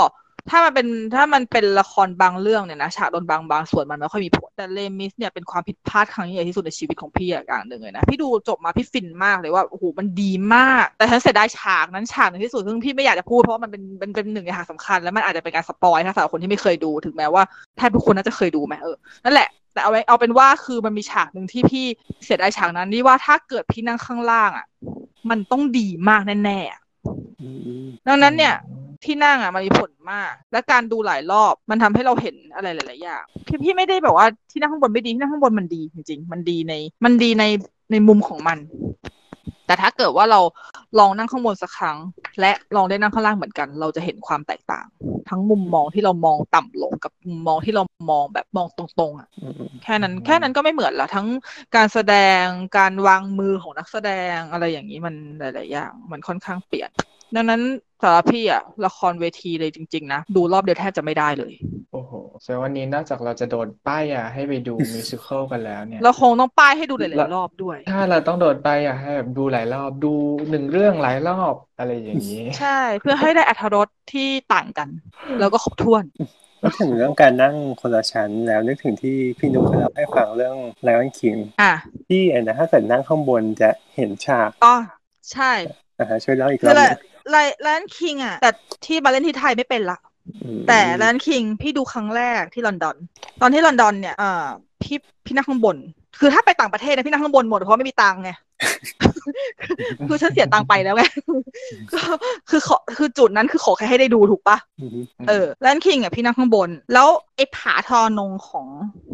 [0.51, 17.43] ถ้ามันเป็นถ้ามันเป็นละครบางเรื่องเนี่ยนะฉากโดนบางบางส่วนมันไม่ค่อยมีผลแต่เลมิสเนี่ยเป็นความผิดพลาดครั้งใหญ่ที่สุดในชีวิตของพี่อะอย่างหนึ่งเลยนะพี่ดูจบมาพี่ฟินมากเลยว่าโอ้โหมันดีมาก แต่ฉันเสียดายฉากนั้นฉากหนึ่งที่สุดซึ่งพี่ไม่อยากจะพูดเพราะว่ามันเป็นเป็นเป็นหนึ่งในฉากสำคัญแล้วมันอาจจะเป็นการสปอยถ้าสำหรับคนที่ไม่เคยดูถึงแม้ว่า
[17.77, 21.85] แทบทุกคนน่าจะเคยดูไหมเออนั่นแหละแต่เอาไว้เอาเป็นว่าคือมันมีฉากหนึ่งที่พี่
[22.25, 24.67] เสียดายฉากนั้นที่ว่าถ้าเกิดพี่นั่งข้างล่างอะ
[25.31, 26.86] มันต้องดีมากแน่ๆ
[28.09, 28.55] ดังนั้นเนี่ย
[29.05, 37.45] ที่นั่งอะมันมีผลมาก และการดูหลายรอบมันทำให้เราเห็นอะไรหลาย ๆ อย่างพี่พี่ไม่ได้แบบว่าที่นั่งข้างบนไม่ดีที่นั่งข้างบนมันดีจริงๆ มันดีในมันดีใน
[37.91, 38.59] ในมุมของมัน
[39.67, 40.41] แต่ถ้าเกิดว่าเรา
[40.99, 41.99] ลองนั่งข้างบนสักครั้ง
[42.41, 44.87] และลองได้นั่งข้างล่างเหมือนกัน เราจะเห็นความแตกต่าง
[45.29, 51.27] ทั้งมุมมองที่เรามองต่ำลงกับมุมมองที่เรามองแบบมองตรงๆอะอืมอืมแค่นั้นแค่นั้นก็ไม่เหมือนละทั้ง
[51.77, 52.45] การแสดง
[52.79, 56.91] การวางมือของนักแสดงอะไรอย่างนี้มันหลายๆอย่างมันค่อนข้างเปลี่ยน
[57.35, 57.63] ดังนั้น
[58.03, 61.53] สำหรับพี่อะละครเวทีเลยจริง ๆ นะ ดูรอบเดียวแทบจะไม่ได้เลย
[61.93, 62.13] โอ้โห
[62.43, 70.13] แสดงวันนี้นอกจากเราจะโดนป้ายยาให้ไปดูมิวสิควลกันแล้วเนี่ย เราคงต้องป้ายให้ดูหแล้ลายวๆรอบด้วย ถ้าเราต้องโดนป้ายยาให้แบบดูหลายรอบดู
[70.51, 74.89] หนึ่งเรื่องหลายรอบอะไรอย่างนี้ ใช่เพื่อให้ได้อรรถรสที่ต่างกัน
[75.41, 76.05] แล้วก็ครบถ้วน
[76.61, 80.57] พูดถึงเรื่องการนั่งคนละชั้นแล้วนึกถึงที่พี่นุ๊กเคยเล่าให้ฟังเรื่อง
[80.87, 81.73] Lion King อะ
[82.09, 84.77] ที่ไอ้นะถ้าเกิดนั่งข้างบนจะเห็นฉากอ๋อ
[85.33, 85.53] ใช่
[85.99, 86.95] นะฮะช่วยเล่าอีกรคืออบหแหนึละง
[87.31, 88.51] ไลแลนคิงอะ แต่
[88.85, 89.99] ที่มาเล่นที่ไทยไม่เป็นละ
[90.45, 92.97] อืมแต่แลนคิงพี่ดูครั้งแรกที่ลอนดอน
[93.41, 94.47] ตอนที่ลอนดอนเนี่ยอ่า
[94.83, 95.77] พี่พี่นั่งข้างบน
[96.19, 98.31] คือถ้าไปต่างประเทศนะพี่นั่งข้างบนหมดเพราะไม่มีตังค์ไง
[100.09, 101.03] คือฉันเสียตังค์ไปแล้วไง
[101.93, 102.01] ก็
[102.51, 104.91] คือขอคือจุดนั้นคือขอแค่ให้ได้ดูถูกปะอืม
[105.29, 108.67] เออแลนคิงอะพี่นั่งข้างบน แล้วไอ้ผาทอนงของ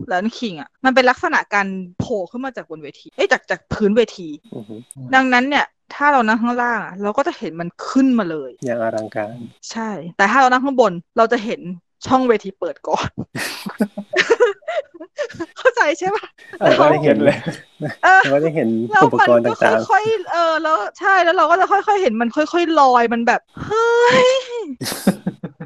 [0.09, 1.67] แลนคิงอะมันเป็นลักษณะการ
[1.99, 4.65] โผล่ขึ้นมาจากบนเวทีเอ้ยจากจากพื้นเวทีอืม
[5.15, 9.37] ดังนั้นเนี่ยถ้าเรานั่งข้างล่างอะเราก็จะเห็นมันขึ้นมาเลย อย่างอลังการ
[9.71, 11.61] ใช่ แต่ถ้าเรานั่งข้างบนเราจะเห็น
[12.07, 13.09] ช่องเวทีเปิดก่อน
[15.59, 16.25] เข้าใจใช่ปะ
[16.59, 17.37] เราก็ได้เห็นเลย
[18.05, 24.29] เออเราก็ได้เห็นแล้วอุปมันกรณ์ก็ต่างค่อยๆเออแล้วใช่แล้วเราก็จะค่อยๆเห็นมันค่อย ๆ ลอยมันแบบเฮ้ย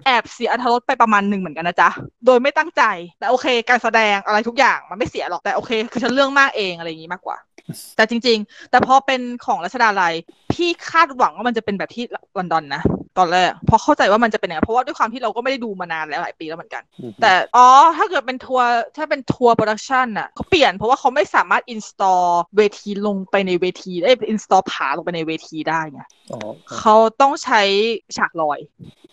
[0.07, 1.89] แอบเสียอรรถรสไปประมาณหนึ่งเหมือนกันนะจ๊ะ
[2.26, 2.82] โดยไม่ตั้งใจ
[3.18, 7.37] แต่โอเค การแสดงอะไรทุกอย่างมันไม่เสียหรอก แต่โอเค คือฉันเรื่องมากเองอะไรอย่างนี้มากกว่า
[7.97, 10.14] แต่จริง ๆ แต่พอเป็นของรัชดาลัย
[10.53, 12.05] พี่คาดหวังว่ามันจะเป็นแบบที่
[12.39, 12.82] ลอนดอนนะ
[13.19, 22.24] ตอนแรกเพราะเข้าใจว่ามันจะเป็นอย่างนั้นเพราะว่าด้วยความที่เราก็ไม่ได้ดูมานานแล้วหลายปีแล้วเหมือนกันๆอืมแต่อ๋อถ้าเกิดเป็นทัวร์ถ้าเป็น tour production อะเขาเปลี่ยนเพราะว่าเขาไม่สามารถ install
[22.57, 26.01] เวทีลงไปในเวทีได้ install ฉากลงไปในเวทีได้ไง
[26.33, 26.41] อ๋อ
[26.79, 27.62] เขาต้องใช้
[28.17, 28.59] ฉากลอย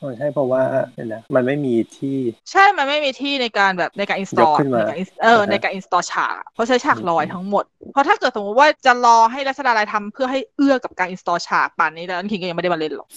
[0.02, 0.62] อ๋อใช่เพราะว่า
[0.94, 2.18] เนี่ยนะมันไม่มีที่
[2.52, 13.10] ใช่มันไม่มีที่ในการแบบในการ install ยกขึ้นมาในการ inst- เอออ่าฮะในการ install ฉากอะเขาใช้ฉากลอยอืมทั้งหมด เพราะถ้าเกิดสมมติว่าจะรอให้รัชดาลัยทำเพื่อให้เอื้อกับการ install ฉากป่านนี้ Lion King ก็ยังไม่ได้มาเล่นหรอก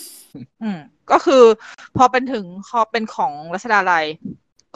[0.63, 0.76] อืม
[1.13, 1.43] ก็คือ
[1.97, 4.07] พอเป็นถึงพอเป็นของรัชดาลัย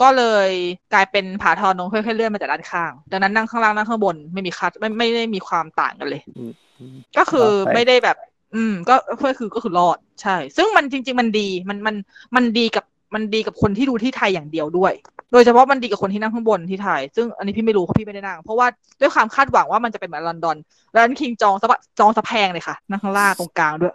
[0.01, 0.49] ก็เลย
[0.93, 8.17] กลายเป็นผาทอนงค่อยๆเลื่อนมาจากด้านข้าง ดังนั้นนั่งข้างล่างนั่งข้างบนไม่มีคัดไม่ไม่ได้มีความต่างกันเลยอืมอืมก็คือรอดไปไม่ได้แบบ
[8.55, 8.95] อืม ก็
[9.25, 11.95] ก็คือก็คือรอดใช่ ซึ่งมันจริง ๆ มันดีมันมัน
[12.35, 14.93] มันดีกับมันดีกับคนที่ดูที่ไทยอย่างเดียวด้วย
[15.31, 18.67] โดยเฉพาะมันดีกับคนที่นั่งข้างบนที่ไทย ซึ่งอันนี้พี่ไม่รู้เพราะพี่ไม่ได้นั่ง เพราะว่า
[19.01, 20.57] ด้วยความคาดหวังว่ามันจะเป็นเหมือนลอนดอน
[20.91, 23.93] แล้วคิงจองสะบะจองสะแพงเลยค่ะ นั่งข้างล่างตรงกลางด้วย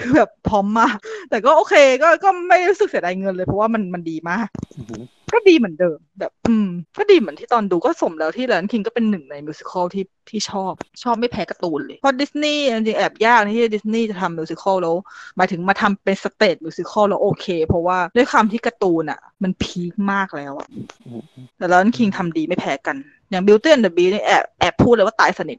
[0.00, 0.96] คือแบบพร้อมมาก
[1.30, 6.68] แต่ก็โอเค ก็ก็ไม่รู้สึกเสียดายเงินเลยเพราะว่ามันมันดีมากอืมก็ดีเหมือนเดิม แบบ อืม
[6.98, 10.72] ก็ดีเหมือนที่ตอนดูก็สมแล้วที่ Lion King ก็เป็นหนึ่งใน musical ที่ ที่ชอบ
[11.02, 14.96] ชอบไม่แพ้การ์ตูนเลย เพราะดิสนีย์จริงๆแอบยากนะที่ดิสนีย์จะทำ musical แล้ว
[15.36, 20.68] หมายถึงมาทำเป็น stage musical แล้วโอเค เพราะว่าด้วยความที่การ์ตูนอะ มัน peak มากแล้วอะ
[21.06, 21.22] อืม
[21.58, 22.98] แต่ Lion King ทำดีไม่แพ้กัน
[23.30, 25.58] อย่าง Beauty and the Beast นี่แอบแอบพูดเลยว่าตายสนิท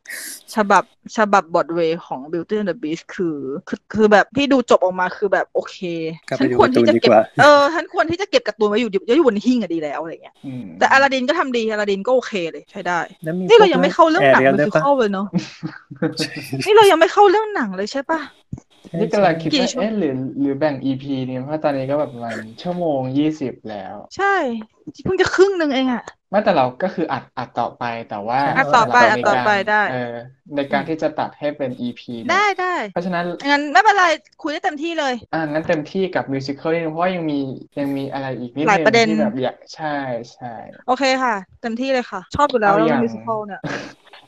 [0.55, 0.83] ฉบับ
[1.17, 3.37] ฉบับบอดเวย์ของ Beauty and the Beast คือ
[3.67, 5.77] คือคือแบบพี่ดูจบออกมาคือแบบโอเค
[6.29, 15.27] กลับไปฉันดูควรที่จะการ์ตูนดีเก็บกว่าเออฉันควรที่จะเก็บการ์ตูนไว้อยู่อยู่อยู่บนหิ้งอะดีแล้วอะไรเงี้ยอืมแต่อลาดินก็ทำดีอลาดินก็โอเคเลยใช้ได้แล้วมีนี่เรายังไม่เข้าเรื่องหนังแรียลมิด้ววยสิปะควลเลยเนาะ
[16.65, 18.19] นี่เรายังไม่เข้าเรื่องหนังเลยใช่ปะ
[18.95, 24.35] นี่กำลังคิดกี่ว่าชั่วเอ๊ะหรือหรือแบ่ง EP เนี่ยเพราะตอนนี้ก็แบบประมาณชั่วโมงยี่สิบแล้ว ใช่
[25.03, 30.15] เพิ่งจะครึ่งหนึ่งเองอะไม่แต่เราก็คืออัดอัดต่อไปแต่ว่าอัดต่อไปเราอัดต่อไปในการได้เออ
[30.55, 34.05] ในการที่จะตัดให้เป็น EP เนี่ยได้ได้เพราะฉะนั้นงั้นไม่เป็นไร
[34.41, 37.39] คุยได้เต็มที่เลย อ่างั้นเต็มที่กับมิวสิควลนิดนึงเพราะว่ายังมี
[37.79, 39.97] ยังมีอะไรอีกนิดหลายนึงประเด็นที่แบบอยากใช่
[40.33, 40.53] ใช่
[40.87, 43.61] โอเคค่ะ เต็มที่เลยค่ะ ชอบอยู่แล้วเอาเรื่อองย่างมิวสิควลเนี่ย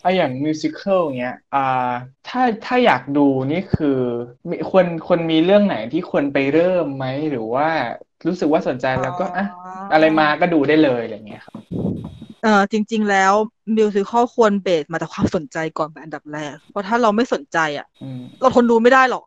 [0.01, 1.91] เอาอย่างมิวสิควลเงี้ย อ่า
[2.27, 3.99] ถ้าถ้าอยากดูนี่คือ
[4.49, 7.67] มีควรควรมีเรื่องไหนที่ควรไปเริ่มไหม หรือว่า
[8.27, 9.45] รู้สึกว่าสนใจแล้วก็อะ
[9.93, 11.55] อะไรมาก็ดูได้เลยอะไรเงี้ยครับ
[12.43, 13.33] เออจริง ๆ แล้ว
[13.77, 19.23] มิวสิควลควรเบสมาจากความสนใจก่อนเป็นอันดับแรก เพราะถ้าเราไม่สนใจอะอืมเราทนดูไม่ได้หรอก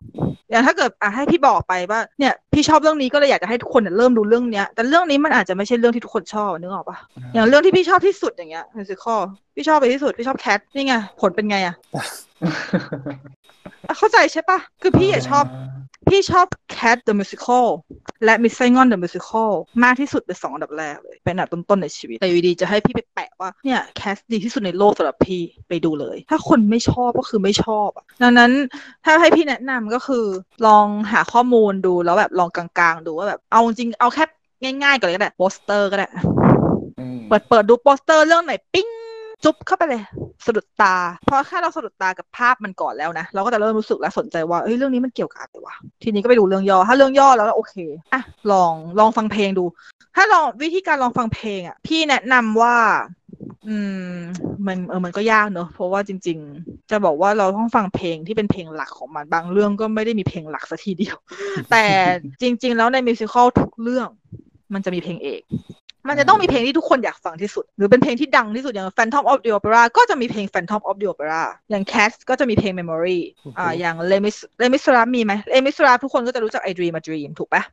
[0.53, 6.97] อย่างถ้าเกิดอะให้พี่บอกไปว่าเนี่ยพี่ชอบเรื่องนี้ก็เลยอยากจะให้ทุกคนเนี่ยเริ่มดูเรื่องเนี้ย แต่เรื่องนี้มันอาจจะไม่ใช่เรื่องที่ทุกคนชอบนึกออกปะ
[7.33, 9.19] อย่างเรื่องที่พี่ชอบที่สุดอย่างเงี้ยมิวสิควล
[9.55, 11.75] พี่ชอบไปที่สุดพี่ชอบแคทนี่ไงผลเป็นไงอะ
[13.87, 15.45] อะเข้าใจใช่ปะคือพี่อะชอบ
[16.09, 17.67] พี่ชอบ Cats the Musical
[18.25, 19.51] และ Miss Saigon the Musical
[19.83, 28.51] มากที่สุดเป็นสองอันดับแรกเลย เป็นอันดับต้นๆในชีวิต แต่อยู่ดีจะให้พี่ไปแปะว่า เนี่ย Cat ดีที่สุดในโลกสำหรับพี่ไปดูเลย ถ้าคนไม่ชอบก็คือไม่ชอบอะดังนั้น
[29.05, 30.25] ถ้าให้พี่แนะนำก็คือ
[30.67, 34.25] ลองหาข้อมูลดูแล้วแบบลองกลางๆ ดูว่าแบบเอาจริงเอาแค่
[34.83, 36.07] ง่ายๆก่อนเลยก็ได้โปสเตอร์ก็ได้
[36.99, 38.87] อืมเปิดเปิดดูโปสเตอร์เรื่องไหนปิ้ง
[39.43, 40.01] จุ๊บเข้าไปเลย
[40.45, 40.95] สะดุดตา
[41.25, 47.75] เพราะแค่เราสะดุดตากับภาพมันก่อนแล้วนะ เราก็จะเริ่มรู้สึกและสนใจว่าเอ้ยเรื่องนี้มันเกี่ยวกับอะไรวะทีนี้ก็ไปดูเรื่องย่อถ้าเรื่องย่อแล้วโอเค
[48.13, 48.21] อะ
[48.51, 49.65] ลองลองฟังเพลงดู
[50.15, 52.75] ถ้าลองวิธีการลองฟังเพลงอะพี่แนะนำว่า
[53.67, 53.77] อื
[54.13, 54.15] ม
[54.65, 61.17] มันเออมันก็ยากเนอะเพราะว่าจริง ๆ จะบอกว่าเราต้องฟังเพลงที่เป็นเพลงหลักของมันบางเรื่องก็ไม่ได้มีเพลงหลักสัทีเดียว
[61.71, 61.85] แต่
[62.41, 64.07] จริง ๆ แล้วในมิวสิควลทุกเรื่อง
[64.73, 65.41] มันจะมีเพลงเอก
[66.07, 73.19] มันจะต้องมีเพลงที่ทุกคนอยากฟังที่สุด หรือเป็นเพลงที่ดังที่สุดอย่าง Phantom of the Opera ก็จะมีเพลง Phantom of the Opera อย่าง Cats ก็จะมีเพลง Memory
[73.59, 77.63] อ่าอย่าง Les Mis Les Miserables มีไหม Les Miserables ทุกคนก็จะรู้จัก I Dream a Dream ถูกปะ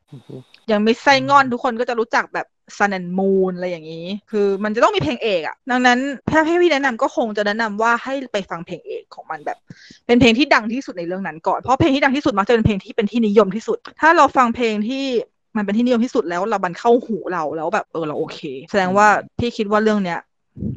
[0.69, 2.47] อย่าง Miss Saigon ทุกคนก็จะรู้จักแบบ
[2.79, 5.99] Sun and Moon อะไรอย่างนี้ คือมันจะต้องมีเพลงเอกอะดังนั้น
[6.31, 9.59] ถ้าให้พี่แนะนำก็คงจะแนะนำว่าให้ไปฟังเพลงเอกของมันแบบ
[10.07, 15.07] เป็นเพลงที่ดังที่สุดในเรื่องนั้นก่อน เพราะเพลงที่ดังที่สุดมักจะเป็นเพลงที่เป็นที่นิยมที่สุด ถ้าเราฟังเพลงที่
[15.57, 18.39] มันเป็นที่นิยมที่สุดแล้วเราบันเข้าหูเราแล้วแบบเออเราโอเค
[18.71, 19.09] แสดงว่า
[19.39, 20.21] พี่คิดว่าเรื่องเนี้ย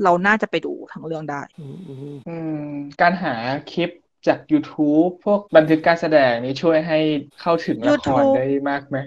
[0.03, 2.35] เราน่าจะไปดูทั้งเรื่องได้อืมอืมอื
[2.65, 2.71] ม
[3.01, 3.33] การหา
[3.71, 3.89] คลิป
[4.27, 6.99] จาก YouTube พวกบันทึกการแสดงนี้ช่วยให้
[7.41, 8.97] เข้าถึงละคร YouTube ได้มากไหม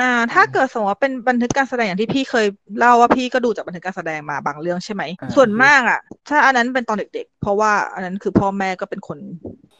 [0.00, 2.46] อ่า ถ้าเกิดสมมติว่าเป็นบันทึกการแสดงอย่างที่พี่เคย
[2.78, 9.18] เล่าว่าพี่ก็ดูจากบันทึกการแสดงมาบางเรื่องใช่ไหมอ่าส่วนมากอะ ถ้าอันนั้นเป็นตอนเด็กๆ เพราะว่าอันนั้นคือพ่อแม่ก็เป็นคน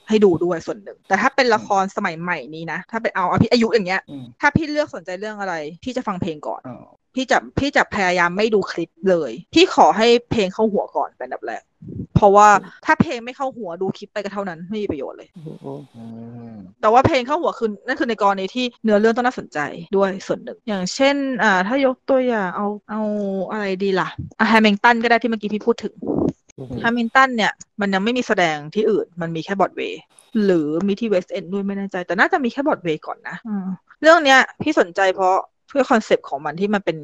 [0.09, 5.55] ให้ดูด้วยส่วนหนึ่ง แต่ถ้าเป็นละครสมัยใหม่นี้นะ ถ้าเป็นเอาเอาพี่อายุอย่างเงี้ยอืมถ้าพี่เลือกสนใจเรื่องอะไร
[5.85, 6.77] พี่จะฟังเพลงก่อนอ๋อ
[7.15, 11.63] พี่จะพี่จะพยายามไม่ดูคลิปเลย พี่ขอให้เพลงเข้าหัวก่อนเป็นอันดับแรก
[12.15, 12.49] เพราะว่า
[12.85, 16.05] ถ้าเพลงไม่เข้าหัวดูคลิปไปก็เท่านั้นไม่มีประโยชน์เลยอืมอืมอื
[16.53, 19.59] มแต่ว่าเพลงเข้าหัวคือนั่นคือในกรณีที่เนื้อเรื่องต้องน่าสนใจ
[19.97, 23.03] ด้วยส่วนหนึ่ง อย่างเช่น อ่า ถ้ายกตัวอย่างเอาเอา
[23.53, 24.09] อะไรดีล่ะ
[24.39, 25.95] อะ Hamilton ก็ได้ที่เมื่อกี้พี่พูดถึง
[26.59, 30.01] อืม Hamilton เนี่ย มันยังไม่มีแสดงที่อื่น มันมีแค่บอดเวย์
[30.45, 33.67] หรือมีที่ West End ด้วยไม่แน่ใจ แต่น่าจะมีแค่บอดเวย์ก่อนนะอืม
[34.03, 35.35] เรื่องเนี้ยพี่สนใจเพราะ
[35.69, 36.99] เพื่อคอนเซปต์ของมันที่มันเป็น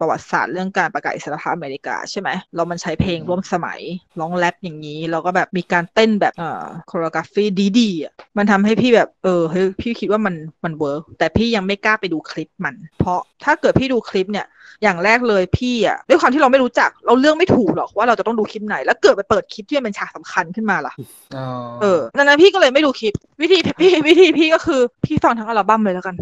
[0.00, 3.80] ประวัติศาสตร์เรื่องการประกาศอิสรภาพอเมริกาใช่ไหมแล้วมันใช้เพลงร่วมสมัย
[4.20, 7.44] ร้องแรปอย่างนี้ แล้วก็แบบมีการเต้นแบบเอ่อ choreography
[7.78, 14.46] ดีๆอะมันทำให้พี่แบบเออเฮ้ยพี่คิดว่ามันมัน work แต่พี่ยังไม่กล้าไปดูคลิปมัน เพราะถ้าเกิดพี่ดูคลิปเนี่ย
[14.82, 20.92] อย่างแรกเลยพี่อะด้วยความที่เราไม่รู้จักเราเลือกไม่ถูกหรอกว่าเราจะต้องดูคลิปไหน แล้วเกิดไปเปิดคลิปที่มันเป็นฉากสำคัญขึ้นมาล่ะ
[21.36, 21.46] อ๋อ
[21.82, 26.16] เออดังนั้นพี่ก็เลยไม่ดูคลิป วิธีพี่วิธีพี่ก็คือพี่ฟังทั้งอัลบั้มเลยแล้วกัน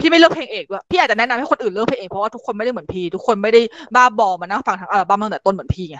[0.00, 3.60] พี่ไม่เลือกเพลงเอกด้วยพี่อาจจะแนะนำให้คนอื่นเลือกเพลงเอกเพราะว่าทุกคนไม่ได้เหมือนพี่ ทุกคนไม่ได้
[3.94, 5.98] บ้าบอมานั่งฟังทั้งอัลบั้มตั้งแต่ต้นเหมือนพี่ไง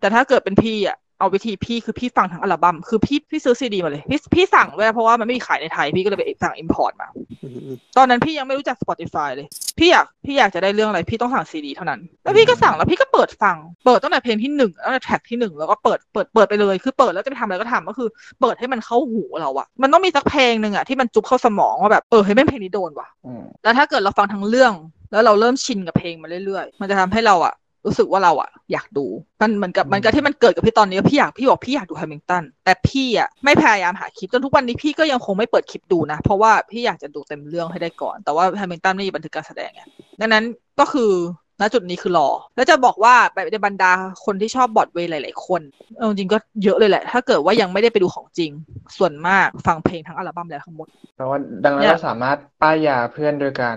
[0.00, 7.08] แต่ถ้าเกิดเป็นพี่อะ เอาวิธีพี่คือพี่ฟังทั้งอัลบั้มคือพี่พี่ซื้อซีดีมาเลย พี่พี่สั่งด้วยนะเพราะว่ามันไม่มีขายในไทย พี่ก็เลยไปสั่ง import มา
[7.42, 9.46] อืมอืมตอนนั้นพี่ยังไม่รู้จัก Spotify เลย
[9.78, 18.08] พี่อยากพี่อยากจะได้เรื่องอะไรพี่ต้องสั่งซีดีเท่านั้น แล้วพี่ก็สั่งแล้วพี่ก็เปิดฟัง เปิดตั้งแต่เพลงที่หนึ่งตั้งแต่แท็กที่หนึ่งแล้วก็เปิดเปิดเปิดไปเลยคือเปิดแล้วจะไปทำอะไรก็ทำก็คือ
[18.40, 24.72] เปิดให้มันเข้าหูเราอะมันต้องมีสักเพลงหนึ่งอะที่มันจุบเข้าสมองว่าแบบเออเฮ้ยแม่งเพลงนี้โดนว่ะอืมแล้วถ้าเกิดเราฟังทั้งเรื่อง
[25.12, 27.54] แล้วเราเริ่มชินกับเพลงมาเรื่อยๆ มันจะทำให้เราอะ
[27.86, 29.06] รู้สึกว่าเราอะอยากดู
[29.42, 39.82] มันเหมือนกับมันกับที่มันเกิดกับพี่ตอนนี้พี่อยากพี่บอกพี่อยากดูแฮมิงตันแต่พี่อะไม่พยายามหาคลิปจนทุกวันนี้พี่ก็ยังคงไม่เปิดคลิปดูนะ เพราะว่าพี่อยากจะดูเต็มเรื่องให้ได้ก่อน แต่ว่าแฮมิงตันไม่มีบันทึกการแสดงไง
[40.20, 40.44] ดังนั้น
[40.80, 41.10] ก็คือ
[41.60, 43.92] ณจุดนี้คือรอ แล้วจะบอกว่าแบบในบรรดา
[44.24, 45.60] คนที่ชอบบอดเวย์หลาย ๆ คน
[45.96, 48.50] เอาจริงๆก็เยอะเลยแหละ ถ้าเกิดว่ายังไม่ได้ไปดูของจริง
[48.96, 53.76] ส่วนมากฟังเพลงทั้งอัลบั้มแล้วทั้งหมดแปลว่าดังนั้นเนี่ยเราสามารถป้ายยาเพื่อนโดยการ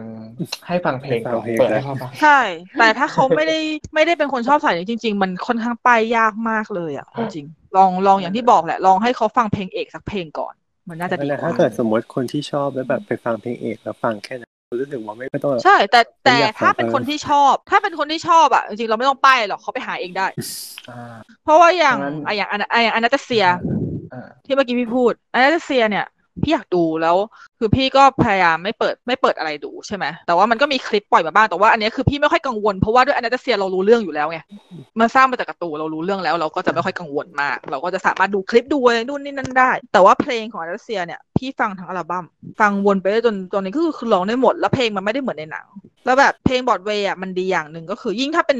[0.68, 2.39] ให้ฟังเพลงก่อนเปิดให้เขาฟังใช่
[2.80, 3.60] แต่ถ้าเขาไม่ได้
[3.93, 10.53] ไม่ได้เป็นคนชอบสายนี้จริง ๆ มันค่อนข้างไปยากมากเลยอะจริงๆลองลองอย่างที่บอกแหละ ลองให้เขาฟังเพลงเอกสักเพลงก่อน
[10.89, 20.28] มันน่าจะดีแต่กถ้าว่าเกิดสมมติคนที่ชอบแล้วแบบไปฟังเพลงเอกแล้วฟังแค่นั้น รู้สึกว่าไม่ไม่ต้องแบบใช่ แต่แต่อยากฟังถ้าเป็นเออคนที่ชอบ ถ้าเป็นคนที่ชอบอะจริงๆเราไม่ต้องป้ายหรอกเขาไปหาเองได้
[20.90, 23.45] อ่าเพราะว่าอย่างงั้นอะอย่างอันอะอย่างอนาตาเซีย
[24.14, 26.06] อ่าที่เมื่อกี้พี่พูดอนาตาเซียเนี่ย
[26.41, 27.15] พี่อยากดูแล้ว
[27.60, 34.39] คือพี่ก็พยายามไม่เปิดไม่เปิดอะไรดูใช่ไหมแต่ว่ามันก็มีคลิปปล่อยมาบ้างแต่ว่าอันนี้คือพี่ไม่ค่อยกังวลเพราะว่าด้วยอนาตเซียเรารู้เรื่องอยู่แล้วไง
[34.99, 42.26] มันสร้างมาจากการ์ตูนเรารู้เรื่องแล้ว เราก็จะไม่ค่อยกังวลมาก เราก็จะสามารถดูคลิปดูอะไรนู่นนี่นั่นได้ แต่ว่าเพลงของอนาตเซียเนี่ยพี่ฟังทั้งอัลบั้ม
[42.60, 45.65] ฟังวนไปได้จนตอนนี้ก็คือคือร้องได้หมดแล้วเพลงมันไม่ได้เหมือนในหนัง
[46.05, 48.60] แล้วแบบเพลงบอดเวย์อะมันดีอย่างหนึ่งก็คือ ยิ่งถ้าเป็น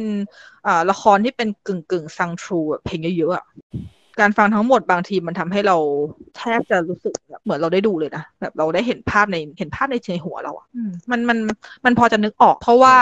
[0.67, 3.45] อ่าละครที่เป็นกึ่งกึ่งซังทรูเพลงเยอะๆอะ
[4.19, 5.77] การฟังทั้งหมดบางทีมันทำให้เรา
[6.38, 11.38] แทบจะรู้สึกแบบเหมือนเราได้ดูเลยนะแบบเราได้เห็นภาพในเห็นภาพในในหัวเราอะอืมมันมัน
[11.85, 12.95] มันพอจะนึกออก เพราะว่า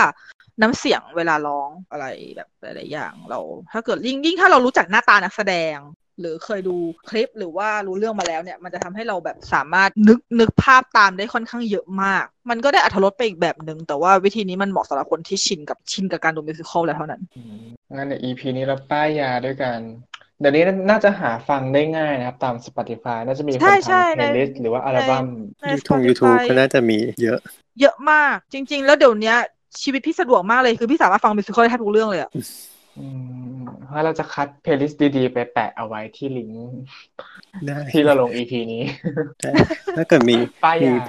[0.61, 2.05] น้ำเสียงเวลาร้องอะไร
[2.35, 3.39] แบบหลายๆอย่างเรา
[3.73, 5.77] ถ้าเกิดยิ่งยิ่งถ้าเรารู้จักหน้าตานักแสดง
[6.19, 6.75] หรือเคยดู
[7.09, 17.63] คลิปหรือว่ารู้เรื่องมาแล้วเนี่ย มันจะทำให้เราแบบสามารถนึกนึกภาพตามได้ค่อนข้างเยอะมาก มันก็ได้อัธรสไปอีกแบบหนึ่งแต่ว่าวิธีนี้มันเหมาะสำหรับคนที่ชินกับชินกับการดูมิวสิควลแล้วเท่านั้นอืม
[17.95, 19.79] งั้นใน EP นี้เราป้ายยาด้วยกัน
[20.41, 25.25] เดี๋ยวนี้น่าจะหาฟังได้ง่ายนะครับ ตาม Spotify น่าจะมีคนใช่ใช่ทำใน playlist หรือว่าอัลบั้ม
[25.61, 27.39] ในยูทูบยูทูบ Spotify ก็น่าจะมีเยอะ
[27.79, 29.37] เยอะมากจริง ๆ แล้วเดี๋ยวเนี้ย
[29.81, 32.29] ชีวิตพี่สะดวกมากเลยคือพี่สามารถฟังมิวสิควลได้แทบทุกเรื่องเลยอะ
[32.99, 33.07] อื
[33.59, 36.65] มเพราะเราจะคัดเพลย์ลิสต์ดีๆ ไปแปะเอาไว้ที่ลิงก์
[37.65, 38.83] ได้ที่เราลง EP นี้
[39.41, 39.51] ได้
[39.97, 41.05] ถ้าเกิดมีป้ายมียา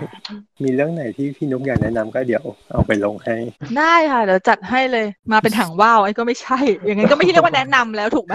[0.63, 3.37] มีเรื่องไหนที่พี่นุกอยากแนะนำก็เดี๋ยวเอาไปลงให้
[3.79, 8.35] ได้ค่ะ เดี๋ยวจัดให้เลยมาเป็นถังว่าวไอ้ก็ไม่ใช่ อย่างงั้นก็ไม่ใช่เรียกว่าแนะนำแล้วถูกไหม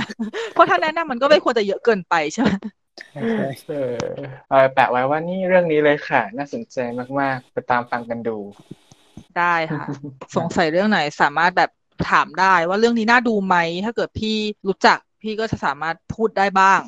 [0.53, 2.49] เพราะถ้าแนะนำมันก็ไม่ควรจะเยอะเกินไปใช่ไหม
[3.13, 3.95] ใช่ใช่เออ
[4.47, 6.77] เอาไปแปะไว้ว่านี่เรื่องนี้เลยค่ะ น่าสนใจ
[7.19, 8.37] มากๆ ไปตามฟังกันดู
[9.37, 9.85] ได้ค่ะ
[10.35, 11.69] สงสัยเรื่องไหนสามารถแบบ
[12.09, 13.55] ถามได้ว่าเรื่องนี้น่าดูไหม
[13.85, 14.35] ถ้าเกิดพี่
[14.67, 16.79] รู้จักพี่ก็จะสามารถพูดได้บ้าง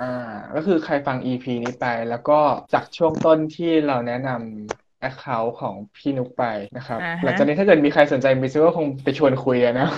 [0.00, 0.12] อ่า
[0.54, 2.38] ก็คือใครฟัง EP นี้ไป แล้วก็
[2.74, 6.44] จากช่วงต้นที่เราแนะนำ account ของพี่นุกไป
[6.76, 9.88] นะครับอ่าฮะหลังจากนี้ถ้าเกิดมีใครสนใจมิซิก็คงไปชวนคุยอะนะ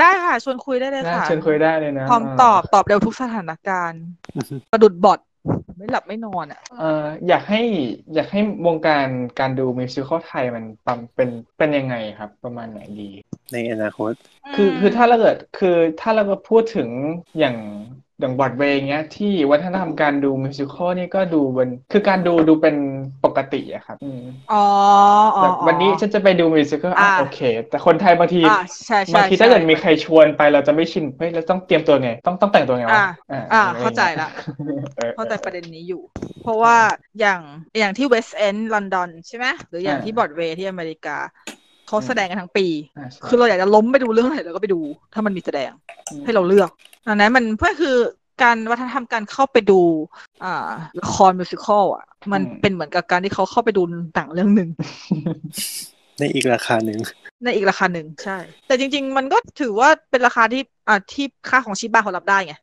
[0.00, 4.04] ได้ค่ะ ชวนคุยได้เลยน่าค่ะ ชวนคุยได้เลยนะ พร้อมตอบตอบเร็วทุกสถานการณ์
[4.72, 5.18] ประดุดบอท
[5.86, 7.62] ไม่หลับไม่นอนอะเอ่ออยากให้
[8.14, 9.06] อยากให้วงการ
[9.40, 13.10] การดูมิวสิคไทยมันปั๊มเป็นเป็นยังไงครับ ประมาณไหนดี
[13.52, 14.12] ในอนาคต
[14.54, 16.88] คือคือถ้าเราเกิดคือถ้าเราก็พูดถึง
[17.38, 17.56] อย่าง
[18.20, 22.76] อย่างบอดเวย์เงี้ยที่วัฒนธรรมการดูมิวสิคลนี่ก็ดูบนคือการดูดูเป็น
[23.24, 24.20] ปกติอะครับอืม
[24.50, 24.56] อ๋อ
[25.36, 27.38] อ๋อแบบอ๋อวันนี้ฉันจะไปดูมิวสิคลอะอ่าโอเค
[27.68, 28.50] แต่คนไทยบางทีอ่า
[28.86, 34.28] ใช่ใช่บางทีใช่ถ้าเกิดมีใครชวนไปเราจะไม่ชินเฮ้ยเราต้องเตรียมตัวไง ต้องต้องแต่งตัวไงวะอ่าอ่าอ่าอะไรอย่งเงี้ยเข้าใจละ
[34.98, 36.02] ออเข้าใจประเด็นนี้อยู่
[36.42, 36.76] เพราะว่า
[37.20, 37.40] อย่าง
[37.78, 41.16] อย่างที่เวสต์เอนด์ลอนดอนใช่ไหมหรืออย่างที่บรอดเวย์ที่อเมริกา
[41.88, 44.80] เขาแสดงกันทั้งปีอ่าใช่คือเราอยากจะล้มไปดูเรื่องไหนเราก็ไปดู
[45.14, 45.70] ถ้ามันมีแสดง
[46.24, 46.70] ให้เราเลือก
[47.06, 47.96] ดังนั้นมันเพื่อคือ
[48.42, 49.80] การวัฒนธรรมการเข้าไปดู
[50.44, 53.82] อ่าละคร musical อะ มันเป็นเหมือนกับการที่เขาเข้าไปดู
[54.14, 54.68] หนังเรื่องหนึ่ง
[56.18, 56.98] ในอีกราคาหนึ่ง
[57.44, 62.54] ในอีกราคาหนึ่งใช่ แต่จริง ๆ มันก็ถือว่าเป็นราคาที่อ่าที่ค่าของชีพบ้านเขารับได้ไง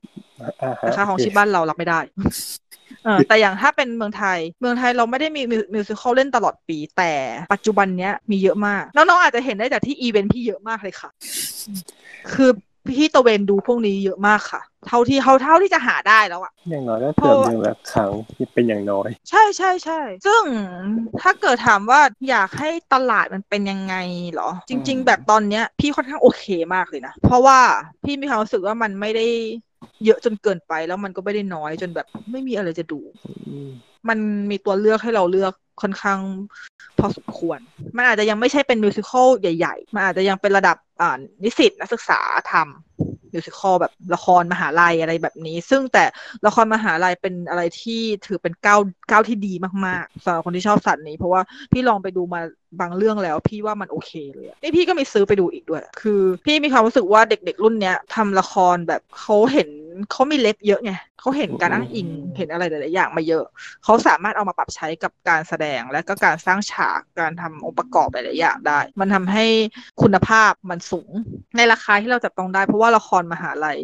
[0.64, 2.30] อ่าฮะแต่ค่าของชีพบ้านเรารับไม่ได้เออ
[3.28, 5.42] แต่อย่างถ้าเป็นเมืองไทย เมืองไทยเราไม่ได้มี
[5.74, 7.12] มิวสิควลเล่นตลอดปี แต่
[7.54, 11.10] ปัจจุบันเนี้ยมีเยอะมาก น้องๆอาจจะเห็นได้จากที่อีเวนต์พี่เยอะมากเลยค่ะ
[12.34, 12.52] คือ
[12.92, 20.42] พี่ตะเวนดูพวกนี้เยอะมากค่ะ เท่าที่เท่าเท่าที่จะหาได้แล้วอะอย่างน้อยก็เกือบเดือนละครั้งที่เป็นอย่างน้อย ใช่ใช่ใช่ซึ่ง
[21.22, 23.96] ถ้าเกิดถามว่าอยากให้ตลาดมันเป็นยังไง
[24.32, 27.60] เหรอ จริง ๆ แบบตอนเนี้ยพี่ค่อนข้างโอเคมากเลยนะ เพราะว่า
[28.04, 29.28] พี่มีความรู้สึกว่ามันไม่ได้
[30.06, 33.00] เยอะจนเกินไปแล้วมันก็ไม่ได้น้อยจนแบบไม่มีอะไรจะดู
[33.50, 33.72] อืม
[34.10, 34.20] มัน
[34.50, 36.20] มีตัวเลือกให้เราเลือกค่อนข้าง
[37.00, 37.60] พอสมควร
[37.98, 42.20] มันอาจจะยังไม่ใช่เป็นมิวสิควลใหญ่ ๆ มันอาจจะยังเป็นระดับอ่านิสิตนักศึกษา
[42.52, 46.06] ทำมิวสิควลแบบละครมหาลัยอะไรแบบนี้ ซึ่งแต่
[46.46, 49.54] ละครมหาลัยเป็นอะไรที่ถือเป็นก้าวก้าวที่ดี
[49.86, 52.42] มากๆสำหรับคนที่ชอบสัตว์นี้ เพราะว่าพี่ลองไปดูมา
[52.80, 59.70] บางเรื่องแล้วพี่ว่ามันโอเคเลยอะนี่พี่ก็มีซื้อไปดูอีกด้วย คือ พี่มีความรู้สึกว่าเด็กๆรุ่นเนี้ยทำละครแบบเขาเห็น
[60.12, 62.08] เขามีเล็บเยอะไงเขาเห็นการอ้างอิง
[62.38, 63.46] เห็นอะไรหลายๆอย่างมาเยอะ
[63.84, 69.46] เขาสามารถเอามาปรับใช้กับการแสดงและก็การสร้างฉากการทำองค์ประกอบหลายๆอย่างได้ มันทำให้
[70.02, 71.10] คุณภาพมันสูง
[71.58, 73.80] ในราคาที่เราจับต้องได้ เพราะว่าละครมหาลัย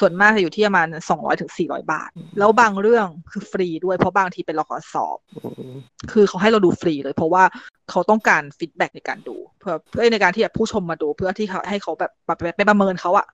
[0.00, 5.74] ส่วนมากจะอยู่ที่ประมาณ200ถึง400บาท แล้วบางเรื่องคือฟรีด้วยเพราะบางทีเป็นละครสอบอืม
[6.12, 7.44] คือเขาให้เราดูฟรีเลย เพราะว่า
[7.90, 13.26] เขาต้องการ feedback ในการดู เพื่อเพื่อในการที่แบบผู้ชมมาดูเพื่อที่เขาให้เขาแบบไปไปประเมินเขาอะ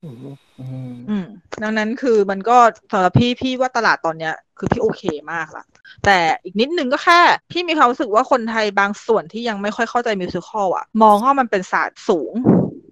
[0.61, 1.27] อืมอืมอืม
[1.63, 2.57] ดังนั้นคือมันก็
[2.93, 5.03] สำหรับพี่พี่ว่าตลาดตอนเนี้ย คือพี่โอเค
[5.33, 5.65] มากละ
[6.05, 7.21] แต่อีกนิดนึงก็แค่
[7.51, 12.33] พี่มีความรู้สึกว่าคนไทยบางส่วนที่ยังไม่ค่อยเข้าใจ musical อะมองว่ามันเป็นศาสตร์สูง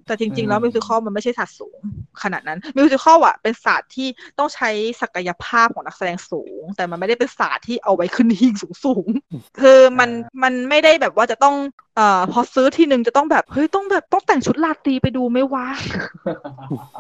[0.07, 1.79] แต่จริง ๆ แล้วมิวสิควลมันไม่ใช่ศาสตร์สูง
[2.23, 4.09] ขนาดนั้นมิวสิควลอะเป็นศาสตร์ที่
[4.39, 4.71] ต้องใช้
[5.01, 10.11] ศักยภาพของนักแสดงสูง แต่มันไม่ได้เป็นศาสตร์ที่เอาไว้ขึ้นหิ้งสูงๆคือมัน
[10.43, 11.55] มันไม่ได้แบบว่าจะต้อง
[11.97, 15.66] เอ่อพอซื้อทีนึงจะต้องแบบเฮ้ยต้องแบบต้องแต่งชุดราตรีไปดูไหมวะ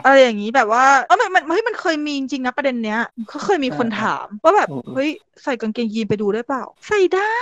[0.04, 5.10] อะไรอย่างนี้แบบว่าเออมันมันเฮ้ยมันเคยมีจริงๆนะประเด็นเนี้ยเขาเคยมีคนถามว่าแบบอืมเฮ้ย
[5.42, 7.32] ใส่กางเกงยีนไปดูได้เปล่า ใส่ได้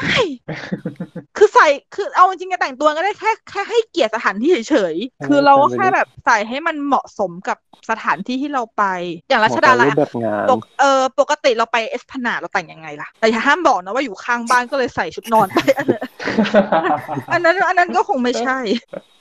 [1.37, 7.59] คือใส่คือเอาจริงๆจะแต่งตัวก็ได้แค่แค่ให้เกียรติสถานที่เฉยๆคือเราก็แค่แบบใส่ให้มันเหมาะสมกับ
[7.91, 8.85] สถานที่ที่เราไป
[9.29, 15.59] อย่างรัชดาเหลัมาะยกับรูปแบบงานปกเออปกติเราไปเอสพนาเราแต่งยังไงล่ะแต่อย่าห้ามบอกนะว่าอยู่ข้างบ้านก็เลยใส่ชุดนอนไป
[17.33, 18.59] อันนั้นอันนนั้นอันนั้นก็คงไม่ใช่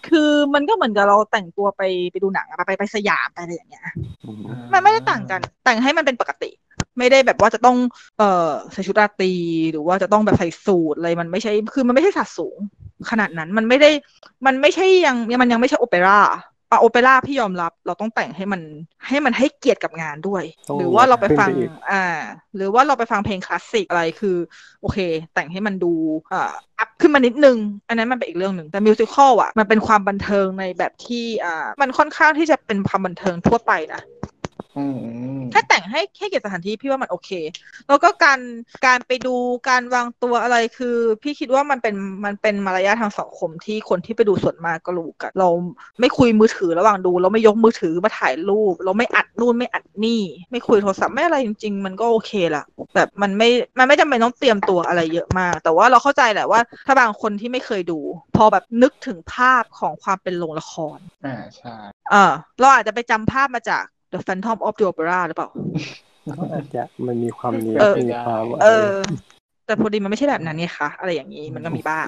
[0.07, 1.81] คือมันก็เหมือนกับเราแต่งตัวไป
[2.11, 3.85] ไปดูหนังอะไปไปสยามไปอะไรอย่างเงี้ย
[4.25, 4.43] อืม
[4.73, 6.49] มันไม่ได้ต่างกัน แต่งให้มันเป็นปกติ
[6.97, 7.77] ไม่ได้แบบว่าจะต้อง
[8.17, 9.33] เอ่อใส่ชุดราตรี
[9.71, 12.57] หรือว่าจะต้องแบบใส่สูทอะไรมันไม่ใช่ คือมันไม่ใช่สัดสูง
[13.09, 13.89] ขนาดนั้นมันไม่ได้
[14.45, 16.19] มันไม่ใช่ยังมันยังไม่ใช่โอเปร่า
[16.71, 18.61] อะโอเปร่าพี่ยอมรับเราต้องแต่งให้มัน
[19.07, 22.05] ให้มันให้เกียรติกับงานด้วยต้องหรือว่าเราไปฟังขึ้นไปอีกอ่า
[22.55, 24.37] หรือว่าเราไปฟังเพลงคลาสสิกอะไรคือ
[24.81, 24.97] โอเค
[25.33, 25.93] แต่งให้มันดู
[26.33, 34.18] อ่าอัพขึ้นมานิดนึง อันนั้นมันเป็นอีกเรื่องหนึ่งแต่มิวสิควลอะมันเป็นความบันเทิงในแบบที่อ่ามันค่อนข้างที่จะเป็นความบันเทิงทั่วไปนะอืมอืม
[35.53, 37.29] ถ้าแต่งให้ให้เกียรติสถานที่พี่ว่ามันโอเค
[37.87, 38.39] แล้วก็การ
[38.85, 39.35] การไปดู
[39.69, 41.95] การวางตัวอะไรคือ พี่คิดว่ามันเป็น
[42.25, 45.49] มันเป็นมารยาททางสังคมที่คนที่ไปดูส่วนมากก็รู้กันเรา
[45.99, 52.63] ไม่คุยมือถือระหว่างดู เราไม่ยกมือถือมาถ่ายรูป เราไม่อัดนู่นไม่อัดนี่ ไม่คุยโทรศัพท์ไม่อะไรจริง ๆ มันก็โอเคละ
[52.95, 53.49] แบบมันไม่
[53.79, 57.99] มันไม่จำเป็นต้องเตรียมตัวอะไรเยอะมาก แต่ว่าเราเข้าใจแหละว่า ถ้าบางคนที่ไม่เคยดู
[58.35, 61.75] พอแบบนึกถึงภาพของความเป็นโรงละครอ่าใช่
[62.11, 65.49] เออเราอาจจะไปจำภาพมาจาก The Phantom of the Opera หรือเปล่า
[66.37, 68.93] ก็อาจจะมันมีความเนียเอบอมีความเออ
[69.65, 72.05] แต่พอดีมันไม่ใช่แบบนั้นไงคะอะไรอย่างนี้มันก็มีบ้าง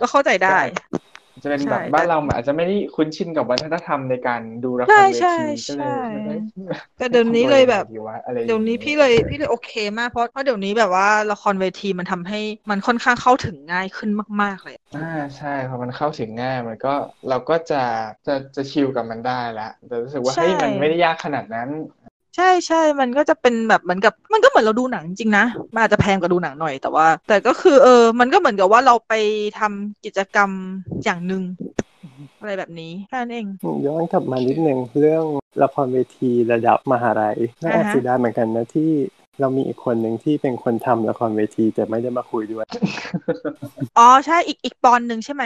[0.00, 0.58] ก็เข้าใจได้
[1.42, 6.32] จะเป็นใช่แบบบ้านเราอาจจะไม่ได้คุ้นชินกับวัฒนธรรมในการดูละครใช่เวใช่ทีก็เลยใช่ไม่ได้
[6.96, 12.40] แต่เดี๋ยวนี้เลยแบบทำตัวงไงดีวะอะไรอางเดี๋ยวนี้พี่เลยพี่เลยโอเคมากเพราะเพราะเดี๋ยวนี้แบบว่าละครเวทีมันทำให้
[12.70, 14.10] มันค่อนข้างเข้าถึงง่ายขึ้น
[14.42, 15.00] มาก ๆเลยอ่า
[15.36, 16.88] ใช่พอมันเข้าถึงง่ายมันก็
[17.28, 17.76] เราก็จะ
[18.26, 21.68] จะจะชิลกับมันได้ละแต่รู้สึกว่าใช่เฮ้ยมันไม่ได้ยากขนาดนั้น
[22.36, 29.12] ใช่ใช่ มันก็จะเป็นแบบเหมือนกับ มันก็เหมือนเราดูหนังจริงๆนะ มันอาจจะแพงกว่าดูหนังหน่อยแต่ว่า แต่ก็คือเออ มันก็เหมือนกับว่าเราไป
[29.58, 30.50] ทำกิจกรรม
[31.04, 31.42] อย่างหนึ่ง
[32.40, 33.46] อะไรแบบนี้แค่นั้นเอง
[33.86, 35.24] ย้อนกลับมานิดนึงเรื่อง
[35.62, 38.90] ละครเวทีระดับมหาลัยน่าอ่าฮะเสียดายเหมือนกันนะที่
[39.40, 42.64] เรามีอีกคนหนึ่งที่เป็นคนทำละครเวทีแต่ไม่ได้มาคุยด้วย
[43.98, 45.44] อ๋อใช่อีกอีกปอนด์หนึ่งใช่ไหม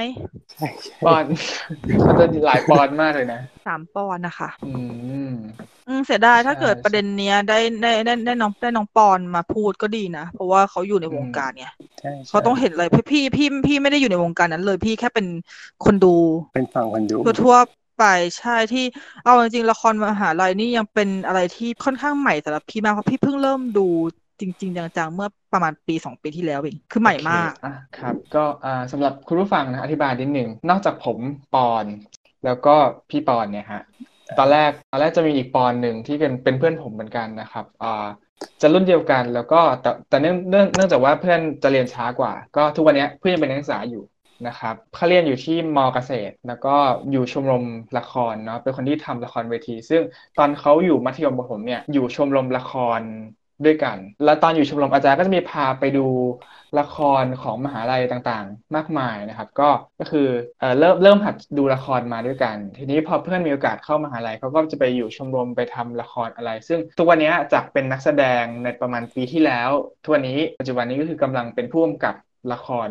[0.53, 1.25] ใช่ใช่ปอน
[2.07, 4.73] มันจะหลายปอนมากเลยนะสามปอนด์นะคะอื
[5.31, 5.33] ม
[5.89, 11.67] อืมเสียดายถ้าใช่เกิดประเด็นเนี้ยได้ได้ได้ได้น้องได้น้องปอนมาพูดก็ดีนะ เพราะว่าเขาอยู่ในวงการไง
[12.01, 15.27] ใช่เขาต้องเห็นอะไรพี่พี่พี่พี่ไม่ได้อยู่ในวงการนั้นเลยพี่แค่เป็น
[15.85, 16.15] คนดู
[16.55, 18.07] เป็นฝั่งคนดูทั่วๆ ไป
[18.39, 18.85] ใช่ที่
[19.25, 23.87] เอาจริงๆละครมหาลัยนี่ยังเป็นอะไรที่ค่อนข้างใหม่สำหรับพี่มากเพราะพี่เพิ่งเริ่มดู
[24.41, 31.19] จริง ๆ จังๆ เมื่อประมาณปีสองปีที่แล้วเองคือใหม่มากอะครับ ก็อ่าสำหรับคุณผู้ฟังนะอธิบายนิดหนึ่งนอกจากผม
[31.55, 31.85] ปอน
[32.45, 32.75] แล้วก็
[33.11, 33.83] พี่ปอนเนี่ยฮะ
[34.39, 38.07] ตอนแรกตอนแรกจะมีอีกปอนหนึ่งที่เป็นเป็นเพื่อนผมเหมือนกันนะครับอ่า
[38.61, 44.03] จะรุ่นเดียวกันแล้วก็แต่แต่เนื่องเนื่องจากว่าเพื่อนจะเรียนช้ากว่า ก็ทุกวันนี้เพื่อนยังเป็นนักศึกษาอยู่
[44.47, 46.75] นะครับเขาเรียนอยู่ที่มเกษตร แล้วก็
[47.11, 47.65] อยู่ชมรม
[47.99, 50.03] ละครเนาะเป็นคนที่ทำละครเวที ซึ่ง
[50.39, 53.03] ตอนเขาอยู่มัธยมประถมเนี่ยอยู่ชมรมละคร
[53.65, 56.07] ด้วยกัน แล้วตอนอยู่ชมรมอาจารย์ก็จะมีพาไปดู
[56.79, 59.69] ละครของมหาลัยต่างๆ มากมายนะครับ ก็
[60.01, 60.29] ก็คือ
[60.61, 69.71] เอ่อเริ่มเริ่มหัดดูละครมาด้วยกัน ทีนี้พอเพื่อนมีโอกาสเข้ามหาลัยเขาก็จะไปอยู่ชมรมไปทำละครอะไร ซึ่งทุกวันนี้จากเป็นนักแสดงในประมาณปีที่แล้ว
[70.03, 72.15] ทุกวันนี้ปัจจุบันนี้ก็คือกำลังเป็นผู้กำกับ
[72.53, 72.91] ละคร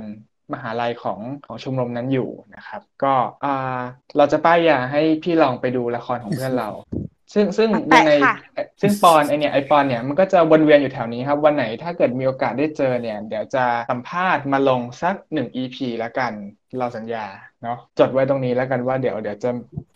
[0.54, 3.14] มหาลัยของของชมรมนั้นอยู่นะครับ ก็
[3.46, 3.80] อ่า
[4.18, 6.70] เราจะป้ายยาให้พี่ลองไปดูละครของเพื่อนเรา
[7.34, 8.36] ซึ่งซึ่งแปะยังไงค่ะ
[8.82, 16.34] ซึ่งปอนไอเนี่ยไอปอนเนี่ยมันก็จะวนเวียนอยู่แถวนี้ครับ วันไหนถ้าเกิดมีโอกาสได้เจอเนี่ย เดี๋ยวจะสัมภาษณ์มาลงสักหนึ่ง EP แล้วกัน
[16.78, 17.26] เราสัญญา
[17.64, 19.50] เนาะจดไว้ตรงนี้แล้วกันว่าเดี๋ยวเดี๋ยวจะ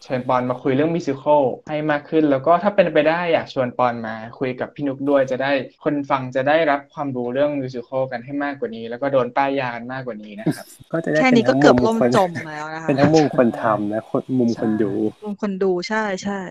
[0.04, 5.52] เชิญปอนมาคุยเรื่องมิวสิควลให้มากขึ้น แล้วก็ถ้าเป็นไปได้อยากชวนปอนมาคุยกับพี่นุกด้วยจะได้
[5.84, 14.92] คนฟังจะได้รับความรู้เรื่องมิวสิควลกันให้มากกว่านี้ แล้วก็โดนป้ายยากันมากกว่านี้นะครับก็จะได้แค่เป็นนี้ก็ทั้งเกือบมุล่มมคนจมแล้วนะคะเป็นทั้งมุมคนทำนะคนมุมคนดู
[15.24, 16.42] มุมคนดูใช่ใช่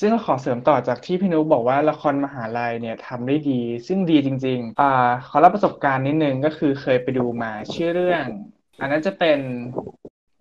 [0.00, 4.92] ซึ่งก็ขอเสริมต่อจากที่พี่นุ๊กบอกว่าละครมหาลัยเนี่ยทำได้ดี ซึ่งดีจริงๆอ่า
[5.28, 8.26] ขอรับประสบการณ์นิดนึงก็คือเคยไปดูมาชื่อเรื่อง
[8.80, 9.38] อันนั้นจะเป็น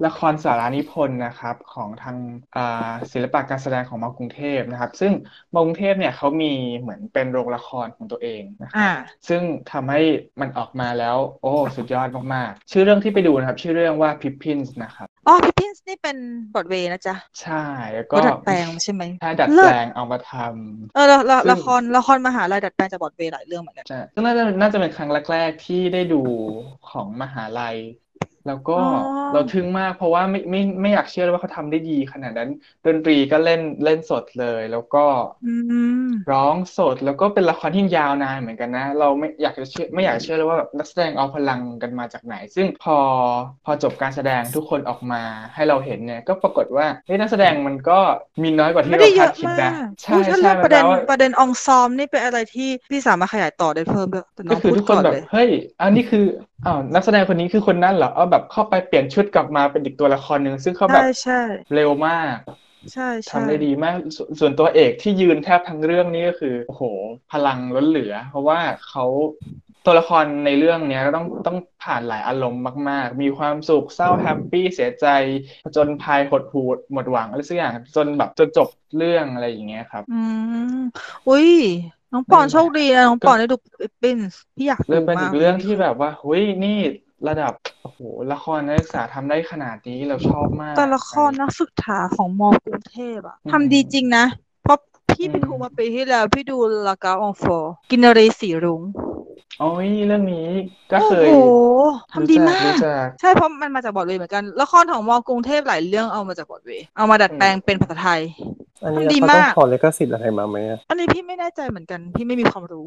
[0.08, 2.18] ละครสารานิพนธ์นะครับของทาง
[2.58, 5.12] อ่าศิลปะการแสดงของมอกรุงเทพนะครับ ซึ่ง
[5.54, 8.92] มอกรุงเทพเนี่ยเขามีเหมือนเป็นโรงละครของตัวเองนะครับอ่า
[9.28, 9.42] ซึ่ง
[9.72, 10.02] ทำให้
[10.42, 16.18] มันออกมาแล้ว โอ้สุดยอดมากๆ ชื่อเรื่องที่ไปดูนะครับ ชื่อเรื่องว่า Pippins นะครับอ๋อพี่พินส์นี่เป็น
[16.56, 26.22] บทเวย์นะจ๊ะ ใช่แล้วก็ก็ดัดแปลงใช่ไหมใช่ดัดเลิแปศลงเอามาทำเออละละซึ่งละครละครมหาลัยดัดแปลงจากบทเวย์หลายเรื่องเหมือนกันใช่ซึ่งน่าจะน่าจะเป็นครั้งแรกๆที่ได้ดู
[26.90, 27.78] ของมหาลัย
[28.48, 28.84] แล้วก็อ๋อ
[29.32, 32.50] เราทึ่งมากเพราะว่าไม่ไม่ไม่อยากเชื่อเลยว่าเขาทำได้ดีขนาดนั้น
[32.86, 35.06] ดนตรีก็เล่นเล่นสดเลย แล้วก็
[35.44, 35.52] อื
[36.08, 42.98] ม ร้องสดแล้วก็เป็นละครที่ยาวนานเหมือนกันนะ เราไม่อยากจะเชื่อไม่อยากจะเชื่อเลยว่าแบบนักแสดงเอาพลังกันมาจากไหน ซึ่งพอ
[43.66, 45.24] พอจบการแสดงทุกคนออกมา
[45.56, 48.00] ให้เราเห็นเนี่ย ก็ปรากฏว่าเฮ้ยนักแสดงมันก็
[48.44, 49.72] มีน้อยกว่าที่ไม่เราได้เยคาดอะคิดมานะก
[50.04, 55.50] ใช่อุ๊ยถ้าใช่เรื่องมันประเด็นแปลว่า ประเด็นองซอมนี่เป็นอะไรที่พี่สามารถขยายต่อได้เพิ่มด้วยแต่น้ก็องคือพูดทุกคก่นอนแบบเลยเฮ้ย
[55.82, 56.26] อันนี้คือ
[56.66, 61.34] อ้าวนักแสดงคนนี้คือคนนั้นเหรอเอาแบบเข้าไปเปลี่ยนชุดกลับมาเป็นอีกตัวละครหนึ่งซึ่งเขาแบบใช่ใช่
[61.74, 62.38] เร็วมาก
[62.92, 66.84] ใช่ใช่ทำได้ดีมากสวนส่วนตัวเอกที่ยืนแทบทั้งเรื่องนี้ก็คือโอ้โห
[67.32, 69.04] พลังล้นเหลือ เพราะว่าเขา
[69.86, 75.06] ตัวละครในเรื่องเนี้ยก็ต้องต้องผ่านหลายอารมณ์มาก ๆ มีความสุขเศร้าแฮปปี้เสียใจ
[75.64, 80.12] ผจญภัยหดหู่หมดหวังอะไรสักอย่างจนแบบจนจบเรื่องอะไรอย่างเงี้ยครับ อื
[80.52, 80.54] ม
[81.28, 81.50] อุ้ย
[82.14, 83.58] น้องปอนนั่นแหละโชคดีนะน้องปอนได้ดู
[84.02, 84.20] ปิน
[84.56, 86.78] พี่อยากเรื่ดูองเป็นมาอีกกเรื่องที่แบบว่าเฮ้ยนี่
[87.28, 87.54] ระดับ
[87.84, 88.00] โอ้โห
[88.32, 94.26] ละครนักศึกษาทำได้ขนาดนี้เราชอบมากแต่ละครนักศึกษาของมอกรุงเทพอะอืมทำดีจริงนะ
[94.64, 94.78] เพราะ
[95.12, 96.58] พี่ไปอืมดูมาปีที่แล้ว พี่ดู
[96.88, 98.82] ลากาอองฟอร์กินรีสีรุ้ง
[99.60, 100.48] โอ้ยเรื่องนี้
[100.92, 101.32] ก็โอ้เคโหย
[102.12, 108.22] ทำดีรู้จัมากรู้กจักใช่เพราะมันมาจากบอดเวย์เหมือนกัน ละครของมอกรุงเทพหลายเรื่องเอามาจากบอดเวย์เอามาดัดแปลงเป็นภาษาไทย
[108.84, 112.86] อันนี้ทำดีเขาต้องมากขอลิขสิทธิ์อะไรมาไหมอะอันนี้พี่ไม่แน่ใจเหมือนกัน พี่ไม่มีความรู้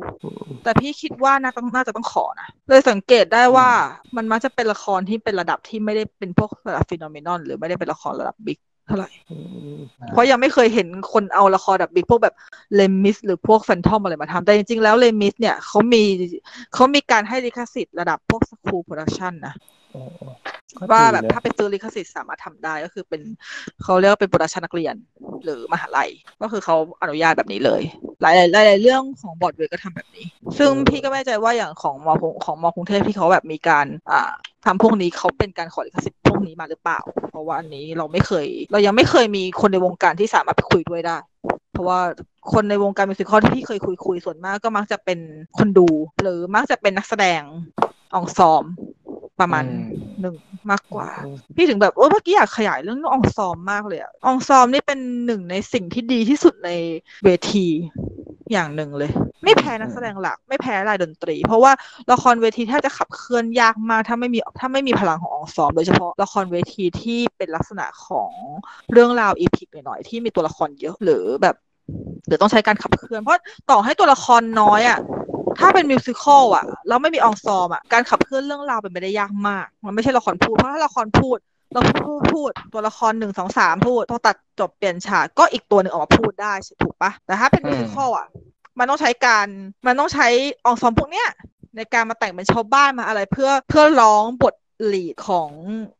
[0.64, 3.68] แต่พี่คิดว่าน่าต้องน่าจะต้องขอนะ เลยสังเกตได้ว่า
[4.16, 9.36] มันมักจะเป็นละครที่เป็นระดับที่ไม่ได้เป็นพวกระดับ phenomenon หรือไม่ได้เป็นละครระดับ big เท่าไหร่อื
[9.77, 9.78] ม
[10.12, 12.35] เพราะยังไม่เคยเห็นคนเอาละครแบบ big พวกแบบ
[12.74, 16.02] Les Mis หรือพวก Phantom อะไรมาทำแต่จริงๆ แล้ว Les Mis เนี่ยเขามี
[16.74, 19.55] เขามีการให้ลิขสิทธิ์ระดับพวก school production นะ
[19.94, 20.56] อ๋อก็
[20.90, 23.23] ว่าดีแบบนะถ้าไปซื้อลิขสิทธิ์สามารถทำได้ก็คือเป็น
[23.82, 24.94] เขาเรียกว่าเป็น production นักเรียน
[25.44, 26.11] หรือมหาลัย
[26.43, 27.82] ก็คือเขาอนุญาตแบบนี้เลย
[28.23, 30.27] หลายหลายหลายเรื่องของบอร์ดเวย์ก็ทำแบบนี้
[30.59, 34.32] ซึ่งพี่ก็ไม่แน่ใจว่าอย่างของมกรุงของมกรุงเทพที่เขาแบบมีการอ่า
[34.66, 37.01] ทำพวกนี้เขาเป็นการขอลิขสิทธิ์พวกนี้มาหรือเปล่า
[37.31, 41.16] เพราะว่าอันนี้เราไม่เคย เรายังไม่เคยมีคนในวงการที่สามารถไปคุยด้วยได้
[41.73, 42.01] เพราะว่า
[42.53, 45.19] คนในวงการมิวสิควลที่พี่เคยคุยคุยส่วนมากก็มักจะเป็น
[45.59, 45.89] คนดู
[46.23, 47.43] หรือมักจะเป็นนักแสดง
[48.15, 48.65] อองซอม
[49.40, 49.70] ประมาณอื
[50.05, 50.35] มหนึ่ง
[50.71, 51.09] มากกว่า
[51.57, 56.71] พี่ถึงแบบโอ้เมื่อกี้อยากขยายเรื่องอองซอมมากเลยอะอองซอมนี่เป็นหนึ่งในสิ่งที่ดีที่สุดใน
[57.25, 57.67] เวที
[58.53, 59.11] อย่างหนึ่งเลย
[59.45, 61.73] ไม่แพ้นักแสดงหลัก ไม่แพ้รายดนตรี เพราะว่า
[62.13, 68.31] ละครเวทีแทบจะขับเคลื่อนยากมากถ้าไม่มีถ้าไม่มีพลังของอองซอม โดยเฉพาะละครเวทีที่เป็นลักษณะของ
[68.93, 71.57] เรื่องราวอีพิกหน่อยๆที่มีตัวละครเยอะหรือแบบ
[72.27, 73.41] หรือต้องใช้การขับเคลื่อนเพราะ
[73.71, 74.99] ต่อให้ตัวละครน้อยอะ
[75.61, 81.39] ถ้าเป็นมิวสิควลอะแล้วไม่มีอองซอมอะการขับเคลื่อนเรื่องราวเป็นไปได้ยากมาก มันไม่ใช่ละครพูดเพราะถ้าละครพูด
[81.73, 86.53] เราพูดพูดตัวละครหนึ่งสองสามพูดพอตัดจบเปลี่ยนฉากก็อีกตัวหนึ่งออกมาพูดได้
[86.83, 88.27] ถูกปะแต่ถ้าเป็นมิวสิควลอะ
[88.78, 89.47] มันต้องใช้การ
[89.87, 90.28] มันต้องใช้
[90.65, 91.28] อองซอมพวกเนี้ย
[91.77, 94.55] ในการมาแต่งเป็นชาวบ้านมาอะไรเพื่อเพื่อร้องบท
[94.93, 95.51] ลีดของ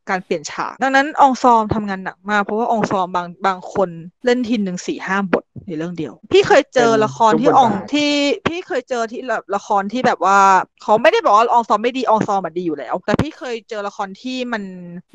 [0.09, 3.89] การเปลี่ยนฉาก ดังนั้นองซอมทำงานหนักมาก เพราะว่าอองซอมบางบางคน
[4.25, 8.11] เล่นทีหนึ่งสี่ห้าบท ในเรื่องเดียว พี่เคยเจอเป็นละครที่ทุกบทอองบาทที่
[8.47, 10.39] พี่เคยเจอที่แบบละครที่แบบว่า
[10.83, 14.63] เขาไม่ได้บอกว่าอองซอมไม่ดีอองซอมมันดีอยู่แล้ว แต่พี่เคยเจอละครที่มัน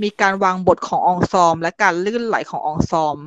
[0.02, 3.18] มีการวางบทของอองซอม และการลื่นไหลของอองซอม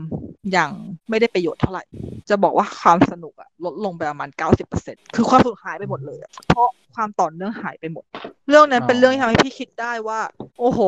[0.51, 0.71] อย่าง
[1.09, 1.83] ไม่ได้ประโยชน์เท่าไหร่
[2.29, 4.29] จะบอกว่าความสนุกอะลดลงไปประมาณ
[4.71, 8.03] 90%คือความสนุกหายไปหมดเลยอะเพราะความต่อเนื่องหายไปหมด
[8.49, 10.19] เรื่องนั้นอ๋อเป็นเรื่องที่ทำให้พี่คิดได้ว่า
[10.59, 10.79] โอ้โห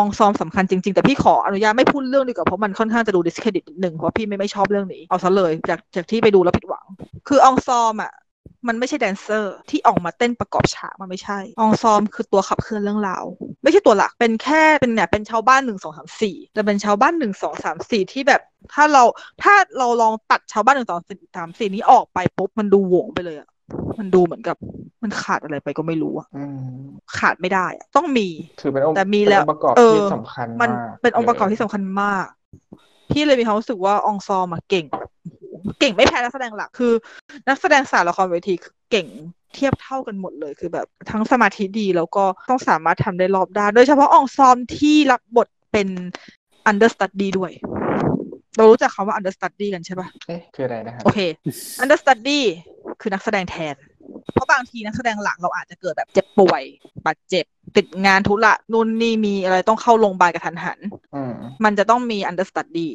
[0.00, 6.84] องซอมสำคัญจริง ๆ แต่พี่ขออนุญาตไม่พูดเรื่องดีกว่าเพราะมันค่อนข้างจะดูดิสเครดิตนิดนึงเพราะพี่ไม่ไม่ชอบเรื่องนี้ เอาซะเลยจากจากที่ไปดูแล้วผิดหวัง
[7.28, 8.12] คือองซอมอะ
[8.68, 13.24] มันไม่ใช่แดนเซอร์ที่ออกมาเต้นประกอบฉากมันไม่ใช่อองซอมคือตัวขับเคลื่อนเรื่องราว
[13.62, 18.40] ไม่ใช่ตัวหลัก เป็นแค่เป็นเนี่ยเป็นชาวบ้านหนึ่งสองสามสี่แต่เป็นชาวบ้านหนึ่งสองสามสี่ที่แบบ
[18.72, 19.02] ถ้าเรา
[19.42, 21.00] ถ้าเราลองตัดชาวบ้านหนึ่งสอง
[21.36, 23.49] สามสี่นี้ออกไปปุ๊บมันดูโหวงไปเลยอะ
[23.98, 24.56] มันดูเหมือนกับ
[25.02, 26.60] มันขาดอะไรไปก็ไม่รู้อะอืม
[27.18, 28.28] ขาดไม่ได้อะต้องมี
[28.60, 32.26] ถือเป็นองค์แต่มีแล้วเป็นองค์ประกอบเออที่สำคัญมันมากเป็นองค์ประกอบลยที่สำคัญมาก
[33.10, 34.86] พี่เลยมีความรู้สึกว่าอองซอมอะเก่ง
[35.80, 36.92] เก่งไม่แพ้นักแสดงหลักคือ
[37.48, 39.06] นักแสดงสายละครเวทีคือเก่ง
[39.54, 45.88] เทียบเท่ากันหมดเลยคือแบบทั้งสมาธิดีแล้วก็ต้องสามารถทำได้รอบด้านโดยเฉพาะอองซอมที่รับบทเป็น
[46.70, 47.52] understudy ด้วย
[48.56, 51.20] เรารู้จักคำว่า understudy กันใช่ปะเอ๊ะคืออะไรนะครับ โอเค
[51.82, 52.40] understudy
[53.00, 53.74] คือนักแสดงแทน
[54.32, 56.62] เพราะบางทีนักแสดงหลักเราอาจจะเกิดแบบเจ็บป่วย
[57.06, 57.44] บาดเจ็บ
[57.76, 60.78] ติดงานธุระนู่นนี่มีอะไรต้องเข้าโรงพยาบาลกระทันหัน
[61.14, 61.32] อืม
[61.64, 62.88] มันจะต้องมี understudy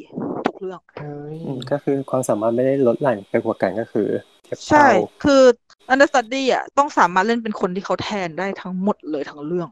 [0.46, 4.08] ทุกเรื่องเฮ้ยอืมก็คือความสามารถไม่ได้ลดหลั่นไปกว่ากันก็คือ
[4.44, 5.42] เทียบใช่เท่าคือ
[5.92, 9.68] understudy อะต้องสามารถเล่นเป็นคนที่เขาแทนได้ทั้งหมดเลยทั้งเรื่อง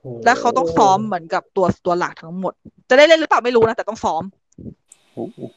[0.00, 2.52] โอ้และเขาต้องซ้อมเหมือนกับตัวตัวหลักทั้งหมด
[2.88, 4.37] จะได้เล่นหรือเปล่าไม่รู้นะแต่ต้องซ้อมโอ้โห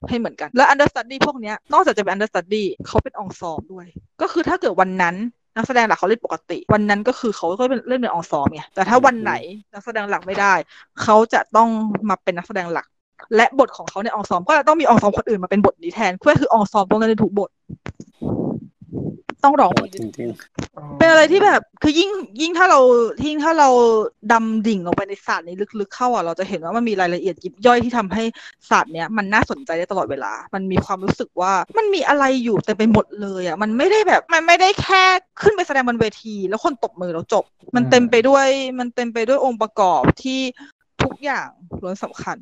[0.10, 3.86] ให้เหมือนกัน และ understudy พวกเนี้ยนอกจากจะเป็นอันดับสต๊ดดี้เขาเป็นองซอมด้วย
[4.22, 5.16] ก็คือถ้าเกิดวันนั้น
[5.56, 9.34] นักแสดงหลักเขาเล่นปกติ วันนั้นก็คือเขาก็เป็นเล่นเป็นองซอมไงแต่ถ้าวันไหน
[9.74, 10.54] นักแสดงหลักไม่ได้
[11.02, 11.70] เขาจะต้อง
[12.10, 12.88] มาเป็นนักแสดงหลัก
[13.36, 17.50] และบทของเขาในองซอมก็จะต้องมีองซอมคนอื่นมาเป็นบทนี้แทนเพื่อคือองซอมต้องเล่นถูกบท
[19.44, 20.30] ต้องร้องโอ้เพลงจริง
[20.98, 22.10] เป็นอะไรที่แบบคือยิ่ง
[22.42, 22.80] ยิ่งถ้าเรา
[23.26, 23.70] ยิ่งถ้าเรา
[24.32, 28.24] ดำดิ่งลงไปในศาสตร์นี้ลึกๆเข้าอะเราจะเห็นว่ามันมีรายละเอียดยิบย่อยที่ทำให้
[28.70, 35.04] ศาสตร์เนี้ยมันน่าสนใจได้ตลอดเวลา มันมีความรู้สึกว่ามันมีอะไรอยู่เต็มไปหมดเลยอะมันไม่ได้แบบมันไม่ได้แค่
[35.42, 37.44] ขึ้นไปแสดงบนเวที แล้วคนตบมือแล้วจบ
[37.76, 38.48] มันเต็มไปด้วย
[38.80, 40.42] มันเต็มไปด้วยองค์ประกอบที่
[41.04, 41.50] ทุกอย่าง
[41.82, 42.38] ล้วนสำคัญ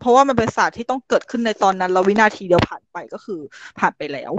[0.00, 3.40] เพราะว่ามันเป็นศาสตร์ที่ต้องเกิดขึ้นในตอนนั้น แล้ววินาทีเดียวผ่านไปก็คือ
[3.78, 4.32] ผ่านไปแล้ว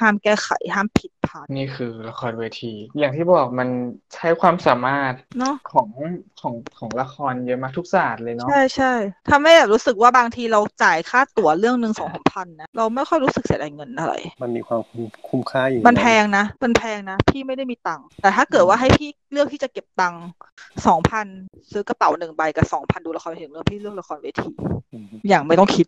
[0.00, 3.68] ห้ามแก้ไขห้ามผิด พลาดนี่คือละครเวที อย่างที่บอกมัน
[4.14, 5.88] ใช้ความสามารถเนาะของ
[6.40, 8.92] ของของละครเยอะมากทุกศาสตร์เลยเนาะใช่ใช่
[9.30, 20.24] ทำให้แบบรู้สึกว่าบางทีเราจ่ายค่าตั๋วเรื่องหนึ่งสองสามพันนะเราไม่ค่อยรู้สึกเสียดายเงินอะไรๆมันมีความคุ้มคุ้มค่าอยู่มันแพงนะ มันแพงนะ พี่ไม่ได้มีตังค์แต่ถ้าเกิดว่าให้พี่เลือกที่จะเก็บตังค์
[20.86, 21.26] สองพัน
[21.70, 24.50] ซื้อกระเป๋าหนึ่งใบกับสองพันดูละครเวทีเรื่องพี่เลือกละครเวที
[24.92, 25.86] อืมอย่างไม่ต้องคิด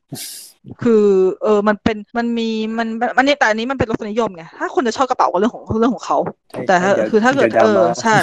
[0.83, 1.05] คือ
[1.43, 2.49] เออมันเป็นมันมี
[2.79, 6.19] มันมันนี่แต่อันนี้มันเป็นรสนิยมไงถ้าคนจะชอบกระเป๋าก็เรื่องของเรื่องของเขา
[6.51, 8.17] ใช่แต่ถ้าใช่ดี๋ยวคือถ้าเกิดยวเอราอมาใช่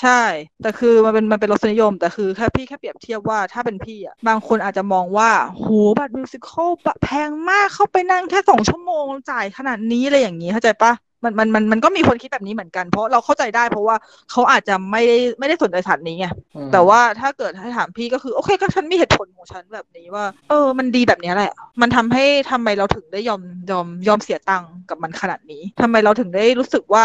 [0.00, 0.22] ใช่
[0.62, 5.66] แต่คือมันเป็นมันเป็นรสนิยม แต่คือแค่พี่แค่เปรียบเทียบว่าถ้าเป็นพี่อะบางคนอาจจะมองว่าโห
[5.98, 6.70] บัตรมิวสิควล
[7.02, 10.92] แพงมากเข้าไปนั่งแค่สองชั่วโมงจ่ายขนาดนี้อะไรอย่างนี้เข้าใจปะ
[11.24, 13.96] มันมันมันมันก็มีคนคิดแบบนี้เหมือนกันเพราะเราเข้าใจได้เพราะว่า
[14.30, 16.26] เขาอาจจะไม่ได้ไม่ได้สนใจสถานนี้ไง
[16.56, 23.40] อืมแต่ว่าถ้าเกิดให้ถามพี่ก็คือโอเคก็ฉันมีเหตุผลของฉันแบบนี้ว่า เออ มันดีแบบเนี้ยแหละ มันทำให้ทำไมเราถึงได้ยอม
[23.70, 27.04] ยอมยอมเสียตังค์กับมันขนาดนี้ทำไมเราถึงได้รู้สึกว่า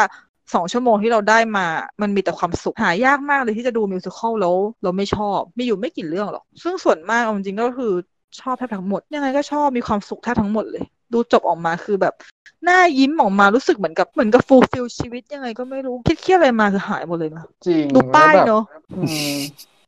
[0.53, 1.65] สองชั่วโมงที่เราได้มา
[2.01, 7.93] มันมีแต่ความสุข หายากมากเลยที่จะดูมิวสิควลแล้วเราไม่ชอบ มีอยู่ไม่กี่เรื่องหรอก ซึ่งส่วนมากเอาจริงๆก็คือ
[8.39, 10.83] ชอบแทบทั้งหมด ยังไงก็ชอบมีความสุขแทบทั้งหมดเลย
[11.13, 12.13] ดูจบออกมาคือแบบ
[12.63, 18.63] หน้ายิ้มออกมารู้สึกเหมือนกับเหมือนกับฟูลฟิลชีวิตยังไงก็ไม่รู้คิดเครียดอะไรมาคือหายหมดเลยนะจริงดูป้ายแล้วแบบเนอะ
[18.95, 19.01] อื
[19.35, 19.37] ม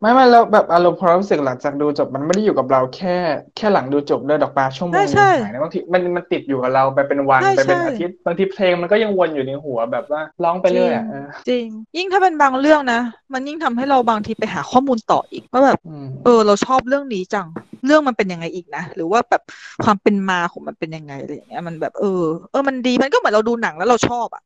[0.02, 3.18] ไม่ไม่แล้วแบบอารมณ์ความรู้สึกหลังจากดูจบมันไม่ได้อยู่กับเราแค่
[3.58, 11.66] แค่หลังดูจบเลยดอกปลาชั่วโมงหใช่นึ่งใช่หายนะบางทีมันมันติดอยู่กับเราไปเป็นวันใช่ไปเป็นใช่อาทิตย์บางทีเพลงมันก็ยังวนอยู่ในหัวแบบว่าร้องไปเรื่อยอะเออจริง
[11.98, 13.02] ยิ่งถ้าเป็นบางเรื่องนะ
[13.34, 17.48] มันยิ่งทำให้เราบางทีไปหาข้อมูลต่ออีกว่าแบบอืมเออเราชอบเรื่องนี้จัง
[17.86, 19.42] เรื่องมันเป็นยังไงอีกนะหรือว่าแบบ
[19.84, 24.44] ความเป็นมาของมันเป็นยังไงอะไรอย่างเงี้ยมันแบบเออเออมันดีมันก็เหมือนเราดูหนังแล้วเราชอบอะ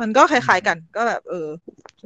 [0.00, 1.48] มันก็คล้ายๆกัน ก็แบบเออ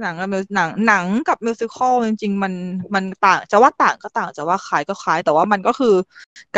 [0.00, 2.54] หนังกับมิวหนังหนังกับมิวสิควลจริงๆ มัน
[2.94, 5.94] มันต่างจะว่าต่างก็ต่างจะว่าคล้ายก็คล้าย แต่ว่ามันก็คือ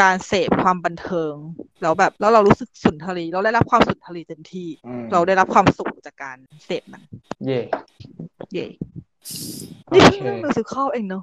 [0.01, 1.35] การเสพความบันเทิง
[1.83, 7.03] แล้วแบบแล้วเรารู้สึกสุนทรีเราได้รับความสุนทรีเต็มที่อืมเราได้รับความสุขจากการเสพมัน
[7.47, 7.61] เย่
[8.53, 8.67] เย่
[9.89, 11.13] โอนี่เคเพิ่งเรื่องมิวสิควลเองเนอะ